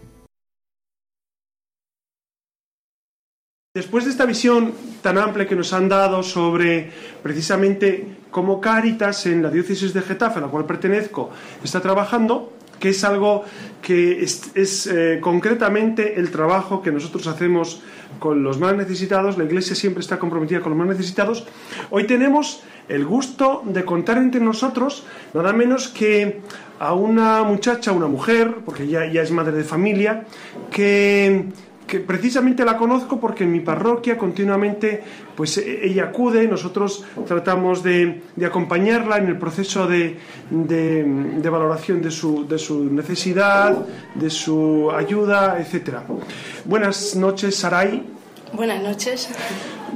Después 3.75 4.05
de 4.05 4.11
esta 4.11 4.25
visión 4.25 4.71
tan 5.01 5.17
amplia 5.17 5.45
que 5.45 5.53
nos 5.53 5.73
han 5.73 5.89
dado 5.89 6.23
sobre 6.23 6.89
precisamente 7.21 8.07
cómo 8.31 8.61
Cáritas 8.61 9.25
en 9.25 9.43
la 9.43 9.49
diócesis 9.49 9.93
de 9.93 10.01
Getafe, 10.01 10.39
a 10.39 10.43
la 10.43 10.47
cual 10.47 10.65
pertenezco, 10.65 11.29
está 11.61 11.81
trabajando, 11.81 12.53
que 12.79 12.91
es 12.91 13.03
algo 13.03 13.43
que 13.81 14.23
es, 14.23 14.87
eh, 14.87 15.19
concretamente 15.19 16.17
el 16.17 16.31
trabajo 16.31 16.81
que 16.81 16.89
nosotros 16.89 17.27
hacemos 17.27 17.81
con 18.17 18.43
los 18.43 18.59
más 18.61 18.77
necesitados, 18.77 19.37
la 19.37 19.43
Iglesia 19.43 19.75
siempre 19.75 19.99
está 19.99 20.19
comprometida 20.19 20.61
con 20.61 20.69
los 20.69 20.79
más 20.79 20.87
necesitados, 20.87 21.45
hoy 21.89 22.05
tenemos 22.05 22.63
el 22.87 23.05
gusto 23.05 23.61
de 23.65 23.83
contar 23.83 24.19
entre 24.19 24.39
nosotros 24.39 25.05
nada 25.33 25.51
menos 25.51 25.89
que 25.89 26.39
a 26.79 26.93
una 26.93 27.43
muchacha, 27.43 27.91
una 27.91 28.07
mujer, 28.07 28.55
porque 28.63 28.87
ya, 28.87 29.11
ya 29.11 29.21
es 29.21 29.31
madre 29.31 29.51
de 29.51 29.65
familia, 29.65 30.23
que 30.71 31.45
que 31.87 31.99
precisamente 31.99 32.65
la 32.65 32.77
conozco 32.77 33.19
porque 33.19 33.43
en 33.43 33.51
mi 33.51 33.59
parroquia 33.59 34.17
continuamente 34.17 35.03
pues 35.35 35.57
e, 35.57 35.85
ella 35.85 36.05
acude, 36.05 36.47
nosotros 36.47 37.03
tratamos 37.27 37.83
de, 37.83 38.21
acompañarla 38.45 39.17
en 39.17 39.27
el 39.27 39.37
proceso 39.37 39.87
de, 39.87 40.17
de, 40.49 41.49
valoración 41.49 42.01
de 42.01 42.11
su, 42.11 42.47
de 42.47 42.57
su, 42.57 42.85
necesidad, 42.85 43.85
de 44.15 44.29
su 44.29 44.91
ayuda, 44.91 45.57
etcétera. 45.59 46.03
Buenas 46.65 47.15
noches, 47.15 47.55
Saray. 47.55 48.03
Buenas 48.53 48.81
noches. 48.81 49.29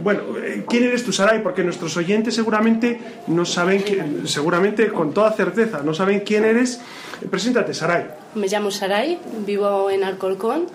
Bueno, 0.02 0.22
eh, 0.38 0.66
¿quién 0.68 0.84
eres 0.84 1.04
tú, 1.04 1.12
Saray? 1.12 1.42
Porque 1.42 1.64
nuestros 1.64 1.96
oyentes 1.98 2.36
seguramente 2.36 3.00
no 3.28 3.46
saben, 3.46 3.84
seguramente 4.26 4.90
con 4.90 5.14
toda 5.14 5.32
certeza, 5.32 5.82
no 5.84 5.94
saben 5.94 6.22
quién 6.22 6.46
eres. 6.46 6.82
Preséntate, 7.30 7.74
Saray. 7.74 8.06
Me 8.36 8.48
llamo 8.48 8.72
Saray, 8.72 9.20
vivo 9.46 9.90
en 9.90 10.04
Alcorcón, 10.04 10.68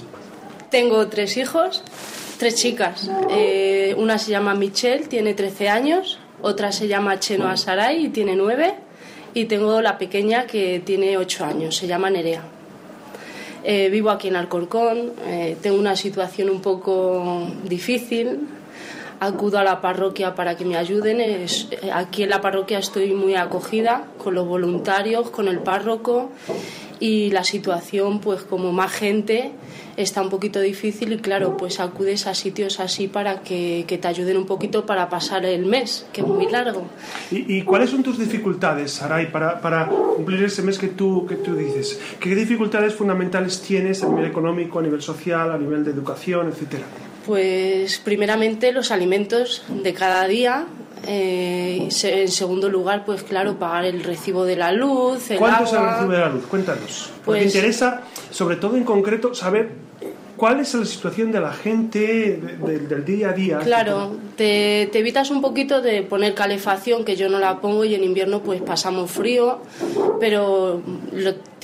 tengo 0.75 1.07
tres 1.07 1.37
hijos, 1.37 1.85
tres 2.37 2.57
chicas. 2.57 3.09
Eh, 3.31 3.95
una 3.97 4.19
se 4.19 4.33
llama 4.33 4.55
Michelle, 4.57 5.07
tiene 5.07 5.33
13 5.33 5.69
años. 5.69 6.19
Otra 6.43 6.73
se 6.73 6.89
llama 6.89 7.21
Chenoa 7.21 7.57
Saray 7.57 8.07
y 8.07 8.09
tiene 8.09 8.35
9. 8.35 8.75
Y 9.35 9.45
tengo 9.45 9.81
la 9.81 9.99
pequeña 9.99 10.49
que 10.49 10.83
tiene 10.85 11.17
8 11.17 11.45
años, 11.45 11.77
se 11.77 11.87
llama 11.87 12.11
Nerea. 12.11 12.43
Eh, 13.63 13.89
vivo 13.89 14.11
aquí 14.11 14.27
en 14.27 14.35
Alcorcón, 14.35 15.13
eh, 15.29 15.57
tengo 15.63 15.79
una 15.79 15.95
situación 15.95 16.51
un 16.51 16.61
poco 16.61 17.47
difícil. 17.63 18.41
Acudo 19.21 19.61
a 19.61 19.63
la 19.63 19.81
parroquia 19.81 20.35
para 20.35 20.57
que 20.57 20.65
me 20.65 20.77
ayuden. 20.77 21.47
aquí 21.93 22.25
en 22.25 22.31
la 22.31 22.41
parroquia 22.41 22.81
estoy 22.81 23.13
muy 23.13 23.37
acogida 23.37 24.07
con 24.19 24.35
los 24.35 24.45
voluntarios, 24.45 25.31
con 25.31 25.47
el 25.47 25.61
párroco 25.61 26.33
y 26.99 27.31
la 27.31 27.45
situación, 27.45 28.19
pues 28.19 28.43
como 28.43 28.73
más 28.73 28.91
gente, 28.91 29.53
está 29.97 30.23
un 30.23 30.31
poquito 30.31 30.61
difícil 30.61 31.13
y 31.13 31.19
claro, 31.19 31.57
pues 31.57 31.81
acudes 31.81 32.27
a 32.27 32.35
sitios 32.35 32.81
así 32.81 33.09
para 33.09 33.41
que, 33.41 33.85
te 33.87 34.09
ayuden 34.09 34.37
un 34.37 34.47
poquito 34.47 34.87
para 34.87 35.09
pasar 35.09 35.45
el 35.45 35.67
mes, 35.67 36.07
que 36.13 36.21
es 36.21 36.27
muy 36.27 36.51
largo. 36.51 36.87
¿Y, 37.31 37.63
cuáles 37.63 37.91
son 37.91 38.03
tus 38.03 38.19
dificultades, 38.19 38.93
Saray, 38.93 39.31
para, 39.31 39.61
para, 39.61 39.87
cumplir 39.89 40.45
ese 40.45 40.63
mes 40.63 40.79
que 40.79 40.89
tú, 40.89 41.27
que 41.27 41.37
tú 41.37 41.55
dices? 41.55 42.01
¿Qué 42.21 42.35
dificultades 42.35 42.95
fundamentales 42.95 43.61
tienes 43.61 44.03
a 44.03 44.09
nivel 44.09 44.27
económico, 44.27 44.79
a 44.79 44.83
nivel 44.83 45.03
social, 45.03 45.53
a 45.53 45.59
nivel 45.59 45.85
de 45.85 45.91
educación, 45.93 46.49
etcétera? 46.49 46.85
Pues 47.27 47.99
primeramente 47.99 48.73
los 48.73 48.91
alimentos 48.91 49.65
de 49.69 49.95
cada 49.95 50.27
día, 50.27 50.67
eh, 51.07 51.89
en 52.03 52.29
segundo 52.29 52.69
lugar, 52.69 53.05
pues 53.07 53.23
claro, 53.23 53.59
pagar 53.59 53.87
el 53.87 54.03
recibo 54.03 54.45
de 54.45 54.57
la 54.57 54.73
luz, 54.73 55.31
el 55.31 55.39
¿Cuánto 55.39 55.65
es 55.65 55.73
el 55.73 55.81
recibo 55.81 56.13
de 56.13 56.19
la 56.19 56.29
luz? 56.29 56.45
Cuéntanos. 56.47 57.11
Porque 57.25 57.43
pues, 57.43 57.55
interesa, 57.55 58.03
sobre 58.31 58.57
todo 58.57 58.77
en 58.77 58.85
concreto, 58.85 59.35
saber 59.35 59.84
¿Cuál 60.37 60.61
es 60.61 60.75
la 60.75 60.85
situación 60.85 61.33
de 61.33 61.41
la 61.41 61.53
gente 61.53 62.41
del 62.65 63.05
día 63.05 63.31
a 63.31 63.33
día? 63.33 63.59
Claro, 63.59 64.17
te, 64.37 64.89
te, 64.91 64.99
evitas 64.99 65.31
un 65.31 65.41
poquito 65.41 65.81
de 65.81 66.03
poner 66.03 66.35
calefacción, 66.35 67.05
que 67.05 67.17
yo 67.17 67.29
no 67.29 67.39
la 67.39 67.61
pongo 67.61 67.85
y 67.85 67.95
en 67.95 68.05
invierno 68.05 68.41
pues 68.43 68.61
pasamos 68.63 69.11
frío, 69.11 69.61
pero 70.21 70.83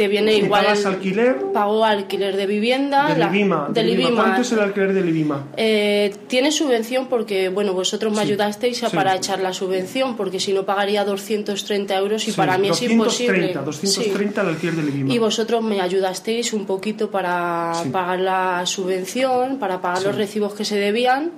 te 0.01 0.09
viene 0.09 0.35
igual. 0.35 0.65
¿Pagas 0.65 0.87
alquiler? 0.87 1.37
Pago 1.53 1.85
alquiler 1.85 2.37
de 2.37 2.47
vivienda. 2.47 3.15
¿De 3.15 3.83
Libima? 3.83 4.15
¿Cuánto 4.15 4.43
es 4.43 4.53
el 4.53 4.61
alquiler 4.61 4.95
de 4.95 5.03
Libima? 5.03 5.49
Eh, 5.57 6.15
tiene 6.27 6.53
subvención 6.53 7.07
porque, 7.09 7.49
bueno, 7.51 7.75
vosotros 7.75 8.15
me 8.15 8.23
ayudasteis 8.23 8.81
para 8.95 9.17
echar 9.17 9.41
la 9.41 9.53
subvención, 9.53 10.17
porque 10.17 10.41
si 10.41 10.53
no 10.53 10.65
pagaría 10.65 11.05
230 11.05 11.97
euros 11.99 12.29
y 12.29 12.33
para 12.33 12.57
mí 12.57 12.71
es 12.71 12.83
imposible. 12.83 13.53
230 13.53 14.41
el 14.41 14.49
alquiler 14.49 14.77
de 14.77 14.83
Libima. 14.85 15.13
Y 15.13 15.19
vosotros 15.19 15.63
me 15.63 15.81
ayudasteis 15.81 16.53
un 16.53 16.65
poquito 16.65 17.11
para 17.11 17.73
pagar 17.93 18.21
la 18.21 18.60
subvención 18.66 19.59
para 19.59 19.81
pagar 19.81 20.03
los 20.03 20.16
recibos 20.16 20.55
que 20.55 20.64
se 20.64 20.77
debían 20.77 21.33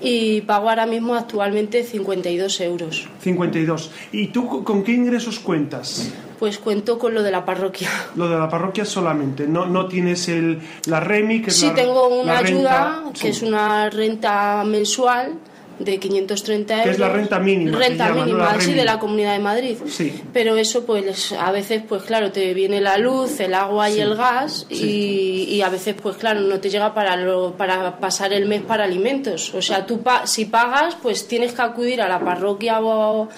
y 0.00 0.40
pago 0.42 0.70
ahora 0.70 0.86
mismo 0.86 1.14
actualmente 1.14 1.84
52 1.84 2.60
euros. 2.60 3.08
52. 3.20 3.90
¿Y 4.12 4.28
tú 4.28 4.64
con 4.64 4.82
qué 4.82 4.92
ingresos 4.92 5.38
cuentas? 5.38 6.12
Pues 6.38 6.58
cuento 6.58 6.98
con 6.98 7.12
lo 7.12 7.22
de 7.22 7.30
la 7.30 7.44
parroquia. 7.44 7.90
Lo 8.16 8.28
de 8.28 8.38
la 8.38 8.48
parroquia 8.48 8.84
solamente, 8.84 9.46
no, 9.46 9.66
no 9.66 9.86
tienes 9.86 10.28
el, 10.28 10.58
la 10.86 11.00
REMI, 11.00 11.42
que 11.42 11.50
es 11.50 11.56
sí, 11.56 11.70
tengo 11.74 12.08
una 12.08 12.38
ayuda, 12.38 13.04
que 13.20 13.28
es 13.28 13.42
una 13.42 13.90
renta 13.90 14.64
mensual 14.64 15.34
de 15.80 15.98
530 15.98 16.74
euros. 16.74 16.84
Que 16.84 16.90
es 16.92 16.98
la 16.98 17.08
renta 17.08 17.40
mínima. 17.40 17.78
Renta 17.78 18.12
mínima, 18.12 18.60
sí, 18.60 18.74
de 18.74 18.84
la 18.84 18.98
Comunidad 18.98 19.32
de 19.32 19.38
Madrid. 19.38 19.76
Sí. 19.88 20.22
Pero 20.32 20.56
eso, 20.56 20.84
pues 20.84 21.32
a 21.32 21.50
veces, 21.50 21.82
pues 21.88 22.02
claro, 22.02 22.30
te 22.30 22.52
viene 22.54 22.80
la 22.80 22.98
luz, 22.98 23.40
el 23.40 23.54
agua 23.54 23.90
y 23.90 24.00
el 24.00 24.14
gas 24.14 24.66
y, 24.68 25.46
y, 25.48 25.62
a 25.62 25.70
veces, 25.70 25.96
pues 26.00 26.16
claro, 26.16 26.40
no 26.40 26.60
te 26.60 26.68
llega 26.70 26.94
para, 26.94 27.16
lo, 27.16 27.54
para 27.56 27.98
pasar 27.98 28.32
el 28.32 28.46
mes 28.46 28.62
para 28.62 28.84
alimentos. 28.84 29.54
O 29.54 29.62
sea, 29.62 29.86
tú 29.86 30.02
si 30.24 30.44
pagas, 30.44 30.96
pues 31.02 31.26
tienes 31.26 31.52
que 31.52 31.62
acudir 31.62 32.02
a 32.02 32.08
la 32.08 32.20
parroquia 32.20 32.80
o 32.80 33.28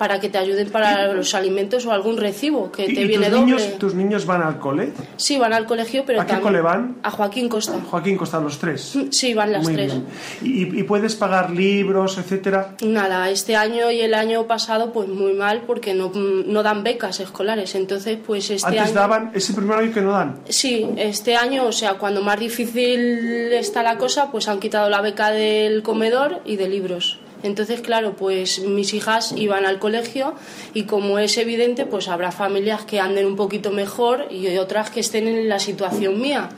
para 0.00 0.18
que 0.18 0.30
te 0.30 0.38
ayuden 0.38 0.70
para 0.70 1.12
los 1.12 1.34
alimentos 1.34 1.84
o 1.84 1.92
algún 1.92 2.16
recibo 2.16 2.72
que 2.72 2.86
te 2.86 3.04
viene 3.04 3.26
tus 3.26 3.34
doble. 3.34 3.52
Niños, 3.52 3.78
¿Tus 3.78 3.94
niños 3.94 4.24
van 4.24 4.40
al 4.40 4.58
cole? 4.58 4.94
Sí, 5.18 5.36
van 5.36 5.52
al 5.52 5.66
colegio, 5.66 6.04
pero 6.06 6.22
¿A 6.22 6.24
qué 6.24 6.40
cole 6.40 6.62
van? 6.62 6.96
A 7.02 7.10
Joaquín 7.10 7.50
Costa. 7.50 7.78
Joaquín 7.90 8.16
Costa, 8.16 8.40
los 8.40 8.58
tres. 8.58 8.96
Sí, 9.10 9.34
van 9.34 9.52
las 9.52 9.66
tres. 9.66 9.92
¿Y, 10.40 10.84
puedes 10.84 11.16
pagar 11.16 11.50
libros, 11.50 12.16
etcétera? 12.16 12.76
Nada, 12.82 13.28
este 13.28 13.56
año 13.56 13.90
y 13.90 14.00
el 14.00 14.14
año 14.14 14.46
pasado, 14.46 14.90
pues 14.90 15.06
muy 15.06 15.34
mal, 15.34 15.64
porque 15.66 15.92
no, 15.92 16.10
no 16.14 16.62
dan 16.62 16.82
becas 16.82 17.20
escolares. 17.20 17.74
Entonces, 17.74 18.18
pues 18.26 18.48
este 18.48 18.78
¿Antes 18.78 18.94
daban 18.94 19.32
ese 19.34 19.52
primer 19.52 19.80
año 19.80 19.92
que 19.92 20.00
no 20.00 20.12
dan? 20.12 20.40
Sí, 20.48 20.88
este 20.96 21.36
año, 21.36 21.66
o 21.66 21.72
sea, 21.72 21.98
cuando 21.98 22.22
más 22.22 22.40
difícil 22.40 23.52
está 23.52 23.82
la 23.82 23.98
cosa, 23.98 24.30
pues 24.30 24.48
han 24.48 24.60
quitado 24.60 24.88
la 24.88 25.02
beca 25.02 25.30
del 25.30 25.82
comedor 25.82 26.40
y 26.46 26.56
de 26.56 26.70
libros. 26.70 27.18
Entonces, 27.42 27.80
claro, 27.80 28.14
pues 28.16 28.60
mis 28.60 28.94
hijas 28.94 29.32
iban 29.36 29.64
al 29.66 29.78
colegio 29.78 30.34
y 30.74 30.84
como 30.84 31.18
es 31.18 31.36
evidente, 31.38 31.86
pues 31.86 32.08
habrá 32.08 32.32
familias 32.32 32.84
que 32.84 33.00
anden 33.00 33.26
un 33.26 33.36
poquito 33.36 33.70
mejor 33.70 34.26
y 34.30 34.56
otras 34.58 34.90
que 34.90 35.00
estén 35.00 35.28
en 35.28 35.48
la 35.48 35.58
situación 35.58 36.20
mía. 36.20 36.50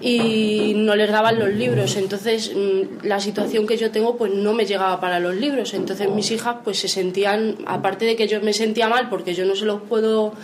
Y 0.00 0.74
no 0.76 0.94
les 0.94 1.10
daban 1.10 1.38
los 1.38 1.50
libros. 1.50 1.96
Entonces 1.96 2.52
mm, 2.54 3.04
la 3.04 3.20
situación 3.20 3.66
que 3.66 3.76
yo 3.76 3.90
tengo 3.90 4.16
pues 4.16 4.32
no 4.32 4.52
me 4.52 4.64
llegaba 4.64 5.00
para 5.00 5.18
los 5.18 5.34
libros. 5.34 5.74
Entonces 5.74 6.08
mis 6.08 6.30
hijas 6.30 6.56
pues 6.62 6.78
se 6.78 6.88
sentían 6.88 7.56
aparte 7.66 8.04
de 8.04 8.14
que 8.14 8.28
yo 8.28 8.40
me 8.40 8.52
sentía 8.52 8.88
mal 8.88 9.08
porque 9.08 9.34
yo 9.34 9.44
no 9.44 9.56
se 9.56 9.64
los 9.64 9.82
puedo 9.82 10.34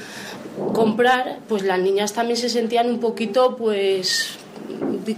comprar 0.74 1.38
pues 1.48 1.62
las 1.62 1.78
niñas 1.78 2.12
también 2.12 2.36
se 2.36 2.48
sentían 2.48 2.90
un 2.90 2.98
poquito 2.98 3.56
pues 3.56 4.38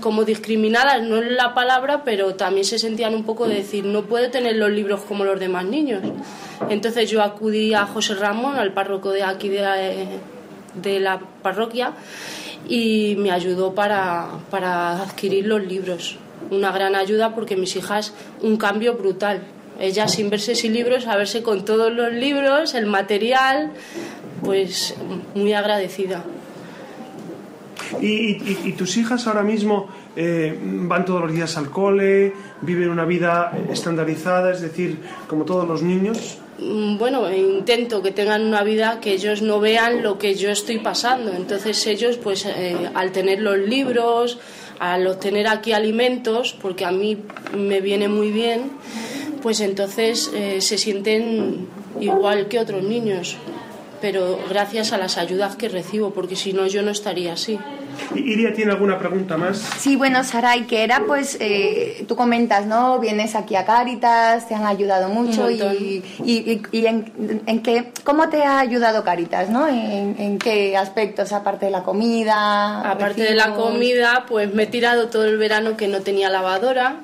como 0.01 0.25
discriminadas, 0.25 1.03
no 1.03 1.17
es 1.17 1.31
la 1.33 1.55
palabra, 1.55 2.05
pero 2.05 2.35
también 2.35 2.65
se 2.65 2.79
sentían 2.79 3.15
un 3.15 3.25
poco 3.25 3.49
de 3.49 3.57
decir, 3.57 3.85
no 3.85 4.03
puedo 4.03 4.31
tener 4.31 4.57
los 4.57 4.71
libros 4.71 5.01
como 5.03 5.25
los 5.25 5.39
demás 5.41 5.65
niños. 5.65 6.03
Entonces 6.69 7.11
yo 7.11 7.23
acudí 7.23 7.75
a 7.75 7.87
José 7.87 8.15
Ramón, 8.15 8.57
al 8.57 8.73
párroco 8.73 9.11
de 9.11 9.23
aquí 9.23 9.49
de, 9.49 11.01
la 11.01 11.21
parroquia, 11.43 11.93
y 12.69 13.17
me 13.19 13.31
ayudó 13.31 13.75
para, 13.75 14.29
para 14.51 15.03
adquirir 15.03 15.47
los 15.47 15.63
libros. 15.63 16.17
una 16.51 16.73
gran 16.73 16.95
ayuda 16.95 17.35
porque 17.35 17.57
mis 17.57 17.77
hijas 17.77 18.13
un 18.43 18.57
cambio 18.57 18.95
brutal. 18.95 19.43
Ella 19.79 20.09
sin 20.09 20.29
verse 20.31 20.55
sin 20.55 20.75
libros, 20.75 21.07
a 21.07 21.17
verse 21.17 21.43
con 21.43 21.65
todos 21.65 21.93
los 21.93 22.13
libros, 22.13 22.75
el 22.75 22.87
material, 22.87 23.71
pues 24.43 24.95
muy 25.35 25.53
agradecida. 25.53 26.25
¿Y, 28.01 28.73
tus 28.73 28.97
hijas 28.97 29.27
ahora 29.27 29.43
mismo 29.43 29.89
eh, 30.17 30.57
van 30.63 31.05
todos 31.05 31.23
los 31.23 31.33
días 31.33 31.57
al 31.57 31.71
cole, 31.71 32.33
viven 32.63 32.91
una 32.91 33.05
vida 33.05 33.53
estandarizada, 33.71 34.53
es 34.53 34.61
decir, 34.61 34.99
como 35.27 35.45
todos 35.45 35.67
los 35.67 35.83
niños? 35.83 36.39
Mm, 36.59 36.99
bueno, 36.99 37.31
intento 37.33 38.03
que 38.03 38.11
tengan 38.11 38.45
una 38.45 38.63
vida 38.63 39.01
que 39.01 39.13
ellos 39.13 39.41
no 39.43 39.61
vean 39.61 40.03
lo 40.03 40.19
que 40.19 40.35
yo 40.35 40.51
estoy 40.51 40.79
pasando. 40.79 41.33
Entonces 41.33 41.87
ellos, 41.87 42.17
pues 42.19 42.47
eh, 42.47 42.91
al 42.95 43.13
tener 43.13 43.41
los 43.41 43.59
libros, 43.59 44.39
al 44.79 45.07
obtener 45.07 45.49
aquí 45.49 45.73
alimentos, 45.73 46.57
porque 46.61 46.85
a 46.85 46.91
mí 46.91 47.19
me 47.57 47.81
viene 47.81 48.09
muy 48.09 48.31
bien, 48.31 48.71
pues 49.43 49.61
entonces 49.61 50.31
eh, 50.35 50.61
se 50.61 50.79
sienten 50.79 51.67
igual 52.01 52.49
que 52.49 52.59
otros 52.59 52.83
niños, 52.83 53.37
pero 54.01 54.39
gracias 54.49 54.93
a 54.93 54.99
las 54.99 55.19
ayudas 55.19 55.57
que 55.57 55.69
recibo, 55.69 56.11
porque 56.11 56.37
si 56.37 56.53
no 56.53 56.67
yo 56.67 56.83
no 56.83 56.91
estaría 56.91 57.35
así. 57.35 57.59
Iria 58.15 58.53
tiene 58.53 58.73
alguna 58.73 58.99
pregunta 58.99 59.37
más. 59.37 59.59
Sí, 59.59 59.97
bueno, 59.97 60.25
Saray, 60.25 60.67
que 60.67 60.85
era 60.85 61.05
pues, 61.07 61.37
eh, 61.41 62.05
tú 62.09 62.17
comentas, 62.17 62.67
¿no? 62.67 62.99
Vienes 62.99 63.35
aquí 63.35 63.57
a 63.57 63.65
Caritas, 63.65 64.49
te 64.49 64.55
han 64.55 64.67
ayudado 64.67 65.09
mucho 65.09 65.51
y, 65.51 66.03
y, 66.25 66.87
en, 66.87 67.63
qué, 67.63 67.93
¿cómo 68.05 68.29
te 68.29 68.43
ha 68.43 68.59
ayudado 68.61 69.05
Caritas, 69.05 69.49
¿no? 69.51 69.67
¿En, 69.69 70.39
qué 70.39 70.77
aspectos, 70.77 71.33
aparte 71.33 71.67
de 71.67 71.73
la 71.73 71.83
comida? 71.83 72.91
Aparte 72.91 73.23
de 73.23 73.35
la 73.35 73.55
comida, 73.55 74.25
pues 74.29 74.53
me 74.55 74.65
he 74.65 74.67
tirado 74.67 75.09
todo 75.09 75.25
el 75.25 75.37
verano 75.37 75.77
que 75.77 75.89
no 75.89 76.01
tenía 76.01 76.31
lavadora. 76.31 76.97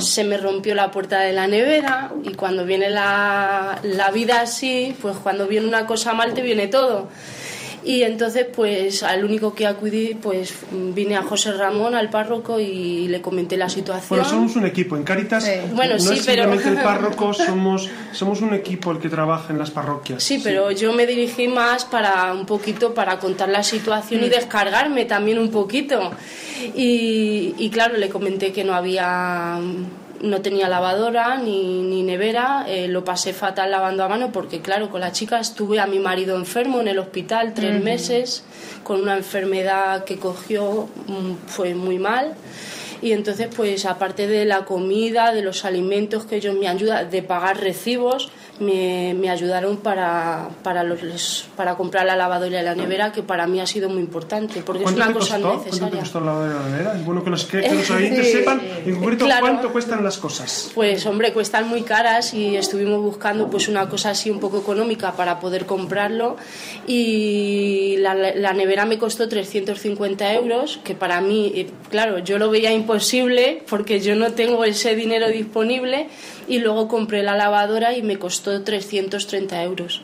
Se 0.00 0.24
me 0.24 0.36
rompió 0.36 0.74
la 0.74 0.90
puerta 0.90 1.20
de 1.20 1.32
la 1.32 1.46
nevera 1.46 2.10
y 2.24 2.34
cuando 2.34 2.64
viene 2.64 2.90
la, 2.90 3.78
la 3.84 4.10
vida 4.10 4.40
así, 4.40 4.96
pues 5.00 5.16
cuando 5.18 5.46
viene 5.46 5.68
una 5.68 5.86
cosa 5.86 6.12
mal 6.12 6.34
te 6.34 6.42
viene 6.42 6.66
todo. 6.66 7.08
Y 7.84 8.02
entonces, 8.02 8.46
pues 8.54 9.02
al 9.02 9.24
único 9.24 9.54
que 9.54 9.66
acudí, 9.66 10.14
pues 10.14 10.54
vine 10.72 11.16
a 11.16 11.22
José 11.22 11.52
Ramón, 11.52 11.94
al 11.94 12.08
párroco, 12.08 12.58
y 12.58 13.08
le 13.08 13.20
comenté 13.20 13.58
la 13.58 13.68
situación. 13.68 14.08
Bueno, 14.08 14.24
somos 14.24 14.56
un 14.56 14.64
equipo. 14.64 14.96
En 14.96 15.02
Caritas 15.02 15.46
bueno, 15.74 15.94
no 15.94 16.00
sí, 16.00 16.14
es 16.14 16.24
simplemente 16.24 16.68
el 16.70 16.76
párroco, 16.76 17.32
somos, 17.34 17.90
somos 18.12 18.40
un 18.40 18.54
equipo 18.54 18.90
el 18.90 18.98
que 18.98 19.10
trabaja 19.10 19.52
en 19.52 19.58
las 19.58 19.70
parroquias. 19.70 20.22
Sí, 20.22 20.40
pero 20.42 20.70
yo 20.70 20.94
me 20.94 21.06
dirigí 21.06 21.46
más 21.46 21.84
para 21.84 22.32
un 22.32 22.46
poquito 22.46 22.94
para 22.94 23.18
contar 23.18 23.50
la 23.50 23.62
situación 23.62 24.24
y 24.24 24.28
mm. 24.28 24.30
descargarme 24.30 25.04
también 25.04 25.38
un 25.38 25.50
poquito. 25.50 26.10
Y, 26.74 27.54
y 27.58 27.68
claro, 27.70 27.98
le 27.98 28.08
comenté 28.08 28.52
que 28.52 28.64
no 28.64 28.72
había 28.74 29.60
no 30.20 30.40
tenía 30.42 30.68
lavadora 30.68 31.36
ni, 31.36 32.02
nevera, 32.02 32.64
eh, 32.68 32.88
lo 32.88 33.04
pasé 33.04 33.32
fatal 33.32 33.70
lavando 33.70 34.04
a 34.04 34.08
mano 34.08 34.32
porque 34.32 34.60
claro, 34.60 34.90
con 34.90 35.00
la 35.00 35.12
chica 35.12 35.40
estuve 35.40 35.80
a 35.80 35.86
mi 35.86 35.98
marido 35.98 36.36
enfermo 36.36 36.80
en 36.80 36.88
el 36.88 36.98
hospital 36.98 37.54
tres 37.54 37.82
meses 37.82 38.44
con 38.82 39.00
una 39.00 39.16
enfermedad 39.16 40.04
que 40.04 40.18
cogió, 40.18 40.88
mm, 41.06 41.46
fue 41.46 41.74
muy 41.74 41.98
mal. 41.98 42.34
Y 43.02 43.12
entonces 43.12 43.48
pues 43.54 43.84
aparte 43.84 44.26
de 44.26 44.44
la 44.44 44.64
comida, 44.64 45.32
de 45.32 45.42
los 45.42 45.64
alimentos 45.64 46.24
que 46.24 46.36
ellos 46.36 46.56
me 46.58 46.68
ayudan, 46.68 47.10
de 47.10 47.22
pagar 47.22 47.60
recibos, 47.60 48.30
me, 48.60 49.14
me 49.14 49.30
ayudaron 49.30 49.78
para, 49.78 50.48
para, 50.62 50.82
los, 50.84 51.46
para 51.56 51.76
comprar 51.76 52.06
la 52.06 52.16
lavadora 52.16 52.60
y 52.60 52.64
la 52.64 52.74
nevera, 52.74 53.12
que 53.12 53.22
para 53.22 53.46
mí 53.46 53.60
ha 53.60 53.66
sido 53.66 53.88
muy 53.88 54.00
importante, 54.00 54.62
porque 54.62 54.84
es 54.84 54.92
una 54.92 55.12
cosa 55.12 55.38
necesaria. 55.38 55.70
¿Cuánto 55.70 55.90
te 55.90 55.98
costó 55.98 56.20
la 56.20 56.26
lavadora 56.26 56.52
y 56.52 56.62
la 56.62 56.70
nevera? 56.70 56.96
Es 56.96 57.04
bueno 57.04 57.24
que 57.24 57.30
los, 57.30 57.44
que, 57.46 57.74
los 57.74 57.90
oyentes 57.90 58.32
sepan 58.32 58.60
en 58.84 58.94
concreto 58.96 59.26
cuánto 59.40 59.72
cuestan 59.72 60.04
las 60.04 60.18
cosas. 60.18 60.70
Pues 60.74 61.04
hombre, 61.06 61.32
cuestan 61.32 61.68
muy 61.68 61.82
caras 61.82 62.34
y 62.34 62.56
estuvimos 62.56 63.00
buscando 63.00 63.50
pues 63.50 63.68
una 63.68 63.88
cosa 63.88 64.10
así 64.10 64.30
un 64.30 64.40
poco 64.40 64.58
económica 64.58 65.12
para 65.12 65.40
poder 65.40 65.66
comprarlo 65.66 66.36
y 66.86 67.96
la, 67.98 68.14
la 68.14 68.52
nevera 68.52 68.86
me 68.86 68.98
costó 68.98 69.28
350 69.28 70.34
euros, 70.34 70.80
que 70.84 70.94
para 70.94 71.20
mí, 71.20 71.52
eh, 71.54 71.70
claro, 71.90 72.18
yo 72.18 72.38
lo 72.38 72.50
veía 72.50 72.72
imposible 72.72 73.62
porque 73.68 74.00
yo 74.00 74.14
no 74.14 74.32
tengo 74.32 74.64
ese 74.64 74.94
dinero 74.94 75.28
disponible 75.28 76.08
y 76.48 76.58
luego 76.58 76.88
compré 76.88 77.22
la 77.22 77.36
lavadora 77.36 77.96
y 77.96 78.02
me 78.02 78.18
costó 78.18 78.62
330 78.62 79.62
euros. 79.62 80.02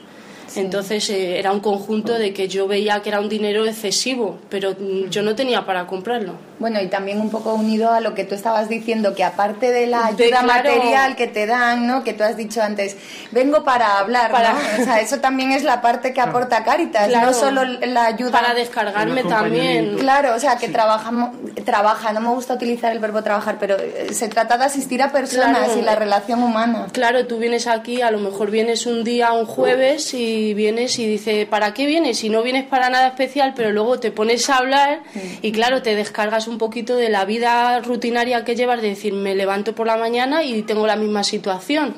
Entonces 0.57 1.09
eh, 1.11 1.39
era 1.39 1.53
un 1.53 1.61
conjunto 1.61 2.19
de 2.19 2.33
que 2.33 2.49
yo 2.49 2.67
veía 2.67 3.01
que 3.03 3.11
era 3.11 3.21
un 3.21 3.29
dinero 3.29 3.67
excesivo, 3.67 4.39
pero 4.49 4.75
yo 5.09 5.23
no 5.23 5.35
tenía 5.35 5.65
para 5.65 5.87
comprarlo. 5.87 6.35
Bueno, 6.59 6.81
y 6.81 6.89
también 6.89 7.21
un 7.21 7.31
poco 7.31 7.55
unido 7.55 7.91
a 7.91 8.01
lo 8.01 8.15
que 8.15 8.25
tú 8.25 8.35
estabas 8.35 8.69
diciendo, 8.69 9.15
que 9.15 9.25
aparte 9.25 9.73
de 9.73 9.87
la 9.87 10.07
ayuda 10.07 10.43
material 10.43 11.17
que 11.17 11.27
te 11.27 11.47
dan, 11.47 11.87
¿no? 11.87 12.05
Que 12.05 12.13
tú 12.13 12.23
has 12.23 12.37
dicho 12.37 12.61
antes, 12.61 12.97
vengo 13.31 13.65
para 13.65 13.99
hablar, 13.99 14.31
para... 14.31 14.55
O 14.79 14.85
sea, 14.85 15.01
eso 15.01 15.21
también 15.21 15.53
es 15.53 15.63
la 15.63 15.81
parte 15.81 16.13
que 16.13 16.21
aporta 16.21 16.63
Caritas, 16.63 17.11
no 17.11 17.33
solo 17.33 17.65
la 17.65 18.07
ayuda... 18.07 18.31
Para 18.31 18.53
descargarme 18.53 19.25
también. 19.25 19.97
Claro, 19.99 20.35
o 20.35 20.39
sea, 20.39 20.57
que 20.57 20.69
trabajamos, 20.69 21.31
trabaja, 21.65 22.13
no 22.13 22.21
me 22.21 22.29
gusta 22.29 22.55
utilizar 22.55 22.93
el 22.93 22.99
verbo 22.99 23.23
trabajar, 23.23 23.57
pero 23.59 23.77
eh, 23.79 24.13
se 24.13 24.29
trata 24.29 24.59
de 24.59 24.65
asistir 24.65 25.03
a 25.03 25.13
personas 25.13 25.77
y 25.79 25.83
la 25.83 25.95
relación 25.95 26.43
humana. 26.43 26.89
Claro, 26.93 27.27
tú 27.27 27.39
vienes 27.39 27.67
aquí, 27.67 28.03
a 28.03 28.11
lo 28.11 28.19
mejor 28.19 28.51
vienes 28.51 28.85
un 28.85 29.03
día, 29.03 29.33
un 29.33 29.47
jueves, 29.47 30.13
y 30.13 30.40
vienes 30.55 30.99
y 30.99 31.07
dices, 31.07 31.47
¿para 31.47 31.75
qué 31.75 31.87
vienes? 31.87 32.19
Si 32.19 32.29
no 32.29 32.43
vienes 32.43 32.65
para 32.65 32.91
nada 32.91 33.09
especial, 33.09 33.53
pero 33.55 33.71
luego 33.73 34.01
te 34.01 34.11
pones 34.11 34.49
a 34.51 34.57
hablar 34.57 35.03
y 35.43 35.53
claro, 35.53 35.83
te 35.83 35.95
descargas 35.95 36.49
un 36.49 36.59
poquito 36.59 36.97
de 36.97 37.09
la 37.09 37.25
vida 37.25 37.81
rutinaria 37.81 38.45
que 38.45 38.57
llevas, 38.57 38.83
de 38.83 38.89
decir, 38.89 39.13
me 39.13 39.35
levanto 39.35 39.75
por 39.75 39.87
la 39.87 39.97
mañana 39.97 40.43
y 40.43 40.63
tengo 40.63 40.87
la 40.87 40.97
misma 40.97 41.25
situación. 41.25 41.95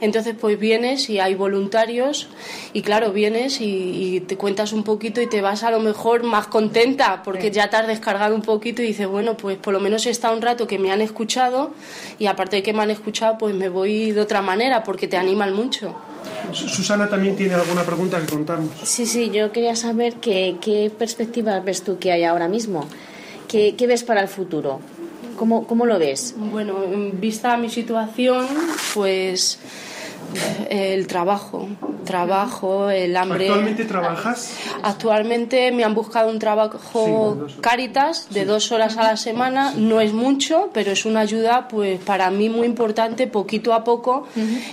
Entonces, 0.00 0.34
pues 0.40 0.58
vienes 0.58 1.08
y 1.10 1.20
hay 1.20 1.34
voluntarios 1.34 2.28
y 2.72 2.82
claro, 2.82 3.12
vienes 3.12 3.60
y, 3.60 4.22
te 4.26 4.36
cuentas 4.36 4.72
un 4.72 4.84
poquito 4.84 5.20
y 5.20 5.26
te 5.26 5.40
vas 5.40 5.64
a 5.64 5.70
lo 5.70 5.80
mejor 5.80 6.22
más 6.22 6.46
contenta 6.46 7.22
porque 7.22 7.50
ya 7.50 7.68
te 7.68 7.76
has 7.76 7.86
descargado 7.86 8.34
un 8.34 8.42
poquito 8.42 8.82
y 8.82 8.86
dices, 8.86 9.06
bueno, 9.06 9.36
pues 9.36 9.58
por 9.58 9.72
lo 9.72 9.80
menos 9.80 10.06
he 10.06 10.10
estado 10.10 10.34
un 10.34 10.42
rato 10.42 10.66
que 10.66 10.78
me 10.78 10.92
han 10.92 11.00
escuchado 11.00 11.72
y 12.18 12.26
aparte 12.26 12.56
de 12.56 12.62
que 12.62 12.72
me 12.72 12.82
han 12.82 12.90
escuchado, 12.90 13.38
pues 13.38 13.54
me 13.54 13.68
voy 13.68 14.12
de 14.12 14.20
otra 14.20 14.42
manera 14.42 14.84
porque 14.84 15.08
te 15.08 15.16
animan 15.16 15.52
mucho. 15.52 15.94
Susana 16.52 17.08
también 17.08 17.36
tiene 17.36 17.54
alguna 17.54 17.82
pregunta 17.82 18.20
que 18.20 18.26
contarnos. 18.26 18.70
Sí, 18.82 19.06
sí, 19.06 19.30
yo 19.30 19.52
quería 19.52 19.76
saber 19.76 20.14
qué, 20.14 20.56
qué 20.60 20.90
perspectivas 20.96 21.64
ves 21.64 21.82
tú 21.82 21.98
que 21.98 22.12
hay 22.12 22.24
ahora 22.24 22.48
mismo. 22.48 22.86
¿Qué, 23.48 23.86
ves 23.86 24.02
para 24.02 24.20
el 24.20 24.28
futuro? 24.28 24.80
¿Cómo, 25.36 25.66
¿Cómo 25.66 25.86
lo 25.86 25.98
ves? 25.98 26.34
Bueno, 26.36 26.74
vista 27.12 27.56
mi 27.56 27.70
situación, 27.70 28.46
pues 28.94 29.60
el 30.70 31.06
trabajo, 31.06 31.68
trabajo, 32.04 32.90
el 32.90 33.16
hambre. 33.16 33.46
¿Actualmente 33.46 33.84
trabajas? 33.84 34.54
Actualmente 34.82 35.72
me 35.72 35.84
han 35.84 35.94
buscado 35.94 36.30
un 36.30 36.38
trabajo 36.38 37.46
Caritas 37.60 38.28
de 38.30 38.44
dos 38.44 38.72
horas 38.72 38.96
a 38.96 39.02
la 39.04 39.16
semana. 39.16 39.72
No 39.76 40.00
es 40.00 40.12
mucho, 40.12 40.70
pero 40.72 40.92
es 40.92 41.04
una 41.04 41.20
ayuda, 41.20 41.68
pues 41.68 42.00
para 42.00 42.30
mí 42.30 42.48
muy 42.48 42.66
importante, 42.66 43.26
poquito 43.26 43.72
a 43.72 43.84
poco, 43.84 44.26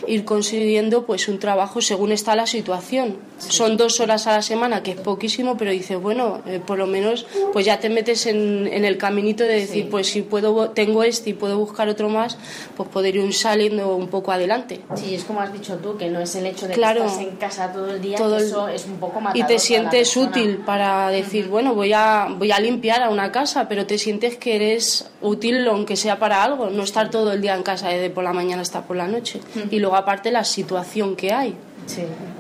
ir 0.08 0.26
consiguiendo 0.26 1.06
pues 1.06 1.28
un 1.28 1.40
trabajo 1.40 1.82
según 1.82 2.12
está 2.12 2.36
la 2.36 2.48
situación. 2.48 3.18
Son 3.38 3.76
dos 3.76 4.00
horas 4.00 4.28
a 4.28 4.34
la 4.34 4.42
semana, 4.42 4.84
que 4.84 4.92
es 4.92 5.00
poquísimo, 5.00 5.58
pero 5.58 5.72
dices, 5.72 6.00
bueno, 6.00 6.42
eh, 6.46 6.62
por 6.66 6.78
lo 6.78 6.86
menos, 6.86 7.26
pues 7.54 7.66
ya 7.66 7.80
te 7.80 7.90
metes 7.90 8.28
en, 8.28 8.68
el 8.68 8.98
caminito 8.98 9.44
de 9.44 9.56
decir, 9.56 9.90
pues 9.90 10.08
si 10.08 10.22
puedo, 10.22 10.70
tengo 10.70 11.04
este 11.04 11.32
y 11.32 11.34
puedo 11.34 11.58
buscar 11.58 11.90
otro 11.90 12.10
más, 12.10 12.38
pues 12.78 12.88
poder 12.90 13.16
ir 13.16 13.34
saliendo 13.34 13.96
un 13.96 14.08
poco 14.08 14.32
adelante. 14.32 14.82
Sí, 14.96 15.16
es 15.16 15.24
como 15.24 15.41
has 15.42 15.54
dicho 15.54 15.78
tú, 15.78 15.98
que 15.98 16.10
no 16.10 16.20
es 16.20 16.36
el 16.36 16.46
hecho 16.46 16.68
de 16.68 16.74
que 16.74 16.82
estás 16.82 17.20
en 17.20 17.36
casa 17.38 17.72
todo 17.72 17.92
el 17.92 18.02
día, 18.02 18.18
todo 18.18 18.38
eso 18.38 18.68
es 18.68 18.86
un 18.86 18.98
poco 18.98 19.20
matador 19.20 19.38
Y 19.38 19.48
te 19.48 19.60
sientes 19.60 20.16
útil 20.16 20.58
para 20.66 21.10
decir, 21.10 21.48
bueno, 21.48 21.74
voy 21.74 21.94
a, 21.94 22.28
voy 22.38 22.52
a 22.52 22.60
limpiar 22.60 23.04
a 23.04 23.10
una 23.10 23.32
casa, 23.32 23.68
pero 23.68 23.86
te 23.86 23.98
sientes 23.98 24.38
que 24.38 24.56
eres 24.56 25.10
útil 25.22 25.68
aunque 25.68 25.96
sea 25.96 26.20
para 26.20 26.44
algo, 26.44 26.70
no 26.70 26.84
estar 26.84 27.10
todo 27.10 27.34
el 27.34 27.42
día 27.42 27.56
en 27.56 27.64
casa 27.64 27.90
desde 27.90 28.10
por 28.10 28.24
la 28.24 28.34
mañana 28.34 28.62
hasta 28.62 28.84
por 28.84 28.98
la 28.98 29.08
noche. 29.08 29.42
Y 29.70 29.80
luego 29.80 29.96
aparte 29.96 30.32
la 30.32 30.44
situación 30.44 31.16
que 31.16 31.34
hay. 31.34 31.56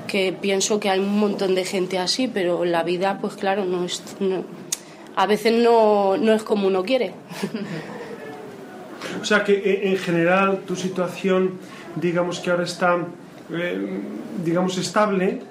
Que 0.07 0.33
pienso 0.33 0.79
que 0.79 0.89
hay 0.89 0.99
un 0.99 1.19
montón 1.19 1.55
de 1.55 1.65
gente 1.65 1.97
así, 1.97 2.27
pero 2.27 2.65
la 2.65 2.83
vida, 2.83 3.17
pues 3.19 3.35
claro, 3.35 3.65
no 3.65 3.85
es, 3.85 4.01
a 5.15 5.25
veces 5.25 5.53
no, 5.53 6.17
no 6.17 6.33
es 6.33 6.43
como 6.43 6.67
uno 6.67 6.83
quiere. 6.83 7.13
O 9.19 9.25
sea 9.25 9.43
que 9.43 9.53
eh, 9.53 9.89
en 9.89 9.97
general 9.97 10.59
tu 10.65 10.75
situación 10.75 11.59
digamos 11.95 12.39
que 12.39 12.51
ahora 12.51 12.63
está, 12.63 12.97
eh, 13.51 14.01
digamos, 14.43 14.77
estable, 14.77 15.41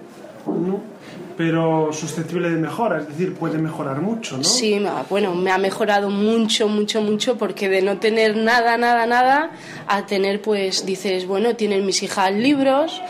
pero 1.40 1.90
susceptible 1.90 2.50
de 2.50 2.56
mejora, 2.56 2.98
es 2.98 3.08
decir, 3.08 3.34
puede 3.34 3.56
mejorar 3.56 4.02
mucho, 4.02 4.36
¿no? 4.36 4.44
Sí, 4.44 4.78
bueno, 5.08 5.34
me 5.34 5.50
ha 5.50 5.56
mejorado 5.56 6.10
mucho, 6.10 6.68
mucho, 6.68 7.00
mucho, 7.00 7.38
porque 7.38 7.70
de 7.70 7.80
no 7.80 7.96
tener 7.96 8.36
nada, 8.36 8.76
nada, 8.76 9.06
nada, 9.06 9.50
a 9.86 10.04
tener, 10.04 10.42
pues, 10.42 10.84
dices, 10.84 11.26
bueno, 11.26 11.56
tienen 11.56 11.86
mis 11.86 12.02
hijas 12.02 12.30
libros, 12.34 13.00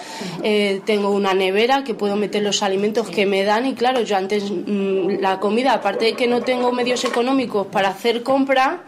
eh, 0.44 0.80
tengo 0.86 1.10
una 1.10 1.34
nevera 1.34 1.82
que 1.82 1.94
puedo 1.94 2.14
meter 2.14 2.44
los 2.44 2.62
alimentos 2.62 3.10
que 3.10 3.26
me 3.26 3.42
dan 3.42 3.66
y 3.66 3.74
claro, 3.74 4.02
yo 4.02 4.16
antes 4.16 4.48
mm, 4.48 5.18
la 5.20 5.40
comida, 5.40 5.72
aparte 5.72 6.04
de 6.04 6.12
que 6.12 6.28
no 6.28 6.42
tengo 6.42 6.70
medios 6.70 7.04
económicos 7.04 7.66
para 7.66 7.88
hacer 7.88 8.22
compra, 8.22 8.84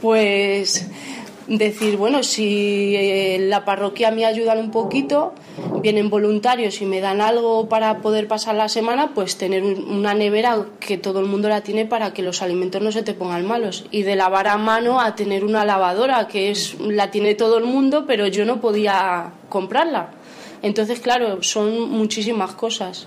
pues 0.00 0.88
decir, 1.58 1.96
bueno, 1.96 2.22
si 2.22 2.94
eh, 2.96 3.38
la 3.40 3.64
parroquia 3.64 4.10
me 4.10 4.24
ayudan 4.24 4.58
un 4.58 4.70
poquito, 4.70 5.34
vienen 5.82 6.08
voluntarios 6.08 6.80
y 6.80 6.86
me 6.86 7.00
dan 7.00 7.20
algo 7.20 7.68
para 7.68 7.98
poder 7.98 8.28
pasar 8.28 8.54
la 8.54 8.68
semana, 8.68 9.12
pues 9.14 9.36
tener 9.36 9.64
una 9.64 10.14
nevera 10.14 10.66
que 10.78 10.96
todo 10.96 11.20
el 11.20 11.26
mundo 11.26 11.48
la 11.48 11.62
tiene 11.62 11.86
para 11.86 12.12
que 12.12 12.22
los 12.22 12.42
alimentos 12.42 12.80
no 12.82 12.92
se 12.92 13.02
te 13.02 13.14
pongan 13.14 13.46
malos. 13.46 13.84
Y 13.90 14.02
de 14.02 14.14
lavar 14.16 14.46
a 14.46 14.56
mano 14.58 15.00
a 15.00 15.16
tener 15.16 15.44
una 15.44 15.64
lavadora, 15.64 16.28
que 16.28 16.50
es 16.50 16.78
la 16.80 17.10
tiene 17.10 17.34
todo 17.34 17.58
el 17.58 17.64
mundo, 17.64 18.04
pero 18.06 18.28
yo 18.28 18.44
no 18.44 18.60
podía 18.60 19.32
comprarla. 19.48 20.10
Entonces, 20.62 21.00
claro, 21.00 21.42
son 21.42 21.90
muchísimas 21.90 22.52
cosas. 22.52 23.06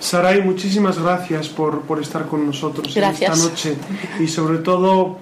Saray, 0.00 0.42
muchísimas 0.42 1.00
gracias 1.00 1.48
por, 1.48 1.82
por 1.82 2.00
estar 2.00 2.26
con 2.26 2.44
nosotros 2.44 2.96
esta 2.96 3.36
noche 3.36 3.76
y 4.18 4.26
sobre 4.26 4.58
todo 4.58 5.18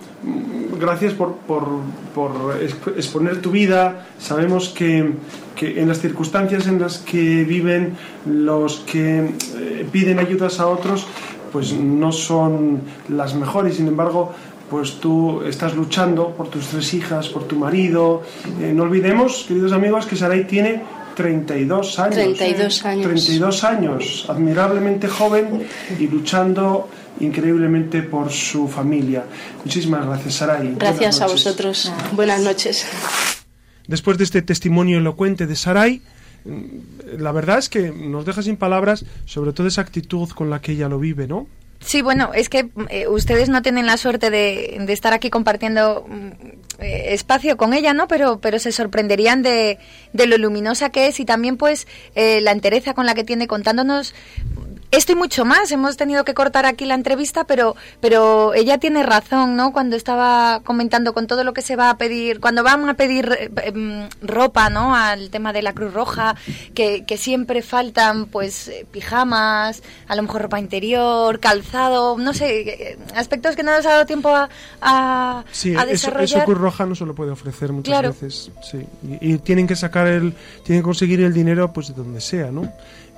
gracias 0.81 1.13
por, 1.13 1.37
por, 1.37 1.65
por, 2.15 2.61
exponer 2.97 3.41
tu 3.41 3.51
vida. 3.51 4.07
Sabemos 4.19 4.71
que, 4.71 5.13
que, 5.55 5.81
en 5.81 5.89
las 5.89 6.01
circunstancias 6.01 6.67
en 6.67 6.81
las 6.81 6.99
que 6.99 7.45
viven 7.45 7.97
los 8.27 8.81
que 8.81 9.19
eh, 9.21 9.87
piden 9.91 10.19
ayudas 10.19 10.61
a 10.61 10.67
otros, 10.67 11.07
pues 11.53 11.73
no 11.73 12.13
son 12.13 12.81
las 13.09 13.35
mejores. 13.35 13.77
Sin 13.77 13.89
embargo, 13.89 14.33
pues 14.71 15.01
tú 15.01 15.43
estás 15.43 15.75
luchando 15.75 16.31
por 16.31 16.49
tus 16.49 16.69
tres 16.69 16.95
hijas, 16.95 17.29
por 17.29 17.45
tu 17.45 17.57
marido. 17.57 18.23
Eh, 18.61 18.73
no 18.75 18.85
olvidemos, 18.85 19.45
queridos 19.47 19.73
amigos, 19.73 20.07
que 20.07 20.17
Saray 20.17 20.47
tiene 20.47 20.83
32 21.17 21.99
años. 21.99 22.15
32 22.15 22.85
años. 22.85 23.07
32 23.07 23.65
años, 23.65 24.27
admirablemente 24.29 25.09
joven 25.09 25.67
y 25.99 26.07
luchando 26.07 26.89
increíblemente 27.21 28.03
por 28.03 28.31
su 28.31 28.69
familia. 28.69 29.25
Muchísimas 29.65 30.07
gracias, 30.07 30.35
Saray. 30.35 30.75
Gracias 30.77 31.21
a 31.21 31.27
vosotros. 31.27 31.93
Buenas 32.13 32.41
noches. 32.41 32.87
Después 33.87 34.19
de 34.19 34.25
este 34.25 34.43
testimonio 34.43 34.99
elocuente 34.99 35.47
de 35.47 35.57
Saray, 35.57 36.03
la 37.19 37.33
verdad 37.33 37.59
es 37.59 37.69
que 37.69 37.91
nos 37.91 38.25
deja 38.25 38.43
sin 38.43 38.57
palabras 38.57 39.05
sobre 39.25 39.53
toda 39.53 39.69
esa 39.69 39.83
actitud 39.83 40.29
con 40.31 40.51
la 40.51 40.61
que 40.61 40.73
ella 40.73 40.89
lo 40.89 40.99
vive, 40.99 41.27
¿no? 41.27 41.47
Sí, 41.81 42.03
bueno, 42.03 42.31
es 42.35 42.51
que 42.51 42.69
eh, 42.91 43.09
ustedes 43.09 43.49
no 43.49 43.63
tienen 43.63 43.87
la 43.87 43.97
suerte 43.97 44.31
de, 44.31 44.77
de 44.81 44.93
estar 44.93 45.15
aquí 45.15 45.31
compartiendo 45.31 46.05
mm, 46.07 46.29
eh, 46.79 47.15
espacio 47.15 47.57
con 47.57 47.73
ella, 47.73 47.95
¿no? 47.95 48.07
Pero, 48.07 48.39
pero 48.39 48.59
se 48.59 48.71
sorprenderían 48.71 49.43
de, 49.43 49.79
de 50.13 50.27
lo 50.27 50.37
luminosa 50.37 50.91
que 50.91 51.07
es 51.07 51.21
y 51.21 51.25
también, 51.25 51.57
pues, 51.57 51.87
eh, 52.15 52.43
la 52.43 52.53
entereza 52.53 52.93
con 52.93 53.07
la 53.07 53.15
que 53.15 53.25
tiene 53.25 53.47
contándonos 53.47 54.15
esto 54.91 55.13
y 55.13 55.15
mucho 55.15 55.45
más. 55.45 55.71
Hemos 55.71 55.97
tenido 55.97 56.25
que 56.25 56.35
cortar 56.35 56.67
aquí 56.67 56.85
la 56.85 56.95
entrevista, 56.95 57.45
pero, 57.45 57.77
pero 58.01 58.55
ella 58.55 58.79
tiene 58.79 59.03
razón, 59.03 59.57
¿no? 59.57 59.73
Cuando 59.73 59.97
estaba 59.97 60.61
comentando 60.65 61.15
con 61.15 61.27
todo 61.27 61.45
lo 61.45 61.53
que 61.53 61.63
se 61.63 61.77
va 61.77 61.91
a 61.91 61.97
pedir, 61.97 62.41
cuando 62.41 62.63
van 62.63 62.89
a 62.89 62.95
pedir 62.95 63.37
eh, 63.39 63.51
em, 63.65 64.09
ropa, 64.23 64.71
¿no? 64.71 64.95
Al 64.95 65.31
tema 65.31 65.53
de 65.53 65.63
la 65.63 65.73
Cruz 65.73 65.93
Roja, 65.93 66.37
que, 66.75 67.05
que 67.05 67.17
siempre 67.17 67.63
faltan, 67.63 68.27
pues, 68.27 68.69
eh, 68.69 68.87
pijamas, 68.91 69.83
a 70.09 70.17
lo 70.17 70.23
mejor 70.23 70.43
ropa 70.43 70.59
interior, 70.59 71.39
calzado, 71.41 72.19
no 72.19 72.35
sé, 72.35 72.61
eh, 72.61 72.99
aspectos 73.15 73.57
que 73.57 73.63
no 73.63 73.77
nos 73.77 73.87
ha 73.87 73.91
dado 73.91 74.07
tiempo 74.07 74.31
a, 74.31 74.49
a, 74.81 75.45
sí, 75.53 75.71
desarrollar. 75.71 76.39
Eso, 76.41 76.45
Cruz 76.45 76.59
Roja 76.59 76.87
no 76.87 76.95
se 76.95 77.07
lo 77.07 77.15
puede 77.15 77.31
ofrecer 77.31 77.73
muchas 77.73 78.03
veces, 78.03 78.51
sí. 78.63 78.87
Y, 79.21 79.35
y, 79.35 79.39
tienen 79.39 79.67
que 79.67 79.77
sacar 79.77 80.07
el, 80.07 80.35
tienen 80.65 80.83
que 80.83 80.85
conseguir 80.85 81.21
el 81.21 81.33
dinero, 81.33 81.73
pues, 81.73 81.89
de 81.89 81.95
donde 81.95 82.21
sea, 82.21 82.51
¿no? 82.51 82.73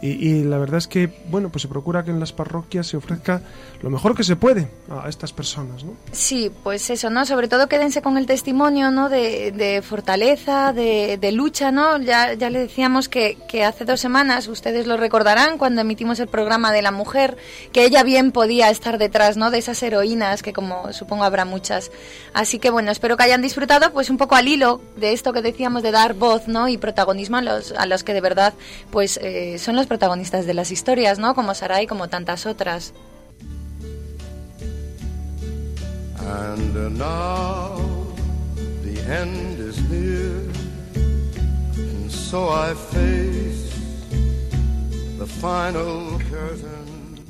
Y, 0.05 0.43
la 0.43 0.59
verdad 0.59 0.79
es 0.79 0.89
que, 0.89 1.09
bueno, 1.31 1.49
pues 1.51 1.63
se 1.63 1.69
procura 1.69 2.03
que 2.03 2.11
en 2.11 2.19
las 2.19 2.33
parroquias 2.33 2.89
se 2.89 2.97
ofrezca 2.97 3.41
lo 3.83 3.89
mejor 3.89 4.17
que 4.17 4.25
se 4.25 4.35
puede 4.35 4.69
a 4.91 5.09
estas 5.09 5.33
personas, 5.33 5.85
¿no? 5.85 5.93
Sí, 6.11 6.51
pues 6.65 6.91
eso, 6.91 7.09
¿no? 7.09 7.25
Sobre 7.25 7.47
todo 7.47 7.69
quédense 7.69 8.03
con 8.03 8.19
el 8.19 8.27
testimonio, 8.27 8.91
¿no? 8.91 9.09
De, 9.09 9.81
fortaleza, 9.87 10.73
de, 10.73 11.33
lucha, 11.33 11.71
¿no? 11.71 11.99
Ya, 11.99 12.35
ya 12.35 12.51
le 12.51 12.59
decíamos 12.59 13.09
que, 13.09 13.39
que 13.47 13.65
hace 13.65 13.85
dos 13.85 14.01
semanas, 14.01 14.49
ustedes 14.49 14.89
lo 14.89 14.97
recordarán, 14.97 15.57
cuando 15.57 15.83
emitimos 15.83 16.19
el 16.19 16.27
programa 16.27 16.73
de 16.73 16.83
la 16.83 16.91
mujer, 16.91 17.37
que 17.73 17.85
ella 17.85 18.03
bien 18.03 18.33
podía 18.33 18.71
estar 18.71 18.99
detrás, 18.99 19.37
¿no? 19.37 19.53
De 19.53 19.59
esas 19.59 19.81
heroínas, 19.85 20.43
que 20.43 20.53
como 20.53 20.93
supongo 20.93 21.23
habrá 21.23 21.45
muchas. 21.45 21.93
Así 22.35 22.59
que, 22.59 22.71
bueno, 22.71 22.91
espero 22.91 23.17
que 23.17 23.23
hayan 23.23 23.41
disfrutado, 23.41 23.93
pues 23.93 24.11
un 24.11 24.17
poco 24.17 24.35
al 24.35 24.49
hilo 24.49 24.81
de 24.97 25.13
esto 25.13 25.33
que 25.33 25.43
decíamos 25.43 25.85
de 25.85 25.93
dar 25.93 26.15
voz, 26.15 26.49
¿no? 26.49 26.67
Y 26.67 26.77
protagonismo 26.77 27.37
a 27.37 27.43
los, 27.43 27.71
a 27.71 27.87
los 27.87 28.03
que 28.03 28.15
de 28.15 28.21
verdad, 28.21 28.53
pues 28.91 29.21
eh, 29.23 29.59
son 29.61 29.77
los 29.77 29.87
protagonistas 29.93 30.47
de 30.47 30.55
las 30.55 30.71
historias, 30.71 31.19
¿no? 31.19 31.35
Como 31.35 31.53
Sarai, 31.53 31.87
como 31.87 32.09
tantas 32.09 32.47
otras. 32.47 32.95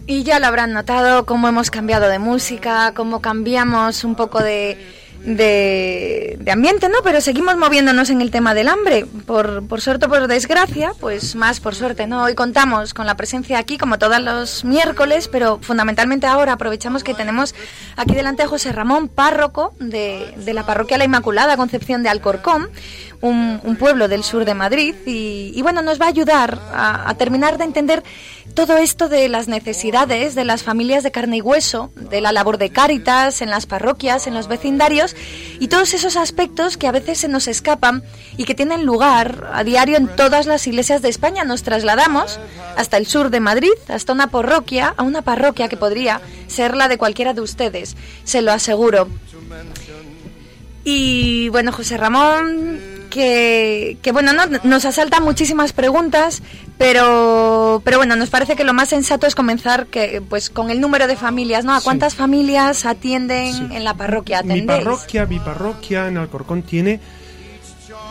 Y 0.07 0.23
ya 0.23 0.39
lo 0.39 0.47
habrán 0.47 0.73
notado 0.73 1.27
cómo 1.27 1.49
hemos 1.49 1.69
cambiado 1.73 2.07
de 2.09 2.21
música, 2.21 2.93
cómo 2.95 3.21
cambiamos 3.21 4.05
un 4.05 4.15
poco 4.15 4.41
de 4.41 4.79
de, 5.25 6.39
ambiente, 6.51 6.89
¿no? 6.89 6.99
Pero 7.03 7.21
seguimos 7.21 7.57
moviéndonos 7.57 8.11
en 8.11 8.21
el 8.21 8.31
tema 8.31 8.55
del 8.55 8.69
hambre. 8.69 9.07
Por, 9.27 9.67
por 9.67 9.81
suerte 9.81 10.07
o 10.07 10.09
por 10.09 10.27
desgracia, 10.27 10.93
pues 11.01 11.35
más 11.35 11.61
por 11.61 11.75
suerte, 11.75 12.07
¿no? 12.07 12.25
Hoy 12.25 12.35
contamos 12.35 12.95
con 12.95 13.07
la 13.07 13.17
presencia 13.17 13.59
aquí, 13.59 13.79
como 13.79 13.99
todos 13.99 14.21
los 14.21 14.65
miércoles, 14.65 15.29
pero 15.29 15.59
fundamentalmente 15.63 16.27
ahora 16.27 16.55
aprovechamos 16.55 17.05
que 17.05 17.15
tenemos 17.15 17.55
aquí 17.97 18.15
delante 18.15 18.43
a 18.43 18.49
José 18.49 18.73
Ramón, 18.73 19.09
párroco 19.09 19.75
de, 19.79 20.35
de 20.37 20.55
la 20.55 20.67
parroquia 20.67 20.99
La 20.99 21.05
Inmaculada 21.05 21.57
Concepción 21.57 22.03
de 22.03 22.09
Alcorcón, 22.09 22.69
un, 23.21 23.77
pueblo 23.79 24.09
del 24.09 24.25
sur 24.25 24.45
de 24.45 24.55
Madrid, 24.55 24.95
y, 25.07 25.61
bueno, 25.63 25.81
nos 25.83 26.01
va 26.01 26.07
a 26.07 26.09
ayudar 26.09 26.59
a 26.73 27.15
terminar 27.15 27.57
de 27.57 27.65
entender 27.65 28.03
todo 28.55 28.77
esto 28.77 29.09
de 29.09 29.29
las 29.29 29.49
necesidades 29.49 30.35
de 30.35 30.45
las 30.45 30.63
familias 30.63 31.03
de 31.03 31.11
carne 31.11 31.39
y 31.39 31.41
hueso, 31.41 31.91
de 31.97 32.21
la 32.21 32.33
labor 32.33 32.59
de 32.59 32.71
cáritas 32.71 33.41
en 33.41 33.51
las 33.51 33.67
parroquias, 33.67 34.27
en 34.27 34.35
los 34.35 34.49
vecindarios 34.49 35.12
y 35.59 35.69
todos 35.69 35.95
esos 35.95 36.17
aspectos 36.17 36.77
que 36.77 36.87
a 36.87 36.93
veces 36.93 37.19
se 37.19 37.29
nos 37.29 37.49
escapan 37.49 38.03
y 38.37 38.45
que 38.45 38.55
tienen 38.55 38.85
lugar 38.85 39.51
a 39.53 39.65
diario 39.65 39.97
en 39.97 40.09
todas 40.17 40.47
las 40.47 40.67
iglesias 40.67 41.03
de 41.03 41.09
España. 41.09 41.45
Nos 41.45 41.63
trasladamos 41.63 42.39
hasta 42.77 42.97
el 42.97 43.07
sur 43.07 43.31
de 43.31 43.41
Madrid, 43.41 43.73
hasta 43.89 44.13
una 44.13 44.29
parroquia, 44.29 44.95
a 44.97 45.03
una 45.03 45.23
parroquia 45.23 45.69
que 45.69 45.77
podría 45.77 46.21
ser 46.49 46.77
la 46.77 46.89
de 46.89 46.99
cualquiera 46.99 47.35
de 47.35 47.41
ustedes, 47.41 47.97
se 48.25 48.43
lo 48.43 48.53
aseguro. 48.53 49.09
Y 50.85 51.49
bueno, 51.51 51.73
José 51.73 51.97
Ramón 51.97 52.93
que, 53.13 54.11
bueno, 54.13 54.33
no, 54.33 54.47
nos 54.65 54.85
asaltan 54.85 55.23
muchísimas 55.23 55.73
preguntas, 55.73 56.43
pero, 56.79 57.83
pero 57.85 57.99
bueno, 57.99 58.17
nos 58.17 58.31
parece 58.31 58.57
que 58.57 58.65
lo 58.65 58.73
más 58.73 58.89
sensato 58.89 59.27
es 59.27 59.35
comenzar 59.35 59.87
que, 59.87 60.23
pues, 60.27 60.51
con 60.51 60.71
el 60.71 60.81
número 60.81 61.07
de 61.07 61.17
familias, 61.17 61.65
¿no? 61.65 61.75
¿A 61.75 61.81
cuántas 61.81 62.15
familias 62.15 62.87
atienden 62.87 63.73
en 63.73 63.85
la 63.85 63.95
parroquia? 63.95 64.43
Mi 64.43 64.63
parroquia, 64.63 65.27
mi 65.27 65.39
parroquia 65.39 66.09
en 66.09 66.17
Alcorcón 66.17 66.63
tiene 66.63 67.01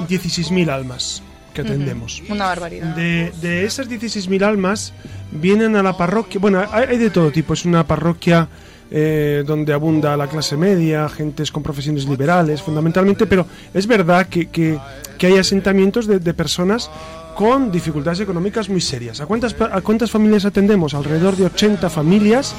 16.000 0.08 0.70
almas 0.70 1.24
que 1.54 1.62
atendemos. 1.62 2.22
Una 2.30 2.46
barbaridad. 2.46 2.96
De, 2.96 3.34
de 3.42 3.66
esas 3.66 3.90
16.000 3.90 4.44
almas 4.46 4.94
vienen 5.32 5.76
a 5.76 5.84
la 5.84 5.98
parroquia, 5.98 6.40
bueno, 6.40 6.64
hay 6.72 6.98
de 6.98 7.10
todo 7.10 7.32
tipo, 7.32 7.54
es 7.54 7.66
una 7.66 7.86
parroquia 7.88 8.48
eh, 8.94 9.44
donde 9.48 9.72
abunda 9.72 10.18
la 10.18 10.28
clase 10.28 10.58
media, 10.58 11.08
gentes 11.08 11.50
con 11.50 11.64
profesiones 11.64 12.06
liberales, 12.10 12.62
fundamentalmente, 12.62 13.26
pero 13.26 13.46
es 13.74 13.88
verdad 13.88 14.28
que, 14.28 14.50
que, 14.50 14.78
hay 15.26 15.38
asentamientos 15.38 16.08
de, 16.08 16.34
personas 16.34 16.92
con 17.36 17.72
dificultades 17.72 18.20
económicas 18.20 18.68
muy 18.68 18.82
serias. 18.82 19.22
¿A 19.22 19.28
cuántas, 19.28 19.56
¿A 19.60 19.80
cuántas 19.80 20.12
familias 20.12 20.44
atendemos? 20.44 20.94
Alrededor 20.94 21.38
de 21.38 21.46
80 21.46 21.90
familias 21.90 22.54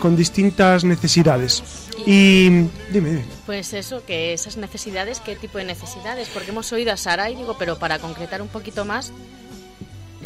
con 0.00 0.16
distintas 0.16 0.82
necesidades. 0.82 1.62
Y 2.04 2.48
dime, 2.48 3.10
dime. 3.10 3.24
Pues 3.46 3.72
eso, 3.72 4.04
que 4.04 4.32
esas 4.32 4.56
necesidades, 4.56 5.20
¿qué 5.20 5.36
tipo 5.36 5.58
de 5.58 5.64
necesidades? 5.64 6.28
Porque 6.34 6.50
hemos 6.50 6.72
oído 6.72 6.92
a 6.92 6.96
Sara 6.96 7.30
y 7.30 7.36
digo, 7.36 7.54
pero 7.56 7.78
para 7.78 8.00
concretar 8.00 8.42
un 8.42 8.48
poquito 8.48 8.84
más. 8.84 9.12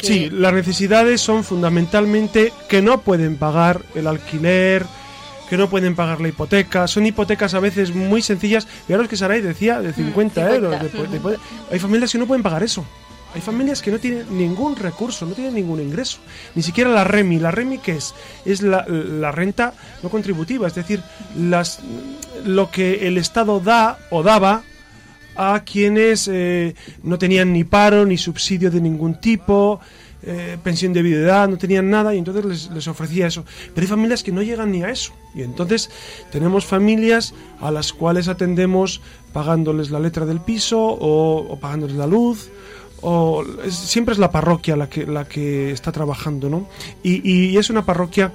Sí, 0.01 0.31
las 0.31 0.53
necesidades 0.53 1.21
son 1.21 1.43
fundamentalmente 1.43 2.51
que 2.67 2.81
no 2.81 3.01
pueden 3.01 3.37
pagar 3.37 3.81
el 3.93 4.07
alquiler, 4.07 4.85
que 5.53 5.57
no 5.57 5.69
pueden 5.69 5.93
pagar 5.93 6.19
la 6.19 6.29
hipoteca. 6.29 6.87
Son 6.87 7.05
hipotecas 7.05 7.53
a 7.53 7.59
veces 7.59 7.93
muy 7.93 8.23
sencillas. 8.23 8.67
Es 8.87 9.07
que 9.07 9.15
Saray 9.15 9.39
decía 9.39 9.81
de 9.81 9.93
50 9.93 10.41
mm, 10.41 10.47
euros. 10.47 10.75
hay 11.71 11.77
familias 11.77 12.11
que 12.11 12.17
no 12.17 12.25
pueden 12.25 12.41
pagar 12.41 12.63
eso. 12.63 12.83
Hay 13.35 13.41
familias 13.41 13.83
que 13.83 13.91
no 13.91 13.99
tienen 13.99 14.35
ningún 14.35 14.75
recurso, 14.75 15.27
no 15.27 15.35
tienen 15.35 15.53
ningún 15.53 15.79
ingreso, 15.79 16.17
ni 16.55 16.63
siquiera 16.63 16.89
la 16.89 17.03
REMI. 17.03 17.37
¿La 17.37 17.51
REMI 17.51 17.77
qué 17.77 17.91
es? 17.97 18.15
Es 18.45 18.63
la, 18.63 18.83
la 18.87 19.31
renta 19.31 19.75
no 20.01 20.09
contributiva, 20.09 20.65
es 20.65 20.73
decir, 20.73 21.03
las, 21.37 21.81
lo 22.43 22.71
que 22.71 23.07
el 23.07 23.19
Estado 23.19 23.59
da 23.59 23.99
o 24.09 24.23
daba 24.23 24.63
a 25.35 25.63
quienes 25.63 26.27
eh, 26.31 26.73
no 27.03 27.19
tenían 27.19 27.53
ni 27.53 27.63
paro 27.63 28.07
ni 28.07 28.17
subsidio 28.17 28.71
de 28.71 28.81
ningún 28.81 29.19
tipo, 29.19 29.79
eh, 30.25 30.57
pensión 30.63 30.93
de 30.93 31.01
viudedad, 31.01 31.49
no 31.49 31.57
tenían 31.57 31.89
nada 31.89 32.15
y 32.15 32.17
entonces 32.17 32.45
les, 32.45 32.71
les, 32.71 32.87
ofrecía 32.87 33.27
eso. 33.27 33.43
Pero 33.73 33.83
hay 33.83 33.87
familias 33.89 34.23
que 34.23 34.31
no 34.31 34.41
llegan 34.41 34.71
ni 34.71 34.81
a 34.81 34.89
eso. 34.89 35.11
Y 35.35 35.41
entonces 35.41 35.89
tenemos 36.31 36.65
familias 36.65 37.33
a 37.59 37.71
las 37.71 37.91
cuales 37.91 38.29
atendemos 38.29 39.01
pagándoles 39.33 39.91
la 39.91 39.99
letra 39.99 40.25
del 40.25 40.39
piso 40.39 40.79
o, 40.79 41.57
pagándoles 41.59 41.97
la 41.97 42.07
luz. 42.07 42.49
O, 43.01 43.43
siempre 43.69 44.13
es 44.13 44.19
la 44.19 44.31
parroquia 44.31 44.77
la 44.77 44.87
que, 44.87 45.05
la 45.05 45.25
que 45.25 45.71
está 45.71 45.91
trabajando, 45.91 46.49
¿no? 46.49 46.69
Y, 47.03 47.29
y 47.29 47.57
es 47.57 47.69
una 47.69 47.85
parroquia 47.85 48.31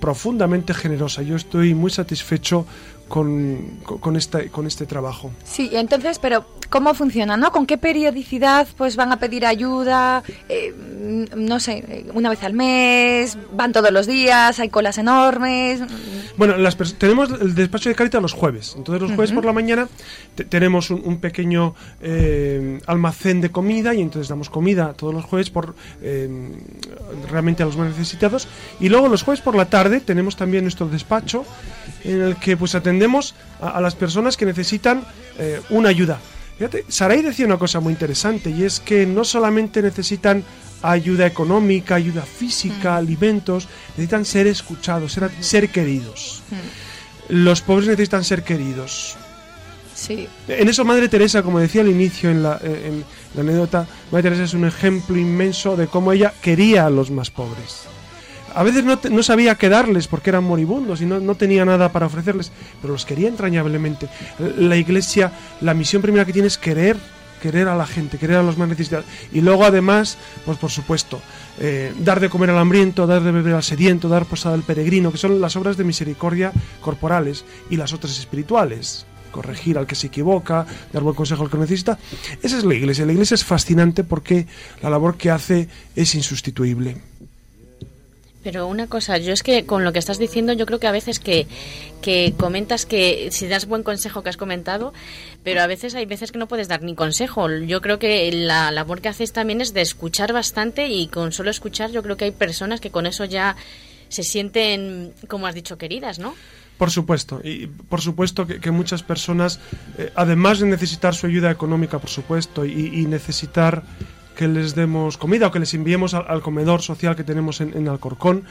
profundamente 0.00 0.74
generosa. 0.74 1.22
Yo 1.22 1.36
estoy 1.36 1.74
muy 1.74 1.90
satisfecho 1.90 2.66
con, 3.08 3.78
con, 4.00 4.16
este, 4.16 4.48
con 4.50 4.66
este 4.66 4.86
trabajo. 4.86 5.30
Sí, 5.44 5.70
entonces, 5.72 6.18
pero 6.18 6.44
¿cómo 6.70 6.92
funciona? 6.94 7.36
¿no? 7.36 7.52
¿Con 7.52 7.66
qué 7.66 7.78
periodicidad 7.78 8.66
pues 8.76 8.96
van 8.96 9.12
a 9.12 9.18
pedir 9.18 9.46
ayuda? 9.46 10.22
Eh, 10.48 10.74
no 11.36 11.60
sé, 11.60 12.04
una 12.14 12.30
vez 12.30 12.42
al 12.42 12.54
mes, 12.54 13.38
van 13.52 13.72
todos 13.72 13.90
los 13.92 14.06
días, 14.06 14.58
hay 14.58 14.68
colas 14.70 14.98
enormes. 14.98 15.80
Bueno, 16.36 16.56
las 16.56 16.76
tenemos 16.98 17.30
el 17.40 17.54
despacho 17.54 17.88
de 17.88 17.94
Caritas 17.94 18.20
los 18.20 18.32
jueves. 18.32 18.74
Entonces 18.76 19.00
los 19.02 19.12
jueves 19.12 19.30
uh 19.30 19.34
-huh. 19.34 19.36
por 19.36 19.44
la 19.44 19.52
mañana 19.52 19.88
tenemos 20.48 20.90
un, 20.90 21.02
un 21.04 21.18
pequeño 21.18 21.74
eh, 22.00 22.80
almacén 22.86 23.40
de 23.40 23.50
comida 23.50 23.94
y 23.94 24.02
entonces 24.02 24.28
damos 24.28 24.50
comida 24.50 24.92
todos 24.94 25.14
los 25.14 25.24
jueves 25.24 25.50
por 25.50 25.74
eh, 26.02 26.28
realmente 27.30 27.62
a 27.62 27.66
los 27.66 27.76
más 27.76 27.88
necesitados. 27.88 28.48
Y 28.80 28.88
luego 28.88 29.08
los 29.08 29.22
jueves 29.22 29.40
por 29.40 29.54
la 29.54 29.66
tarde 29.66 30.00
tenemos 30.00 30.36
también 30.36 30.64
nuestro 30.64 30.88
despacho 30.88 31.44
en 32.04 32.22
el 32.22 32.36
que 32.36 32.56
pues 32.56 32.74
atendemos 32.74 33.34
a, 33.60 33.70
a 33.70 33.80
las 33.80 33.94
personas 33.94 34.36
que 34.36 34.46
necesitan 34.46 35.04
eh, 35.38 35.60
una 35.70 35.88
ayuda. 35.88 36.18
Fíjate, 36.58 36.84
Saray 36.88 37.20
decía 37.20 37.46
una 37.46 37.58
cosa 37.58 37.80
muy 37.80 37.92
interesante 37.92 38.50
y 38.50 38.64
es 38.64 38.80
que 38.80 39.06
no 39.06 39.24
solamente 39.24 39.82
necesitan 39.82 40.42
ayuda 40.82 41.26
económica, 41.26 41.96
ayuda 41.96 42.22
física, 42.22 42.92
mm. 42.92 42.96
alimentos, 42.96 43.68
necesitan 43.90 44.24
ser 44.24 44.46
escuchados, 44.46 45.12
ser, 45.12 45.30
ser 45.40 45.68
queridos. 45.68 46.42
Mm. 46.50 47.34
Los 47.42 47.60
pobres 47.60 47.88
necesitan 47.88 48.24
ser 48.24 48.42
queridos. 48.42 49.16
Sí. 49.94 50.28
En 50.48 50.68
eso 50.68 50.84
Madre 50.84 51.08
Teresa, 51.08 51.42
como 51.42 51.58
decía 51.58 51.80
al 51.80 51.88
inicio 51.88 52.30
en 52.30 52.42
la, 52.42 52.58
en 52.62 53.04
la 53.34 53.40
anécdota, 53.40 53.86
Madre 54.10 54.24
Teresa 54.24 54.44
es 54.44 54.54
un 54.54 54.66
ejemplo 54.66 55.16
inmenso 55.16 55.76
de 55.76 55.86
cómo 55.86 56.12
ella 56.12 56.32
quería 56.40 56.86
a 56.86 56.90
los 56.90 57.10
más 57.10 57.30
pobres 57.30 57.86
a 58.56 58.62
veces 58.62 58.84
no, 58.84 58.98
no, 59.10 59.22
sabía 59.22 59.54
qué 59.56 59.68
darles 59.68 60.08
porque 60.08 60.30
eran 60.30 60.44
moribundos 60.44 61.02
y 61.02 61.06
no, 61.06 61.20
no, 61.20 61.34
tenía 61.34 61.66
nada 61.66 61.92
para 61.92 62.06
ofrecerles, 62.06 62.50
pero 62.80 62.94
los 62.94 63.04
quería 63.04 63.28
entrañablemente. 63.28 64.08
La 64.58 64.76
iglesia, 64.76 65.30
la 65.60 65.74
misión 65.74 66.00
primera 66.00 66.24
que 66.24 66.32
tiene 66.32 66.48
es 66.48 66.56
querer, 66.56 66.96
querer 67.42 67.68
a 67.68 67.76
la 67.76 67.86
gente, 67.86 68.16
querer 68.16 68.36
a 68.36 68.42
los 68.42 68.56
más 68.56 68.66
necesitados. 68.66 69.04
Y 69.30 69.42
luego 69.42 69.66
además, 69.66 70.16
pues 70.46 70.56
por 70.56 70.70
supuesto, 70.70 71.20
eh, 71.60 71.92
dar 71.98 72.18
de 72.18 72.30
comer 72.30 72.48
al 72.48 72.58
hambriento, 72.58 73.06
dar 73.06 73.22
de 73.22 73.30
beber 73.30 73.52
al 73.52 73.62
sediento, 73.62 74.08
dar 74.08 74.24
posada 74.24 74.54
al 74.54 74.62
peregrino, 74.62 75.12
que 75.12 75.18
son 75.18 75.38
las 75.38 75.54
obras 75.56 75.76
de 75.76 75.84
misericordia 75.84 76.50
corporales 76.80 77.44
y 77.68 77.76
las 77.76 77.92
otras 77.92 78.18
espirituales 78.18 79.04
corregir 79.32 79.76
al 79.76 79.86
que 79.86 79.94
se 79.94 80.06
equivoca, 80.06 80.64
dar 80.94 81.02
buen 81.02 81.14
consejo 81.14 81.42
al 81.42 81.50
que 81.50 81.58
necesita. 81.58 81.98
Esa 82.42 82.56
es 82.56 82.64
la 82.64 82.74
iglesia. 82.74 83.04
La 83.04 83.12
iglesia 83.12 83.34
es 83.34 83.44
fascinante 83.44 84.02
porque 84.02 84.46
la 84.82 84.88
labor 84.88 85.18
que 85.18 85.30
hace 85.30 85.68
es 85.94 86.14
insustituible. 86.14 86.96
Pero 88.46 88.68
una 88.68 88.86
cosa, 88.86 89.18
yo 89.18 89.32
es 89.32 89.42
que 89.42 89.66
con 89.66 89.82
lo 89.82 89.92
que 89.92 89.98
estás 89.98 90.20
diciendo, 90.20 90.52
yo 90.52 90.66
creo 90.66 90.78
que 90.78 90.86
a 90.86 90.92
veces 90.92 91.18
que, 91.18 91.48
que 92.00 92.32
comentas 92.38 92.86
que 92.86 93.30
si 93.32 93.48
das 93.48 93.66
buen 93.66 93.82
consejo 93.82 94.22
que 94.22 94.28
has 94.28 94.36
comentado, 94.36 94.94
pero 95.42 95.62
a 95.62 95.66
veces 95.66 95.96
hay 95.96 96.06
veces 96.06 96.30
que 96.30 96.38
no 96.38 96.46
puedes 96.46 96.68
dar 96.68 96.80
ni 96.84 96.94
consejo. 96.94 97.50
Yo 97.50 97.80
creo 97.80 97.98
que 97.98 98.30
la 98.30 98.70
labor 98.70 99.00
que 99.00 99.08
haces 99.08 99.32
también 99.32 99.60
es 99.60 99.74
de 99.74 99.80
escuchar 99.80 100.32
bastante 100.32 100.86
y 100.86 101.08
con 101.08 101.32
solo 101.32 101.50
escuchar 101.50 101.90
yo 101.90 102.04
creo 102.04 102.16
que 102.16 102.26
hay 102.26 102.30
personas 102.30 102.80
que 102.80 102.92
con 102.92 103.06
eso 103.06 103.24
ya 103.24 103.56
se 104.10 104.22
sienten, 104.22 105.12
como 105.26 105.48
has 105.48 105.56
dicho, 105.56 105.76
queridas, 105.76 106.20
¿no? 106.20 106.36
Por 106.78 106.92
supuesto, 106.92 107.40
y 107.42 107.66
por 107.66 108.00
supuesto 108.00 108.46
que, 108.46 108.60
que 108.60 108.70
muchas 108.70 109.02
personas, 109.02 109.58
eh, 109.98 110.12
además 110.14 110.60
de 110.60 110.66
necesitar 110.66 111.16
su 111.16 111.26
ayuda 111.26 111.50
económica, 111.50 111.98
por 111.98 112.10
supuesto, 112.10 112.64
y, 112.64 112.92
y 112.94 113.06
necesitar 113.06 113.82
que 114.36 114.46
les 114.46 114.76
demos 114.76 115.16
comida 115.16 115.48
o 115.48 115.50
que 115.50 115.58
les 115.58 115.74
enviemos 115.74 116.14
al, 116.14 116.42
comedor 116.42 116.82
social 116.82 117.16
que 117.16 117.24
tenemos 117.24 117.60
en, 117.60 117.74
en, 117.74 117.88
Alcorcón, 117.88 118.44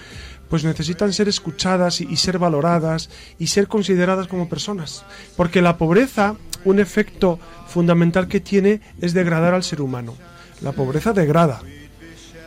pues 0.49 0.65
necesitan 0.65 1.13
ser 1.13 1.29
escuchadas 1.29 2.01
y, 2.01 2.15
ser 2.17 2.39
valoradas 2.39 3.09
y 3.39 3.47
ser 3.47 3.67
consideradas 3.67 4.27
como 4.27 4.49
personas. 4.49 5.05
Porque 5.37 5.61
la 5.61 5.77
pobreza, 5.77 6.35
un 6.65 6.79
efecto 6.79 7.39
fundamental 7.67 8.27
que 8.27 8.41
tiene 8.41 8.81
es 8.99 9.13
degradar 9.13 9.53
al 9.53 9.63
ser 9.63 9.81
humano. 9.81 10.15
La 10.61 10.71
pobreza 10.71 11.13
degrada. 11.13 11.61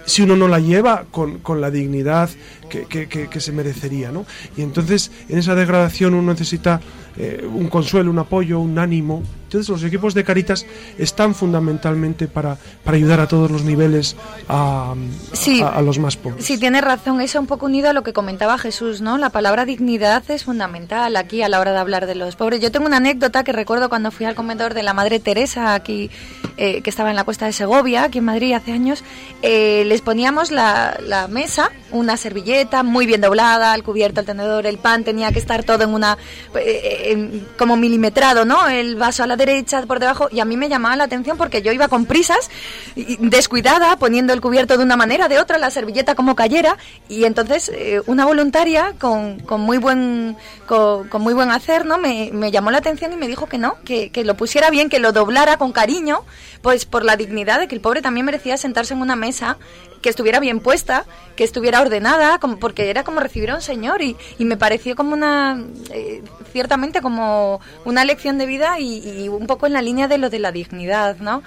Si 0.04 0.22
uno 0.22 0.36
no 0.36 0.48
la 0.48 0.58
lleva 0.58 1.04
con, 1.10 1.38
con 1.38 1.60
la 1.60 1.70
dignidad 1.70 2.30
que, 2.68 2.86
que, 2.86 3.08
que, 3.08 3.40
se 3.40 3.52
merecería, 3.52 4.10
¿no? 4.10 4.24
Y 4.56 4.62
entonces 4.62 5.12
en 5.28 5.38
esa 5.38 5.54
degradación 5.54 6.14
uno 6.14 6.32
necesita 6.32 6.80
eh, 7.18 7.44
un 7.44 7.68
consuelo, 7.68 8.10
un 8.10 8.18
apoyo, 8.18 8.60
un 8.60 8.78
ánimo. 8.78 9.22
Entonces 9.44 9.68
los 9.70 9.82
equipos 9.82 10.12
de 10.12 10.24
Caritas 10.24 10.66
están 10.98 11.34
fundamentalmente 11.34 12.28
para, 12.28 12.58
para 12.84 12.96
ayudar 12.98 13.18
a 13.20 13.26
todos 13.26 13.50
los 13.50 13.64
niveles 13.64 14.14
a, 14.46 14.94
sí, 15.32 15.62
a, 15.62 15.68
a, 15.68 15.82
los 15.82 15.98
más 15.98 16.18
pobres. 16.18 16.44
Sí, 16.44 16.58
tiene 16.58 16.82
razón. 16.82 17.22
Eso 17.22 17.40
un 17.40 17.46
poco 17.46 17.64
unido 17.64 17.88
a 17.88 17.94
lo 17.94 18.02
que 18.02 18.12
comentaba 18.12 18.58
Jesús, 18.58 19.00
¿no? 19.00 19.16
La 19.16 19.30
palabra 19.30 19.64
dignidad 19.64 20.22
es 20.30 20.44
fundamental 20.44 21.16
aquí 21.16 21.42
a 21.42 21.48
la 21.48 21.60
hora 21.60 21.72
de 21.72 21.78
hablar 21.78 22.06
de 22.06 22.14
los 22.14 22.36
pobres. 22.36 22.60
Yo 22.60 22.70
tengo 22.70 22.86
una 22.86 22.98
anécdota 22.98 23.42
que 23.42 23.52
recuerdo 23.52 23.88
cuando 23.88 24.10
fui 24.10 24.26
al 24.26 24.34
comedor 24.34 24.74
de 24.74 24.82
la 24.82 24.92
Madre 24.92 25.18
Teresa 25.18 25.72
aquí, 25.72 26.10
eh, 26.58 26.82
que 26.82 26.90
estaba 26.90 27.08
en 27.08 27.16
la 27.16 27.24
cuesta 27.24 27.46
de 27.46 27.52
Segovia, 27.54 28.04
aquí 28.04 28.18
en 28.18 28.26
Madrid 28.26 28.52
hace 28.52 28.72
años. 28.72 29.02
Eh, 29.40 29.84
les 29.86 30.02
poníamos 30.02 30.50
la, 30.50 30.98
la 31.00 31.26
mesa, 31.26 31.72
una 31.90 32.18
servilleta 32.18 32.82
muy 32.82 33.06
bien 33.06 33.22
doblada, 33.22 33.74
el 33.74 33.82
cubierto, 33.82 34.20
el 34.20 34.26
tenedor, 34.26 34.66
el 34.66 34.76
pan, 34.76 35.04
tenía 35.04 35.32
que 35.32 35.38
estar 35.38 35.64
todo 35.64 35.84
en 35.84 35.94
una... 35.94 36.18
Eh, 36.54 37.07
como 37.56 37.76
milimetrado, 37.76 38.44
¿no? 38.44 38.68
El 38.68 38.96
vaso 38.96 39.22
a 39.22 39.26
la 39.26 39.36
derecha, 39.36 39.82
por 39.82 40.00
debajo, 40.00 40.28
y 40.30 40.40
a 40.40 40.44
mí 40.44 40.56
me 40.56 40.68
llamaba 40.68 40.96
la 40.96 41.04
atención 41.04 41.36
porque 41.36 41.62
yo 41.62 41.72
iba 41.72 41.88
con 41.88 42.06
prisas, 42.06 42.50
descuidada, 42.94 43.96
poniendo 43.96 44.32
el 44.32 44.40
cubierto 44.40 44.76
de 44.76 44.84
una 44.84 44.96
manera, 44.96 45.28
de 45.28 45.38
otra, 45.38 45.58
la 45.58 45.70
servilleta 45.70 46.14
como 46.14 46.34
cayera, 46.34 46.76
y 47.08 47.24
entonces 47.24 47.70
eh, 47.74 48.02
una 48.06 48.24
voluntaria 48.26 48.94
con, 48.98 49.40
con 49.40 49.60
muy 49.60 49.78
buen 49.78 50.36
con, 50.66 51.08
con, 51.08 51.22
muy 51.22 51.34
buen 51.34 51.50
hacer, 51.50 51.86
¿no? 51.86 51.98
Me, 51.98 52.30
me, 52.32 52.50
llamó 52.50 52.70
la 52.70 52.78
atención 52.78 53.12
y 53.12 53.16
me 53.16 53.26
dijo 53.26 53.46
que 53.46 53.58
no, 53.58 53.76
que, 53.84 54.10
que, 54.10 54.24
lo 54.24 54.36
pusiera 54.36 54.70
bien, 54.70 54.88
que 54.88 54.98
lo 54.98 55.12
doblara 55.12 55.56
con 55.56 55.72
cariño, 55.72 56.24
pues 56.62 56.84
por 56.84 57.04
la 57.04 57.16
dignidad 57.16 57.58
de 57.60 57.68
que 57.68 57.74
el 57.74 57.80
pobre 57.80 58.02
también 58.02 58.26
merecía 58.26 58.56
sentarse 58.56 58.94
en 58.94 59.00
una 59.00 59.16
mesa 59.16 59.58
que 60.00 60.08
estuviera 60.08 60.40
bien 60.40 60.60
puesta, 60.60 61.04
que 61.36 61.44
estuviera 61.44 61.80
ordenada, 61.80 62.38
como, 62.38 62.58
porque 62.58 62.90
era 62.90 63.04
como 63.04 63.20
recibir 63.20 63.50
a 63.50 63.56
un 63.56 63.62
señor 63.62 64.02
y, 64.02 64.16
y 64.38 64.44
me 64.44 64.56
pareció 64.56 64.96
como 64.96 65.12
una, 65.12 65.62
eh, 65.90 66.22
ciertamente 66.52 67.00
como 67.00 67.60
una 67.84 68.04
lección 68.04 68.38
de 68.38 68.46
vida 68.46 68.78
y, 68.78 69.24
y, 69.24 69.28
un 69.28 69.46
poco 69.46 69.66
en 69.66 69.72
la 69.72 69.82
línea 69.82 70.08
de 70.08 70.18
lo 70.18 70.30
de 70.30 70.38
la 70.38 70.52
dignidad, 70.52 71.18
¿no? 71.18 71.42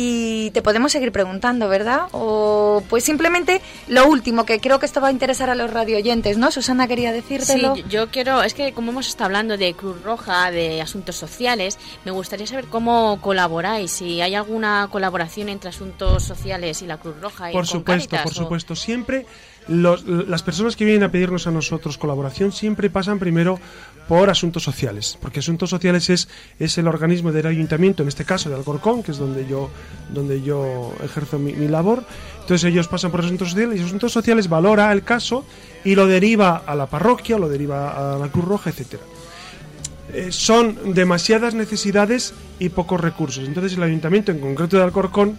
Y 0.00 0.52
te 0.52 0.62
podemos 0.62 0.92
seguir 0.92 1.10
preguntando, 1.10 1.68
¿verdad? 1.68 2.02
O 2.12 2.84
pues 2.88 3.02
simplemente 3.02 3.60
lo 3.88 4.06
último, 4.06 4.46
que 4.46 4.60
creo 4.60 4.78
que 4.78 4.86
esto 4.86 5.00
va 5.00 5.08
a 5.08 5.10
interesar 5.10 5.50
a 5.50 5.56
los 5.56 5.72
radioyentes, 5.72 6.38
¿no? 6.38 6.52
Susana 6.52 6.86
quería 6.86 7.10
decírtelo. 7.10 7.74
Sí, 7.74 7.84
yo 7.88 8.08
quiero, 8.08 8.44
es 8.44 8.54
que 8.54 8.72
como 8.72 8.92
hemos 8.92 9.08
estado 9.08 9.24
hablando 9.24 9.56
de 9.56 9.74
Cruz 9.74 10.00
Roja, 10.04 10.52
de 10.52 10.80
asuntos 10.80 11.16
sociales, 11.16 11.78
me 12.04 12.12
gustaría 12.12 12.46
saber 12.46 12.66
cómo 12.66 13.18
colaboráis, 13.20 13.90
si 13.90 14.20
hay 14.20 14.36
alguna 14.36 14.88
colaboración 14.92 15.48
entre 15.48 15.70
asuntos 15.70 16.22
sociales 16.22 16.80
y 16.80 16.86
la 16.86 16.98
Cruz 16.98 17.20
Roja. 17.20 17.50
Y 17.50 17.52
Por 17.52 17.66
supuesto 17.66 17.88
supuesto, 18.04 18.22
por 18.22 18.34
supuesto. 18.34 18.76
Siempre 18.76 19.26
los, 19.68 20.06
las 20.06 20.42
personas 20.42 20.76
que 20.76 20.84
vienen 20.84 21.02
a 21.04 21.10
pedirnos 21.10 21.46
a 21.46 21.50
nosotros 21.50 21.98
colaboración 21.98 22.52
siempre 22.52 22.90
pasan 22.90 23.18
primero 23.18 23.58
por 24.08 24.30
asuntos 24.30 24.62
sociales, 24.62 25.18
porque 25.20 25.40
asuntos 25.40 25.68
sociales 25.68 26.08
es, 26.08 26.28
es 26.58 26.78
el 26.78 26.88
organismo 26.88 27.30
del 27.30 27.46
ayuntamiento, 27.46 28.02
en 28.02 28.08
este 28.08 28.24
caso 28.24 28.48
de 28.48 28.56
Alcorcón, 28.56 29.02
que 29.02 29.12
es 29.12 29.18
donde 29.18 29.46
yo, 29.46 29.68
donde 30.12 30.40
yo 30.40 30.94
ejerzo 31.04 31.38
mi, 31.38 31.52
labor. 31.68 32.04
Entonces 32.40 32.64
ellos 32.64 32.88
pasan 32.88 33.10
por 33.10 33.20
asuntos 33.20 33.50
sociales 33.50 33.78
y 33.78 33.84
asuntos 33.84 34.10
sociales 34.10 34.48
valora 34.48 34.90
el 34.92 35.04
caso 35.04 35.44
y 35.84 35.94
lo 35.94 36.06
deriva 36.06 36.62
a 36.66 36.74
la 36.74 36.86
parroquia, 36.86 37.38
lo 37.38 37.50
deriva 37.50 38.14
a 38.14 38.18
la 38.18 38.28
Cruz 38.28 38.46
Roja, 38.46 38.70
etcétera. 38.70 39.02
Eh, 40.14 40.32
son 40.32 40.94
demasiadas 40.94 41.52
necesidades 41.52 42.32
y 42.58 42.70
pocos 42.70 42.98
recursos. 42.98 43.46
Entonces 43.46 43.76
el 43.76 43.82
ayuntamiento, 43.82 44.32
en 44.32 44.38
concreto 44.38 44.78
de 44.78 44.84
Alcorcón, 44.84 45.38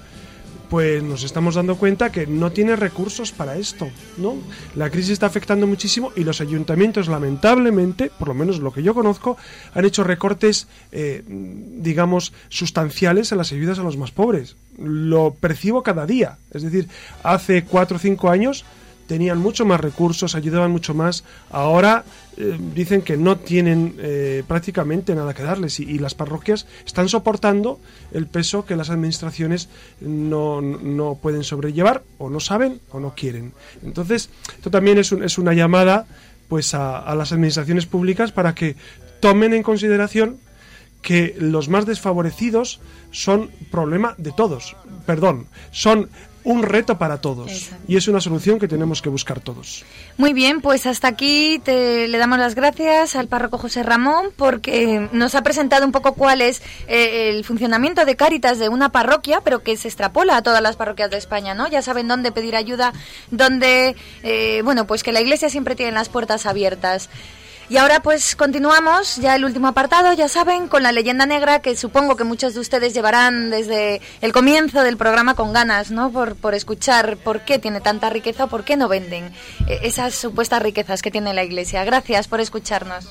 pues 0.69 1.01
nos 1.01 1.23
estamos 1.23 1.55
dando 1.55 1.75
cuenta 1.75 2.11
que 2.11 2.27
no 2.27 2.51
tiene 2.51 2.75
recursos 2.75 3.31
para 3.31 3.57
esto, 3.57 3.89
¿no? 4.17 4.35
La 4.75 4.89
crisis 4.89 5.11
está 5.11 5.25
afectando 5.25 5.65
muchísimo 5.65 6.11
y 6.15 6.23
los 6.23 6.41
ayuntamientos, 6.41 7.07
lamentablemente, 7.07 8.11
por 8.17 8.27
lo 8.27 8.33
menos 8.33 8.59
lo 8.59 8.71
que 8.71 8.83
yo 8.83 8.93
conozco, 8.93 9.37
han 9.73 9.85
hecho 9.85 10.03
recortes, 10.03 10.67
eh, 10.91 11.23
digamos, 11.27 12.33
sustanciales 12.49 13.31
en 13.31 13.39
las 13.39 13.51
ayudas 13.51 13.79
a 13.79 13.83
los 13.83 13.97
más 13.97 14.11
pobres. 14.11 14.55
Lo 14.77 15.33
percibo 15.33 15.81
cada 15.81 16.05
día. 16.05 16.37
Es 16.51 16.61
decir, 16.61 16.87
hace 17.23 17.63
cuatro 17.63 17.97
o 17.97 17.99
cinco 17.99 18.29
años 18.29 18.63
tenían 19.07 19.39
mucho 19.39 19.65
más 19.65 19.81
recursos, 19.81 20.35
ayudaban 20.35 20.71
mucho 20.71 20.93
más. 20.93 21.23
Ahora 21.49 22.05
eh, 22.41 22.57
dicen 22.73 23.01
que 23.01 23.17
no 23.17 23.37
tienen 23.37 23.95
eh, 23.99 24.43
prácticamente 24.47 25.13
nada 25.13 25.33
que 25.33 25.43
darles 25.43 25.81
y, 25.81 25.99
las 25.99 26.15
parroquias 26.15 26.67
están 26.85 27.09
soportando 27.09 27.81
el 28.13 28.27
peso 28.27 28.65
que 28.65 28.77
las 28.77 28.89
administraciones 28.89 29.67
no, 29.99 30.61
no, 30.61 31.15
pueden 31.21 31.43
sobrellevar 31.43 32.01
o 32.17 32.29
no 32.29 32.39
saben 32.39 32.79
o 32.91 33.01
no 33.01 33.13
quieren. 33.13 33.51
Entonces, 33.83 34.29
esto 34.55 34.71
también 34.71 34.97
es, 34.97 35.11
es 35.11 35.37
una 35.37 35.53
llamada 35.53 36.07
pues 36.47 36.73
a, 36.73 36.99
a 36.99 37.13
las 37.13 37.33
administraciones 37.33 37.85
públicas 37.85 38.31
para 38.31 38.55
que 38.55 38.77
tomen 39.19 39.53
en 39.53 39.61
consideración 39.61 40.37
que 41.01 41.35
los 41.39 41.67
más 41.67 41.85
desfavorecidos 41.85 42.79
son 43.11 43.51
problema 43.69 44.15
de 44.17 44.31
todos, 44.31 44.77
perdón, 45.05 45.47
son 45.71 46.09
un 46.43 46.63
reto 46.63 46.97
para 46.97 47.19
todos 47.19 47.69
y 47.87 47.97
es 47.97 48.07
una 48.07 48.21
solución 48.21 48.59
que 48.59 48.67
tenemos 48.67 49.01
que 49.01 49.09
buscar 49.09 49.39
todos. 49.39 49.83
Muy 50.17 50.33
bien, 50.33 50.61
pues 50.61 50.85
hasta 50.85 51.07
aquí 51.07 51.59
te, 51.63 52.07
le 52.07 52.17
damos 52.17 52.39
las 52.39 52.55
gracias 52.55 53.15
al 53.15 53.27
párroco 53.27 53.57
José 53.57 53.83
Ramón 53.83 54.27
porque 54.35 55.09
nos 55.11 55.35
ha 55.35 55.43
presentado 55.43 55.85
un 55.85 55.91
poco 55.91 56.13
cuál 56.13 56.41
es 56.41 56.61
eh, 56.87 57.29
el 57.29 57.43
funcionamiento 57.43 58.05
de 58.05 58.15
Cáritas 58.15 58.59
de 58.59 58.69
una 58.69 58.89
parroquia, 58.89 59.41
pero 59.41 59.63
que 59.63 59.77
se 59.77 59.87
extrapola 59.87 60.37
a 60.37 60.41
todas 60.41 60.61
las 60.61 60.75
parroquias 60.75 61.11
de 61.11 61.17
España, 61.17 61.53
¿no? 61.53 61.67
Ya 61.67 61.81
saben 61.81 62.07
dónde 62.07 62.31
pedir 62.31 62.55
ayuda, 62.55 62.93
dónde, 63.31 63.95
eh, 64.23 64.61
bueno, 64.63 64.85
pues 64.87 65.03
que 65.03 65.11
la 65.11 65.21
Iglesia 65.21 65.49
siempre 65.49 65.75
tiene 65.75 65.91
las 65.91 66.09
puertas 66.09 66.45
abiertas. 66.45 67.09
Y 67.69 67.77
ahora 67.77 68.01
pues 68.01 68.35
continuamos, 68.35 69.17
ya 69.17 69.35
el 69.35 69.45
último 69.45 69.67
apartado, 69.67 70.11
ya 70.13 70.27
saben, 70.27 70.67
con 70.67 70.81
la 70.81 70.91
leyenda 70.91 71.27
negra 71.27 71.59
que 71.59 71.75
supongo 71.75 72.15
que 72.15 72.23
muchos 72.23 72.55
de 72.55 72.61
ustedes 72.61 72.95
llevarán 72.95 73.51
desde 73.51 74.01
el 74.21 74.33
comienzo 74.33 74.81
del 74.81 74.97
programa 74.97 75.35
con 75.35 75.53
ganas, 75.53 75.91
¿no? 75.91 76.11
Por, 76.11 76.35
por 76.35 76.55
escuchar 76.55 77.17
por 77.17 77.41
qué 77.41 77.59
tiene 77.59 77.79
tanta 77.79 78.09
riqueza 78.09 78.45
o 78.45 78.47
por 78.47 78.63
qué 78.63 78.75
no 78.75 78.87
venden 78.87 79.25
eh, 79.67 79.81
esas 79.83 80.15
supuestas 80.15 80.63
riquezas 80.63 81.03
que 81.03 81.11
tiene 81.11 81.31
la 81.35 81.43
Iglesia. 81.43 81.83
Gracias 81.83 82.27
por 82.27 82.41
escucharnos. 82.41 83.07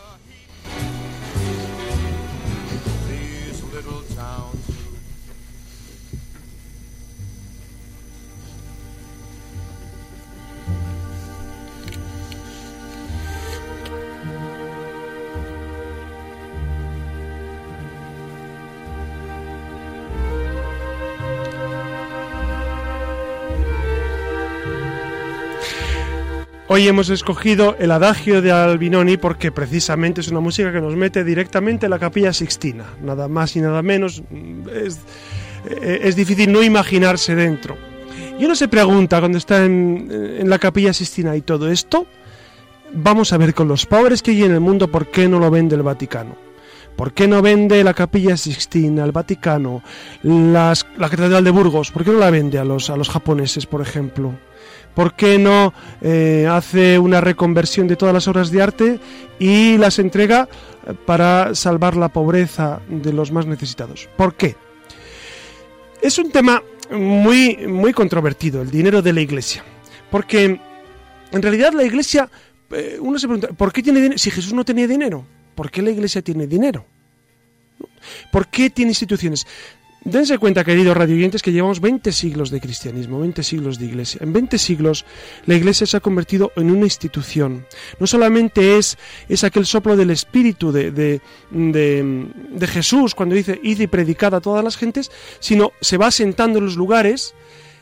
Hoy 26.79 26.87
hemos 26.87 27.11
escogido 27.11 27.75
el 27.81 27.91
adagio 27.91 28.41
de 28.41 28.53
Albinoni 28.53 29.17
porque 29.17 29.51
precisamente 29.51 30.21
es 30.21 30.29
una 30.29 30.39
música 30.39 30.73
que 30.73 30.81
nos 30.81 30.95
mete 30.95 31.25
directamente 31.25 31.87
en 31.87 31.91
la 31.91 31.99
capilla 31.99 32.33
sixtina, 32.33 32.85
nada 33.03 33.27
más 33.27 33.57
y 33.57 33.61
nada 33.61 33.83
menos. 33.83 34.23
Es, 34.73 35.01
es 35.83 36.15
difícil 36.15 36.53
no 36.53 36.63
imaginarse 36.63 37.35
dentro. 37.35 37.77
Y 38.39 38.45
uno 38.45 38.55
se 38.55 38.69
pregunta 38.69 39.19
cuando 39.19 39.39
está 39.39 39.65
en, 39.65 40.09
en 40.39 40.49
la 40.49 40.61
capilla 40.61 40.93
sixtina 40.93 41.35
y 41.35 41.41
todo 41.41 41.69
esto, 41.69 42.07
vamos 42.93 43.33
a 43.33 43.39
ver 43.39 43.55
con 43.55 43.67
los 43.67 43.85
pobres 43.85 44.23
que 44.23 44.31
hay 44.31 44.45
en 44.45 44.53
el 44.53 44.61
mundo, 44.61 44.87
¿por 44.87 45.09
qué 45.09 45.27
no 45.27 45.41
lo 45.41 45.51
vende 45.51 45.75
el 45.75 45.83
Vaticano? 45.83 46.37
¿Por 46.95 47.13
qué 47.13 47.27
no 47.27 47.43
vende 47.43 47.83
la 47.83 47.95
Capilla 47.95 48.37
Sixtina, 48.37 49.05
el 49.05 49.13
Vaticano, 49.13 49.83
la 50.23 50.75
Catedral 50.99 51.45
de 51.45 51.51
Burgos? 51.51 51.93
¿Por 51.93 52.05
qué 52.05 52.11
no 52.11 52.19
la 52.19 52.31
vende 52.31 52.59
a 52.59 52.65
los, 52.65 52.91
a 52.91 52.97
los 52.97 53.09
japoneses, 53.09 53.67
por 53.67 53.81
ejemplo? 53.83 54.35
¿Por 54.95 55.15
qué 55.15 55.39
no 55.39 55.73
eh, 56.01 56.47
hace 56.51 56.99
una 56.99 57.21
reconversión 57.21 57.87
de 57.87 57.97
todas 57.97 58.15
las 58.15 58.27
obras 58.29 58.51
de 58.51 58.63
arte 58.63 59.01
y 59.39 59.79
las 59.79 59.99
entrega 59.99 60.49
eh, 60.87 60.95
para 61.07 61.55
salvar 61.55 61.97
la 61.97 62.09
pobreza 62.09 62.81
de 62.89 63.13
los 63.13 63.31
más 63.31 63.47
necesitados? 63.47 64.09
¿Por 64.17 64.35
qué? 64.35 64.57
Es 66.03 66.19
un 66.19 66.31
tema 66.31 66.63
muy, 66.91 67.57
muy 67.67 67.93
controvertido, 67.93 68.63
el 68.63 68.71
dinero 68.71 69.03
de 69.03 69.13
la 69.13 69.21
Iglesia. 69.21 69.65
Porque 70.11 70.61
en 71.33 71.43
realidad 71.43 71.73
la 71.73 71.85
Iglesia, 71.85 72.29
eh, 72.71 72.99
uno 73.01 73.19
se 73.19 73.27
pregunta, 73.27 73.49
¿por 73.49 73.73
qué 73.73 73.83
tiene 73.83 74.01
dinero? 74.01 74.19
Si 74.19 74.31
Jesús 74.31 74.53
no 74.53 74.65
tenía 74.65 74.87
dinero, 74.87 75.25
¿por 75.55 75.71
qué 75.71 75.83
la 75.83 75.91
Iglesia 75.91 76.23
tiene 76.23 76.47
dinero? 76.47 76.85
¿Por 78.33 78.49
qué 78.49 78.71
tiene 78.71 78.91
instituciones? 78.91 79.47
Dense 80.05 80.39
cuenta, 80.39 80.65
queridos 80.65 80.97
radioyentes, 80.97 81.43
que 81.43 81.53
llevamos 81.53 81.81
20 81.81 82.13
siglos 82.13 82.51
de 82.51 82.61
cristianismo, 82.61 83.19
20 83.19 83.43
siglos 83.43 83.79
de 83.79 83.87
iglesia. 83.87 84.21
En 84.23 84.33
20 84.33 84.57
siglos 84.57 85.05
la 85.45 85.57
iglesia 85.57 85.87
se 85.87 85.97
ha 85.97 86.01
convertido 86.01 86.53
en 86.57 86.71
una 86.71 86.85
institución. 86.85 87.67
No 87.99 88.07
solamente 88.07 88.79
es, 88.79 88.97
es 89.29 89.45
aquel 89.45 89.67
soplo 89.67 89.97
del 89.97 90.11
espíritu 90.11 90.71
de, 90.71 90.93
de, 90.93 91.21
de, 91.51 92.67
Jesús 92.67 93.15
cuando 93.15 93.35
dice, 93.35 93.61
id 93.63 93.81
y 93.81 93.87
predicad 93.89 94.35
a 94.35 94.41
todas 94.41 94.63
las 94.63 94.77
gentes, 94.77 95.11
sino 95.41 95.73
se 95.81 95.99
va 95.99 96.11
sentando 96.11 96.59
en 96.59 96.67
los 96.67 96.77
lugares 96.77 97.35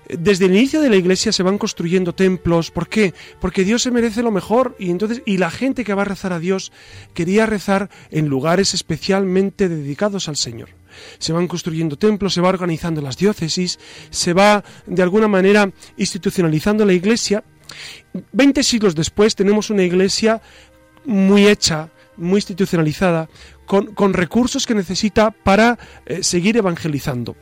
desde 0.08 0.46
el 0.46 0.54
inicio 0.54 0.80
de 0.80 0.88
la 0.88 0.96
iglesia 0.96 1.32
se 1.32 1.42
van 1.42 1.58
construyendo 1.58 2.14
templos. 2.14 2.70
¿Por 2.70 2.88
qué? 2.88 3.12
Porque 3.40 3.64
Dios 3.64 3.82
se 3.82 3.90
merece 3.90 4.22
lo 4.22 4.30
mejor 4.30 4.76
y 4.78 4.90
entonces 4.90 5.22
y 5.26 5.38
la 5.38 5.50
gente 5.50 5.84
que 5.84 5.94
va 5.94 6.02
a 6.02 6.06
rezar 6.06 6.32
a 6.32 6.38
Dios 6.38 6.72
quería 7.12 7.44
rezar 7.44 7.90
en 8.10 8.28
lugares 8.28 8.72
especialmente 8.72 9.68
dedicados 9.68 10.28
al 10.28 10.36
Señor. 10.36 10.68
Se 11.18 11.32
van 11.32 11.48
construyendo 11.48 11.96
templos, 11.96 12.34
se 12.34 12.40
va 12.40 12.48
organizando 12.48 13.00
las 13.00 13.16
diócesis, 13.16 13.78
se 14.10 14.32
va 14.32 14.62
de 14.86 15.02
alguna 15.02 15.28
manera 15.28 15.70
institucionalizando 15.96 16.84
la 16.84 16.92
iglesia. 16.92 17.44
Veinte 18.32 18.62
siglos 18.62 18.94
después 18.94 19.34
tenemos 19.34 19.70
una 19.70 19.82
iglesia 19.82 20.40
muy 21.04 21.46
hecha, 21.46 21.90
muy 22.16 22.38
institucionalizada, 22.38 23.28
con, 23.66 23.94
con 23.94 24.12
recursos 24.12 24.66
que 24.66 24.74
necesita 24.74 25.30
para 25.30 25.78
eh, 26.06 26.22
seguir 26.22 26.56
evangelizando. 26.56 27.36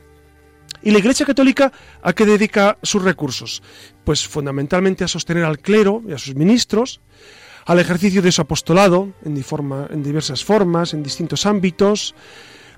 ¿Y 0.81 0.91
la 0.91 0.99
Iglesia 0.99 1.25
Católica 1.25 1.71
a 2.03 2.13
qué 2.13 2.25
dedica 2.25 2.77
sus 2.83 3.01
recursos? 3.01 3.63
Pues 4.03 4.27
fundamentalmente 4.27 5.03
a 5.03 5.07
sostener 5.07 5.43
al 5.43 5.59
clero 5.59 6.03
y 6.07 6.13
a 6.13 6.19
sus 6.19 6.35
ministros, 6.35 7.01
al 7.65 7.79
ejercicio 7.79 8.21
de 8.21 8.31
su 8.31 8.41
apostolado 8.41 9.13
en, 9.23 9.35
en 9.89 10.03
diversas 10.03 10.43
formas, 10.43 10.93
en 10.93 11.01
distintos 11.01 11.47
ámbitos, 11.47 12.13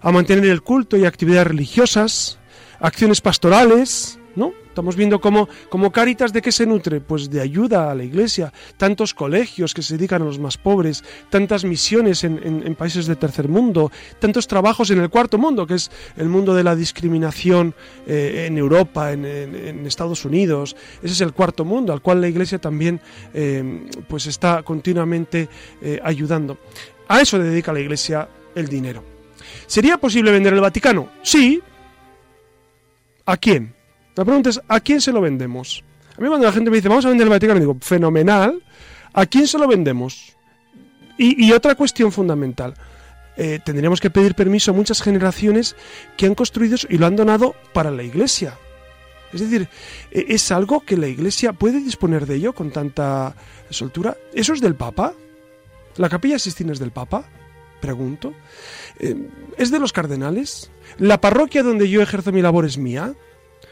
a 0.08 0.12
mantener 0.14 0.45
el 0.45 0.62
culto 0.62 0.95
y 0.95 1.03
actividades 1.03 1.47
religiosas, 1.47 2.39
acciones 2.80 3.20
pastorales, 3.20 4.18
¿no? 4.38 4.53
Estamos 4.70 4.95
viendo 4.95 5.20
cómo, 5.20 5.49
cómo 5.68 5.91
Cáritas 5.91 6.32
de 6.32 6.41
qué 6.41 6.53
se 6.53 6.66
nutre, 6.66 7.01
pues 7.01 7.30
de 7.30 7.41
ayuda 7.41 7.91
a 7.91 7.95
la 7.95 8.05
iglesia, 8.05 8.53
tantos 8.78 9.14
colegios 9.14 9.74
que 9.74 9.82
se 9.82 9.97
dedican 9.97 10.22
a 10.22 10.26
los 10.26 10.39
más 10.39 10.58
pobres, 10.58 11.03
tantas 11.30 11.66
misiones 11.66 12.24
en, 12.24 12.74
países 12.76 13.05
de 13.05 13.18
tercer 13.18 13.49
mundo, 13.49 13.91
tantos 14.18 14.47
trabajos 14.47 14.91
en 14.91 15.01
el 15.01 15.10
cuarto 15.10 15.38
mundo, 15.38 15.68
que 15.68 15.74
es 15.74 15.91
el 16.16 16.30
mundo 16.30 16.55
de 16.55 16.64
la 16.64 16.78
discriminación 16.78 17.76
eh, 18.05 18.45
en 18.47 18.58
Europa, 18.58 19.12
en, 19.12 19.26
Estados 19.86 20.24
Unidos. 20.24 20.78
Ese 21.03 21.16
es 21.16 21.22
el 21.22 21.34
cuarto 21.34 21.66
mundo, 21.66 21.91
al 21.91 22.01
cual 22.01 22.22
la 22.22 22.30
iglesia 22.30 22.60
también 22.60 23.01
eh, 23.34 23.89
pues 24.08 24.26
está 24.26 24.64
continuamente 24.64 25.49
eh, 25.82 25.99
ayudando. 26.01 26.60
A 27.10 27.20
eso 27.20 27.38
dedica 27.38 27.74
la 27.74 27.82
iglesia 27.82 28.30
el 28.55 28.70
dinero. 28.70 29.16
¿Sería 29.66 29.98
posible 29.98 30.32
vender 30.32 30.54
el 30.54 30.62
Vaticano? 30.62 31.10
Sí. 31.22 31.62
¿A 33.26 33.38
quién? 33.38 33.74
La 34.16 34.26
pregunta 34.26 34.50
es, 34.50 34.62
¿a 34.68 34.80
quién 34.80 35.02
se 35.02 35.12
lo 35.12 35.22
vendemos? 35.22 35.84
A 36.18 36.22
mí 36.22 36.28
cuando 36.28 36.48
la 36.48 36.52
gente 36.52 36.72
me 36.72 36.78
dice, 36.78 36.89
vamos 36.89 37.06
a 37.06 37.10
vender 37.10 37.26
el 37.26 37.32
Vaticano, 37.32 37.60
digo, 37.60 37.78
fenomenal, 37.82 38.64
¿a 39.14 39.26
quién 39.26 39.48
se 39.48 39.60
lo 39.60 39.68
vendemos? 39.68 40.36
Y, 41.20 41.52
otra 41.52 41.74
cuestión 41.74 42.12
fundamental, 42.12 42.76
eh, 43.38 43.60
tendríamos 43.64 44.00
que 44.00 44.12
pedir 44.12 44.36
permiso 44.36 44.70
a 44.70 44.74
muchas 44.76 45.02
generaciones 45.02 45.76
que 46.16 46.28
han 46.28 46.36
construido 46.36 46.78
y 46.89 46.98
lo 47.00 47.08
han 47.08 47.16
donado 47.16 47.56
para 47.74 47.89
la 47.89 48.04
Iglesia. 48.04 48.54
Es 49.34 49.41
decir, 49.41 49.68
eh, 50.12 50.26
¿es 50.30 50.52
algo 50.52 50.82
que 50.82 50.95
la 50.95 51.08
Iglesia 51.08 51.54
puede 51.54 51.80
disponer 51.80 52.28
de 52.28 52.36
ello 52.36 52.54
con 52.54 52.72
tanta 52.72 53.36
soltura? 53.72 54.16
¿Eso 54.34 54.54
es 54.54 54.62
del 54.62 54.76
Papa? 54.76 55.14
¿La 55.98 56.10
capilla 56.10 56.38
Sistina 56.38 56.72
es 56.72 56.80
del 56.80 56.91
Papa? 56.91 57.26
Pregunto. 57.82 58.34
Eh, 59.00 59.30
¿Es 59.58 59.72
de 59.72 59.80
los 59.80 59.94
cardenales? 59.94 60.72
¿La 60.98 61.22
parroquia 61.22 61.64
donde 61.64 61.90
yo 61.90 62.02
ejerzo 62.02 62.32
mi 62.32 62.42
labor 62.42 62.66
es 62.66 62.78
mía? 62.78 63.14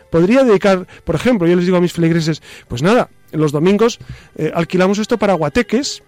podría 0.09 0.45
dedicar, 0.45 0.87
por 1.03 1.15
ejemplo, 1.15 1.45
yo 1.45 1.57
les 1.57 1.65
digo 1.65 1.75
a 1.75 1.81
mis 1.81 1.91
feligreses, 1.91 2.41
pues 2.69 2.81
nada, 2.81 3.09
los 3.33 3.51
domingos 3.51 3.99
eh, 4.37 4.49
alquilamos 4.53 4.97
esto 4.97 5.17
para 5.17 5.33
guateques 5.33 6.03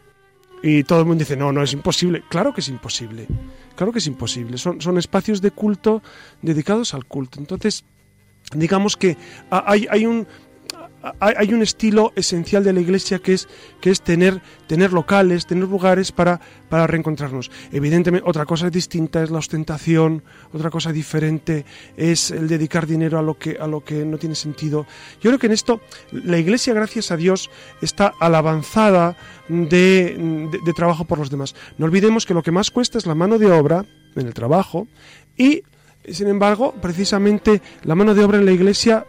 y 0.63 0.83
todo 0.83 1.01
el 1.01 1.05
mundo 1.05 1.19
dice, 1.19 1.35
no, 1.35 1.51
no, 1.51 1.61
es 1.61 1.73
imposible. 1.73 2.23
Claro 2.29 2.53
que 2.53 2.61
es 2.61 2.69
imposible, 2.69 3.27
claro 3.75 3.91
que 3.91 3.99
es 3.99 4.07
imposible. 4.07 4.57
Son, 4.57 4.81
son 4.81 4.97
espacios 4.97 5.41
de 5.41 5.51
culto 5.51 6.01
dedicados 6.41 6.93
al 6.93 7.05
culto. 7.05 7.39
Entonces, 7.39 7.83
digamos 8.55 8.97
que 8.97 9.17
hay, 9.49 9.87
hay 9.89 10.05
un 10.05 10.27
hay, 11.19 11.53
un 11.53 11.61
estilo 11.61 12.11
esencial 12.15 12.63
de 12.63 12.73
la 12.73 12.81
iglesia 12.81 13.19
que 13.19 13.33
es, 13.33 13.47
que 13.79 13.91
es 13.91 14.01
tener, 14.01 14.41
tener 14.67 14.93
locales, 14.93 15.45
tener 15.45 15.67
lugares 15.67 16.11
para, 16.11 16.39
para 16.69 16.87
reencontrarnos. 16.87 17.51
Evidentemente, 17.71 18.27
otra 18.27 18.45
cosa 18.45 18.69
distinta 18.69 19.23
es 19.23 19.29
la 19.29 19.39
ostentación, 19.39 20.23
otra 20.51 20.69
cosa 20.69 20.91
diferente 20.91 21.65
es 21.95 22.31
el 22.31 22.47
dedicar 22.47 22.87
dinero 22.87 23.19
a 23.19 23.21
lo 23.21 23.37
que, 23.37 23.57
a 23.59 23.67
lo 23.67 23.83
que 23.83 24.05
no 24.05 24.17
tiene 24.17 24.35
sentido. 24.35 24.85
Yo 25.21 25.29
creo 25.29 25.39
que 25.39 25.47
en 25.47 25.53
esto 25.53 25.81
la 26.11 26.37
iglesia, 26.37 26.73
gracias 26.73 27.11
a 27.11 27.17
Dios, 27.17 27.49
está 27.81 28.13
a 28.19 28.29
la 28.29 28.39
avanzada 28.39 29.15
de, 29.47 30.49
de 30.63 30.73
trabajo 30.73 31.05
por 31.05 31.19
los 31.19 31.29
demás. 31.29 31.55
No 31.77 31.85
olvidemos 31.85 32.25
que 32.25 32.33
lo 32.33 32.43
que 32.43 32.51
más 32.51 32.71
cuesta 32.71 32.97
es 32.97 33.05
la 33.05 33.15
mano 33.15 33.37
de 33.37 33.51
obra 33.51 33.85
en 34.15 34.27
el 34.27 34.33
trabajo 34.33 34.87
y 35.37 35.63
sin 36.09 36.27
embargo, 36.27 36.73
precisamente 36.81 37.61
la 37.83 37.93
mano 37.93 38.15
de 38.15 38.23
obra 38.23 38.37
en 38.37 38.45
la 38.45 38.53
iglesia 38.53 39.05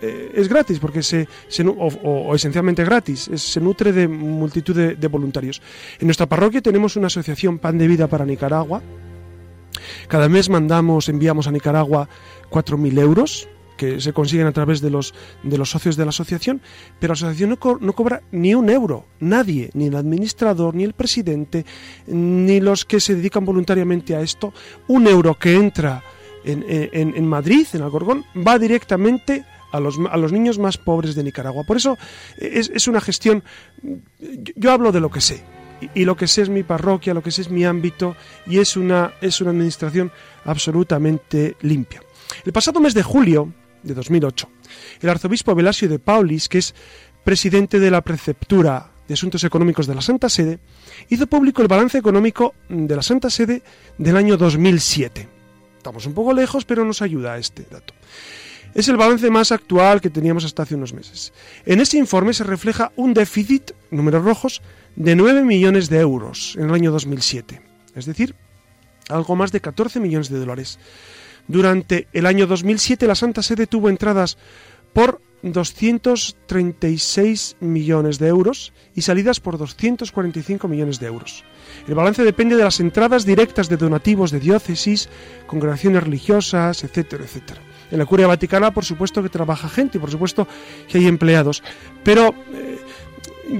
eh, 0.00 0.32
es 0.34 0.48
gratis, 0.48 0.78
porque 0.78 1.02
se, 1.02 1.28
o, 1.66 2.34
esencialmente 2.34 2.84
gratis, 2.84 3.30
se 3.34 3.60
nutre 3.60 3.92
de 3.92 4.08
multitud 4.08 4.74
de, 4.74 5.08
voluntarios. 5.08 5.60
En 5.98 6.06
nuestra 6.06 6.26
parroquia 6.26 6.62
tenemos 6.62 6.96
una 6.96 7.08
asociación 7.08 7.58
Pan 7.58 7.76
de 7.76 7.86
Vida 7.86 8.06
para 8.06 8.24
Nicaragua. 8.24 8.82
Cada 10.08 10.28
mes 10.28 10.48
mandamos, 10.48 11.08
enviamos 11.08 11.46
a 11.46 11.52
Nicaragua 11.52 12.08
4.000 12.50 12.98
euros 12.98 13.48
que 13.76 14.00
se 14.00 14.12
consiguen 14.12 14.46
a 14.46 14.52
través 14.52 14.80
de 14.80 14.90
los, 14.90 15.14
de 15.42 15.56
los 15.56 15.70
socios 15.70 15.96
de 15.96 16.04
la 16.04 16.10
asociación, 16.10 16.60
pero 16.98 17.12
la 17.12 17.14
asociación 17.14 17.58
no, 17.80 17.92
cobra 17.94 18.22
ni 18.30 18.54
un 18.54 18.68
euro, 18.68 19.06
nadie, 19.20 19.70
ni 19.72 19.86
el 19.86 19.96
administrador, 19.96 20.74
ni 20.74 20.84
el 20.84 20.92
presidente, 20.92 21.64
ni 22.06 22.60
los 22.60 22.84
que 22.84 23.00
se 23.00 23.14
dedican 23.14 23.44
voluntariamente 23.44 24.14
a 24.14 24.20
esto, 24.20 24.52
un 24.88 25.06
euro 25.06 25.38
que 25.38 25.54
entra 25.54 26.02
en, 26.44 26.62
en, 26.68 27.16
en 27.16 27.26
Madrid, 27.26 27.66
en 27.72 27.80
Algorgón, 27.80 28.24
va 28.36 28.58
directamente 28.58 29.46
a 29.72 29.80
los, 29.80 29.98
a 30.10 30.16
los 30.16 30.32
niños 30.32 30.58
más 30.58 30.78
pobres 30.78 31.14
de 31.14 31.24
Nicaragua. 31.24 31.64
Por 31.64 31.76
eso 31.76 31.98
es, 32.36 32.70
es 32.74 32.88
una 32.88 33.00
gestión, 33.00 33.42
yo, 34.56 34.72
hablo 34.72 34.92
de 34.92 35.00
lo 35.00 35.10
que 35.10 35.20
sé, 35.20 35.42
y, 35.94 36.04
lo 36.04 36.16
que 36.16 36.26
sé 36.26 36.42
es 36.42 36.48
mi 36.48 36.62
parroquia, 36.62 37.14
lo 37.14 37.22
que 37.22 37.30
sé 37.30 37.42
es 37.42 37.50
mi 37.50 37.64
ámbito, 37.64 38.16
y 38.46 38.58
es 38.58 38.76
una, 38.76 39.14
es 39.20 39.40
una 39.40 39.50
administración 39.50 40.12
absolutamente 40.44 41.56
limpia. 41.62 42.02
El 42.44 42.52
pasado 42.52 42.80
mes 42.80 42.94
de 42.94 43.02
julio 43.02 43.52
de 43.82 43.94
2008, 43.94 44.48
el 45.00 45.08
arzobispo 45.08 45.54
Velasio 45.54 45.88
de 45.88 45.98
Paulis, 45.98 46.48
que 46.48 46.58
es 46.58 46.74
presidente 47.24 47.78
de 47.78 47.90
la 47.90 48.02
preceptura 48.02 48.90
de 49.08 49.14
Asuntos 49.14 49.42
Económicos 49.42 49.86
de 49.86 49.94
la 49.94 50.02
Santa 50.02 50.28
Sede, 50.28 50.60
hizo 51.08 51.26
público 51.26 51.62
el 51.62 51.68
balance 51.68 51.98
económico 51.98 52.54
de 52.68 52.94
la 52.94 53.02
Santa 53.02 53.28
Sede 53.28 53.62
del 53.98 54.16
año 54.16 54.36
2007. 54.36 55.28
Estamos 55.76 56.06
un 56.06 56.12
poco 56.12 56.32
lejos, 56.32 56.64
pero 56.64 56.84
nos 56.84 57.02
ayuda 57.02 57.38
este 57.38 57.66
dato. 57.70 57.94
Es 58.74 58.88
el 58.88 58.96
balance 58.96 59.30
más 59.30 59.52
actual 59.52 60.00
que 60.00 60.10
teníamos 60.10 60.44
hasta 60.44 60.62
hace 60.62 60.76
unos 60.76 60.92
meses. 60.92 61.32
En 61.66 61.80
ese 61.80 61.98
informe 61.98 62.32
se 62.32 62.44
refleja 62.44 62.92
un 62.96 63.14
déficit, 63.14 63.72
números 63.90 64.24
rojos, 64.24 64.62
de 64.96 65.16
9 65.16 65.42
millones 65.42 65.88
de 65.88 65.98
euros 65.98 66.56
en 66.56 66.68
el 66.68 66.74
año 66.74 66.92
2007, 66.92 67.60
es 67.94 68.06
decir, 68.06 68.34
algo 69.08 69.36
más 69.36 69.52
de 69.52 69.60
14 69.60 70.00
millones 70.00 70.28
de 70.28 70.38
dólares. 70.38 70.78
Durante 71.48 72.06
el 72.12 72.26
año 72.26 72.46
2007 72.46 73.06
la 73.06 73.14
Santa 73.14 73.42
Sede 73.42 73.66
tuvo 73.66 73.88
entradas 73.88 74.36
por 74.92 75.22
236 75.42 77.56
millones 77.60 78.18
de 78.18 78.28
euros 78.28 78.74
y 78.94 79.00
salidas 79.02 79.40
por 79.40 79.58
245 79.58 80.68
millones 80.68 81.00
de 81.00 81.06
euros. 81.06 81.44
El 81.88 81.94
balance 81.94 82.24
depende 82.24 82.56
de 82.56 82.64
las 82.64 82.80
entradas 82.80 83.24
directas 83.24 83.68
de 83.68 83.78
donativos 83.78 84.30
de 84.30 84.40
diócesis, 84.40 85.08
congregaciones 85.46 86.02
religiosas, 86.02 86.84
etcétera, 86.84 87.24
etcétera. 87.24 87.62
En 87.90 87.98
la 87.98 88.06
Curia 88.06 88.26
Vaticana, 88.26 88.70
por 88.70 88.84
supuesto 88.84 89.22
que 89.22 89.28
trabaja 89.28 89.68
gente 89.68 89.98
y 89.98 90.00
por 90.00 90.10
supuesto 90.10 90.46
que 90.88 90.98
hay 90.98 91.06
empleados. 91.06 91.62
Pero 92.04 92.34
eh, 92.52 92.78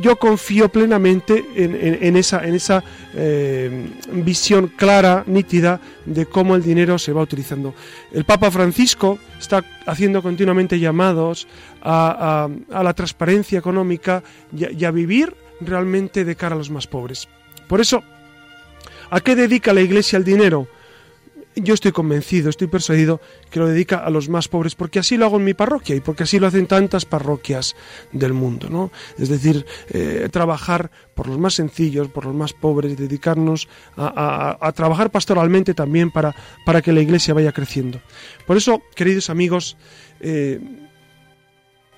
yo 0.00 0.16
confío 0.16 0.68
plenamente 0.68 1.44
en, 1.56 2.16
esa, 2.16 2.44
en 2.46 2.54
esa 2.54 2.84
eh, 3.14 3.88
visión 4.12 4.68
clara, 4.68 5.24
nítida, 5.26 5.80
de 6.06 6.26
cómo 6.26 6.54
el 6.54 6.62
dinero 6.62 6.98
se 6.98 7.12
va 7.12 7.22
utilizando. 7.22 7.74
El 8.12 8.24
Papa 8.24 8.50
Francisco 8.50 9.18
está 9.38 9.64
haciendo 9.86 10.22
continuamente 10.22 10.78
llamados 10.78 11.48
a, 11.82 12.48
la 12.70 12.94
transparencia 12.94 13.58
económica 13.58 14.22
y 14.52 14.84
a 14.84 14.90
vivir 14.90 15.34
realmente 15.60 16.24
de 16.24 16.36
cara 16.36 16.54
a 16.54 16.58
los 16.58 16.70
más 16.70 16.86
pobres. 16.86 17.28
Por 17.66 17.80
eso, 17.80 18.02
¿a 19.10 19.20
qué 19.20 19.34
dedica 19.34 19.72
la 19.72 19.80
Iglesia 19.80 20.16
el 20.16 20.24
dinero? 20.24 20.68
Yo 21.56 21.74
estoy 21.74 21.92
convencido, 21.92 22.48
estoy 22.48 22.68
persuadido 22.68 23.20
que 23.50 23.58
lo 23.58 23.66
dedica 23.66 23.98
a 23.98 24.10
los 24.10 24.28
más 24.28 24.48
pobres, 24.48 24.74
porque 24.74 24.98
así 24.98 25.16
lo 25.16 25.26
hago 25.26 25.36
en 25.36 25.44
mi 25.44 25.54
parroquia 25.54 25.96
y 25.96 26.00
porque 26.00 26.22
así 26.22 26.38
lo 26.38 26.46
hacen 26.46 26.66
tantas 26.66 27.04
parroquias 27.04 27.74
del 28.12 28.32
mundo, 28.32 28.68
¿no? 28.70 28.90
Es 29.18 29.28
decir, 29.28 29.66
eh, 29.90 30.28
trabajar 30.30 30.90
por 31.14 31.26
los 31.26 31.38
más 31.38 31.54
sencillos, 31.54 32.08
por 32.08 32.26
los 32.26 32.34
más 32.34 32.52
pobres, 32.52 32.96
dedicarnos 32.96 33.68
a, 33.96 34.72
trabajar 34.74 35.10
pastoralmente 35.10 35.74
también 35.74 36.10
para, 36.10 36.34
para, 36.64 36.82
que 36.82 36.92
la 36.92 37.00
iglesia 37.00 37.34
vaya 37.34 37.52
creciendo. 37.52 38.00
Por 38.46 38.56
eso, 38.56 38.82
queridos 38.94 39.28
amigos, 39.28 39.76
eh, 40.20 40.60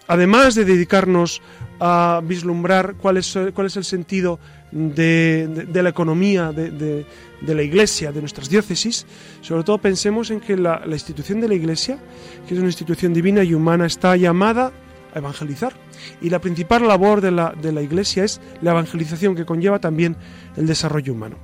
además 0.07 0.55
de 0.55 0.65
dedicarnos 0.65 1.43
a 1.81 2.21
vislumbrar 2.23 2.95
cuál 2.95 3.17
es, 3.17 3.37
cuál 3.55 3.67
es 3.67 3.77
el 3.77 3.85
sentido 3.85 4.39
de, 4.71 5.69
la 5.75 5.89
economía 5.89 6.53
de, 6.53 7.05
la 7.47 7.63
Iglesia, 7.63 8.13
de 8.13 8.21
nuestras 8.21 8.49
diócesis, 8.49 9.07
sobre 9.41 9.65
todo 9.65 9.79
pensemos 9.79 10.31
en 10.31 10.41
que 10.41 10.57
la, 10.57 10.83
institución 10.87 11.41
de 11.41 11.49
la 11.49 11.55
Iglesia, 11.55 11.99
que 12.47 12.55
es 12.55 12.61
una 12.61 12.69
institución 12.69 13.13
divina 13.13 13.45
y 13.45 13.55
humana, 13.55 13.87
está 13.87 14.17
llamada 14.17 14.73
a 15.15 15.19
evangelizar. 15.19 15.75
Y 16.21 16.31
la 16.31 16.41
principal 16.41 16.87
labor 16.87 17.21
de 17.21 17.31
la, 17.31 17.83
Iglesia 17.83 18.25
es 18.25 18.41
la 18.61 18.71
evangelización, 18.71 19.35
que 19.35 19.45
conlleva 19.45 19.79
también 19.79 20.17
el 20.57 20.67
desarrollo 20.67 21.13
humano. 21.13 21.37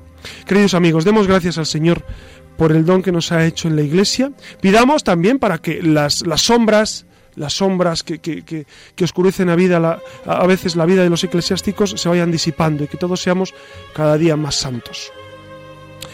Queridos 0.47 0.75
amigos, 0.75 1.05
demos 1.05 1.29
gracias 1.29 1.59
al 1.59 1.67
Señor 1.67 2.05
por 2.57 2.73
el 2.73 2.85
don 2.85 3.03
que 3.03 3.13
nos 3.13 3.31
ha 3.31 3.45
hecho 3.45 3.69
en 3.69 3.77
la 3.77 3.83
Iglesia. 3.83 4.33
Pidamos 4.61 5.05
también 5.05 5.39
para 5.39 5.59
que 5.59 5.83
las 5.83 6.25
sombras, 6.37 7.07
las 7.39 7.55
sombras 7.55 8.03
que, 8.03 8.19
que, 8.19 8.67
oscurecen 9.05 9.49
a, 9.49 9.57
vida, 9.57 10.01
a 10.27 10.47
veces 10.47 10.77
la 10.77 10.87
vida 10.87 11.03
de 11.03 11.11
los 11.11 11.25
eclesiásticos 11.25 11.95
se 11.97 12.09
vayan 12.09 12.31
disipando 12.31 12.85
y 12.85 12.89
que 12.89 12.97
todos 12.97 13.23
seamos 13.23 13.55
cada 13.95 14.19
día 14.19 14.37
más 14.37 14.57
santos. 14.57 15.13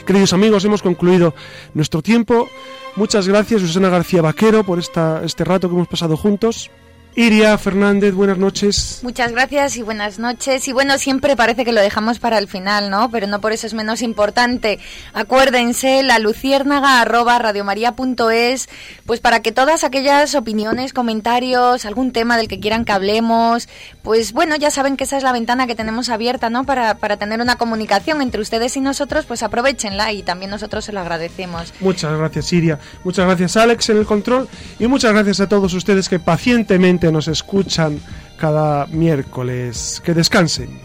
Queridos 0.07 0.33
amigos, 0.33 0.64
hemos 0.64 0.83
concluido 0.83 1.35
nuestro 1.72 2.03
tiempo. 2.03 2.49
Muchas 2.97 3.27
gracias, 3.27 3.62
Susana 3.62 3.89
García 3.89 4.22
Vaquero, 4.22 4.62
por 4.62 4.79
esta, 4.79 5.22
este 5.25 5.45
rato 5.45 5.68
que 5.68 5.75
hemos 5.75 5.89
pasado 5.89 6.16
juntos. 6.16 6.70
Iria 7.16 7.56
Fernández, 7.58 8.12
buenas 8.12 8.38
noches. 8.38 8.98
Muchas 9.04 9.30
gracias 9.30 9.76
y 9.76 9.82
buenas 9.82 10.18
noches. 10.18 10.66
Y 10.66 10.72
bueno, 10.72 10.98
siempre 10.98 11.36
parece 11.36 11.64
que 11.64 11.70
lo 11.70 11.80
dejamos 11.80 12.18
para 12.18 12.38
el 12.38 12.48
final, 12.48 12.90
¿no? 12.90 13.08
Pero 13.12 13.28
no 13.28 13.40
por 13.40 13.52
eso 13.52 13.68
es 13.68 13.74
menos 13.74 14.02
importante. 14.02 14.80
Acuérdense, 15.12 16.02
la 16.02 16.18
luciérnaga 16.18 17.00
arroba 17.00 17.38
radiomaria.es, 17.38 18.68
pues 19.06 19.20
para 19.20 19.42
que 19.42 19.52
todas 19.52 19.84
aquellas 19.84 20.34
opiniones, 20.34 20.92
comentarios, 20.92 21.84
algún 21.84 22.10
tema 22.10 22.36
del 22.36 22.48
que 22.48 22.58
quieran 22.58 22.84
que 22.84 22.90
hablemos, 22.90 23.68
pues 24.02 24.32
bueno, 24.32 24.56
ya 24.56 24.72
saben 24.72 24.96
que 24.96 25.04
esa 25.04 25.16
es 25.16 25.22
la 25.22 25.30
ventana 25.30 25.68
que 25.68 25.76
tenemos 25.76 26.08
abierta, 26.08 26.50
¿no? 26.50 26.64
Para, 26.64 26.96
para 26.96 27.16
tener 27.16 27.40
una 27.40 27.54
comunicación 27.54 28.22
entre 28.22 28.40
ustedes 28.40 28.76
y 28.76 28.80
nosotros, 28.80 29.24
pues 29.24 29.44
aprovechenla 29.44 30.12
y 30.12 30.24
también 30.24 30.50
nosotros 30.50 30.84
se 30.84 30.92
lo 30.92 30.98
agradecemos. 30.98 31.72
Muchas 31.78 32.18
gracias, 32.18 32.52
Iria. 32.52 32.80
Muchas 33.04 33.24
gracias, 33.24 33.56
Alex, 33.56 33.88
en 33.90 33.98
el 33.98 34.04
control. 34.04 34.48
Y 34.80 34.88
muchas 34.88 35.12
gracias 35.12 35.38
a 35.38 35.48
todos 35.48 35.72
ustedes 35.74 36.08
que 36.08 36.18
pacientemente 36.18 37.03
nos 37.11 37.28
escuchan 37.28 38.00
cada 38.38 38.86
miércoles. 38.86 40.02
Que 40.05 40.14
descansen. 40.14 40.80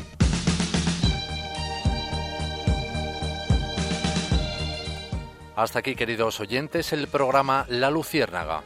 Hasta 5.55 5.79
aquí, 5.79 5.95
queridos 5.95 6.39
oyentes, 6.39 6.93
el 6.93 7.07
programa 7.07 7.65
La 7.67 7.91
Luciérnaga. 7.91 8.63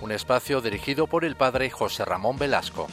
Un 0.00 0.10
espacio 0.10 0.62
dirigido 0.62 1.06
por 1.06 1.24
el 1.24 1.36
padre 1.36 1.68
José 1.68 2.04
Ramón 2.04 2.38
Velasco. 2.38 2.88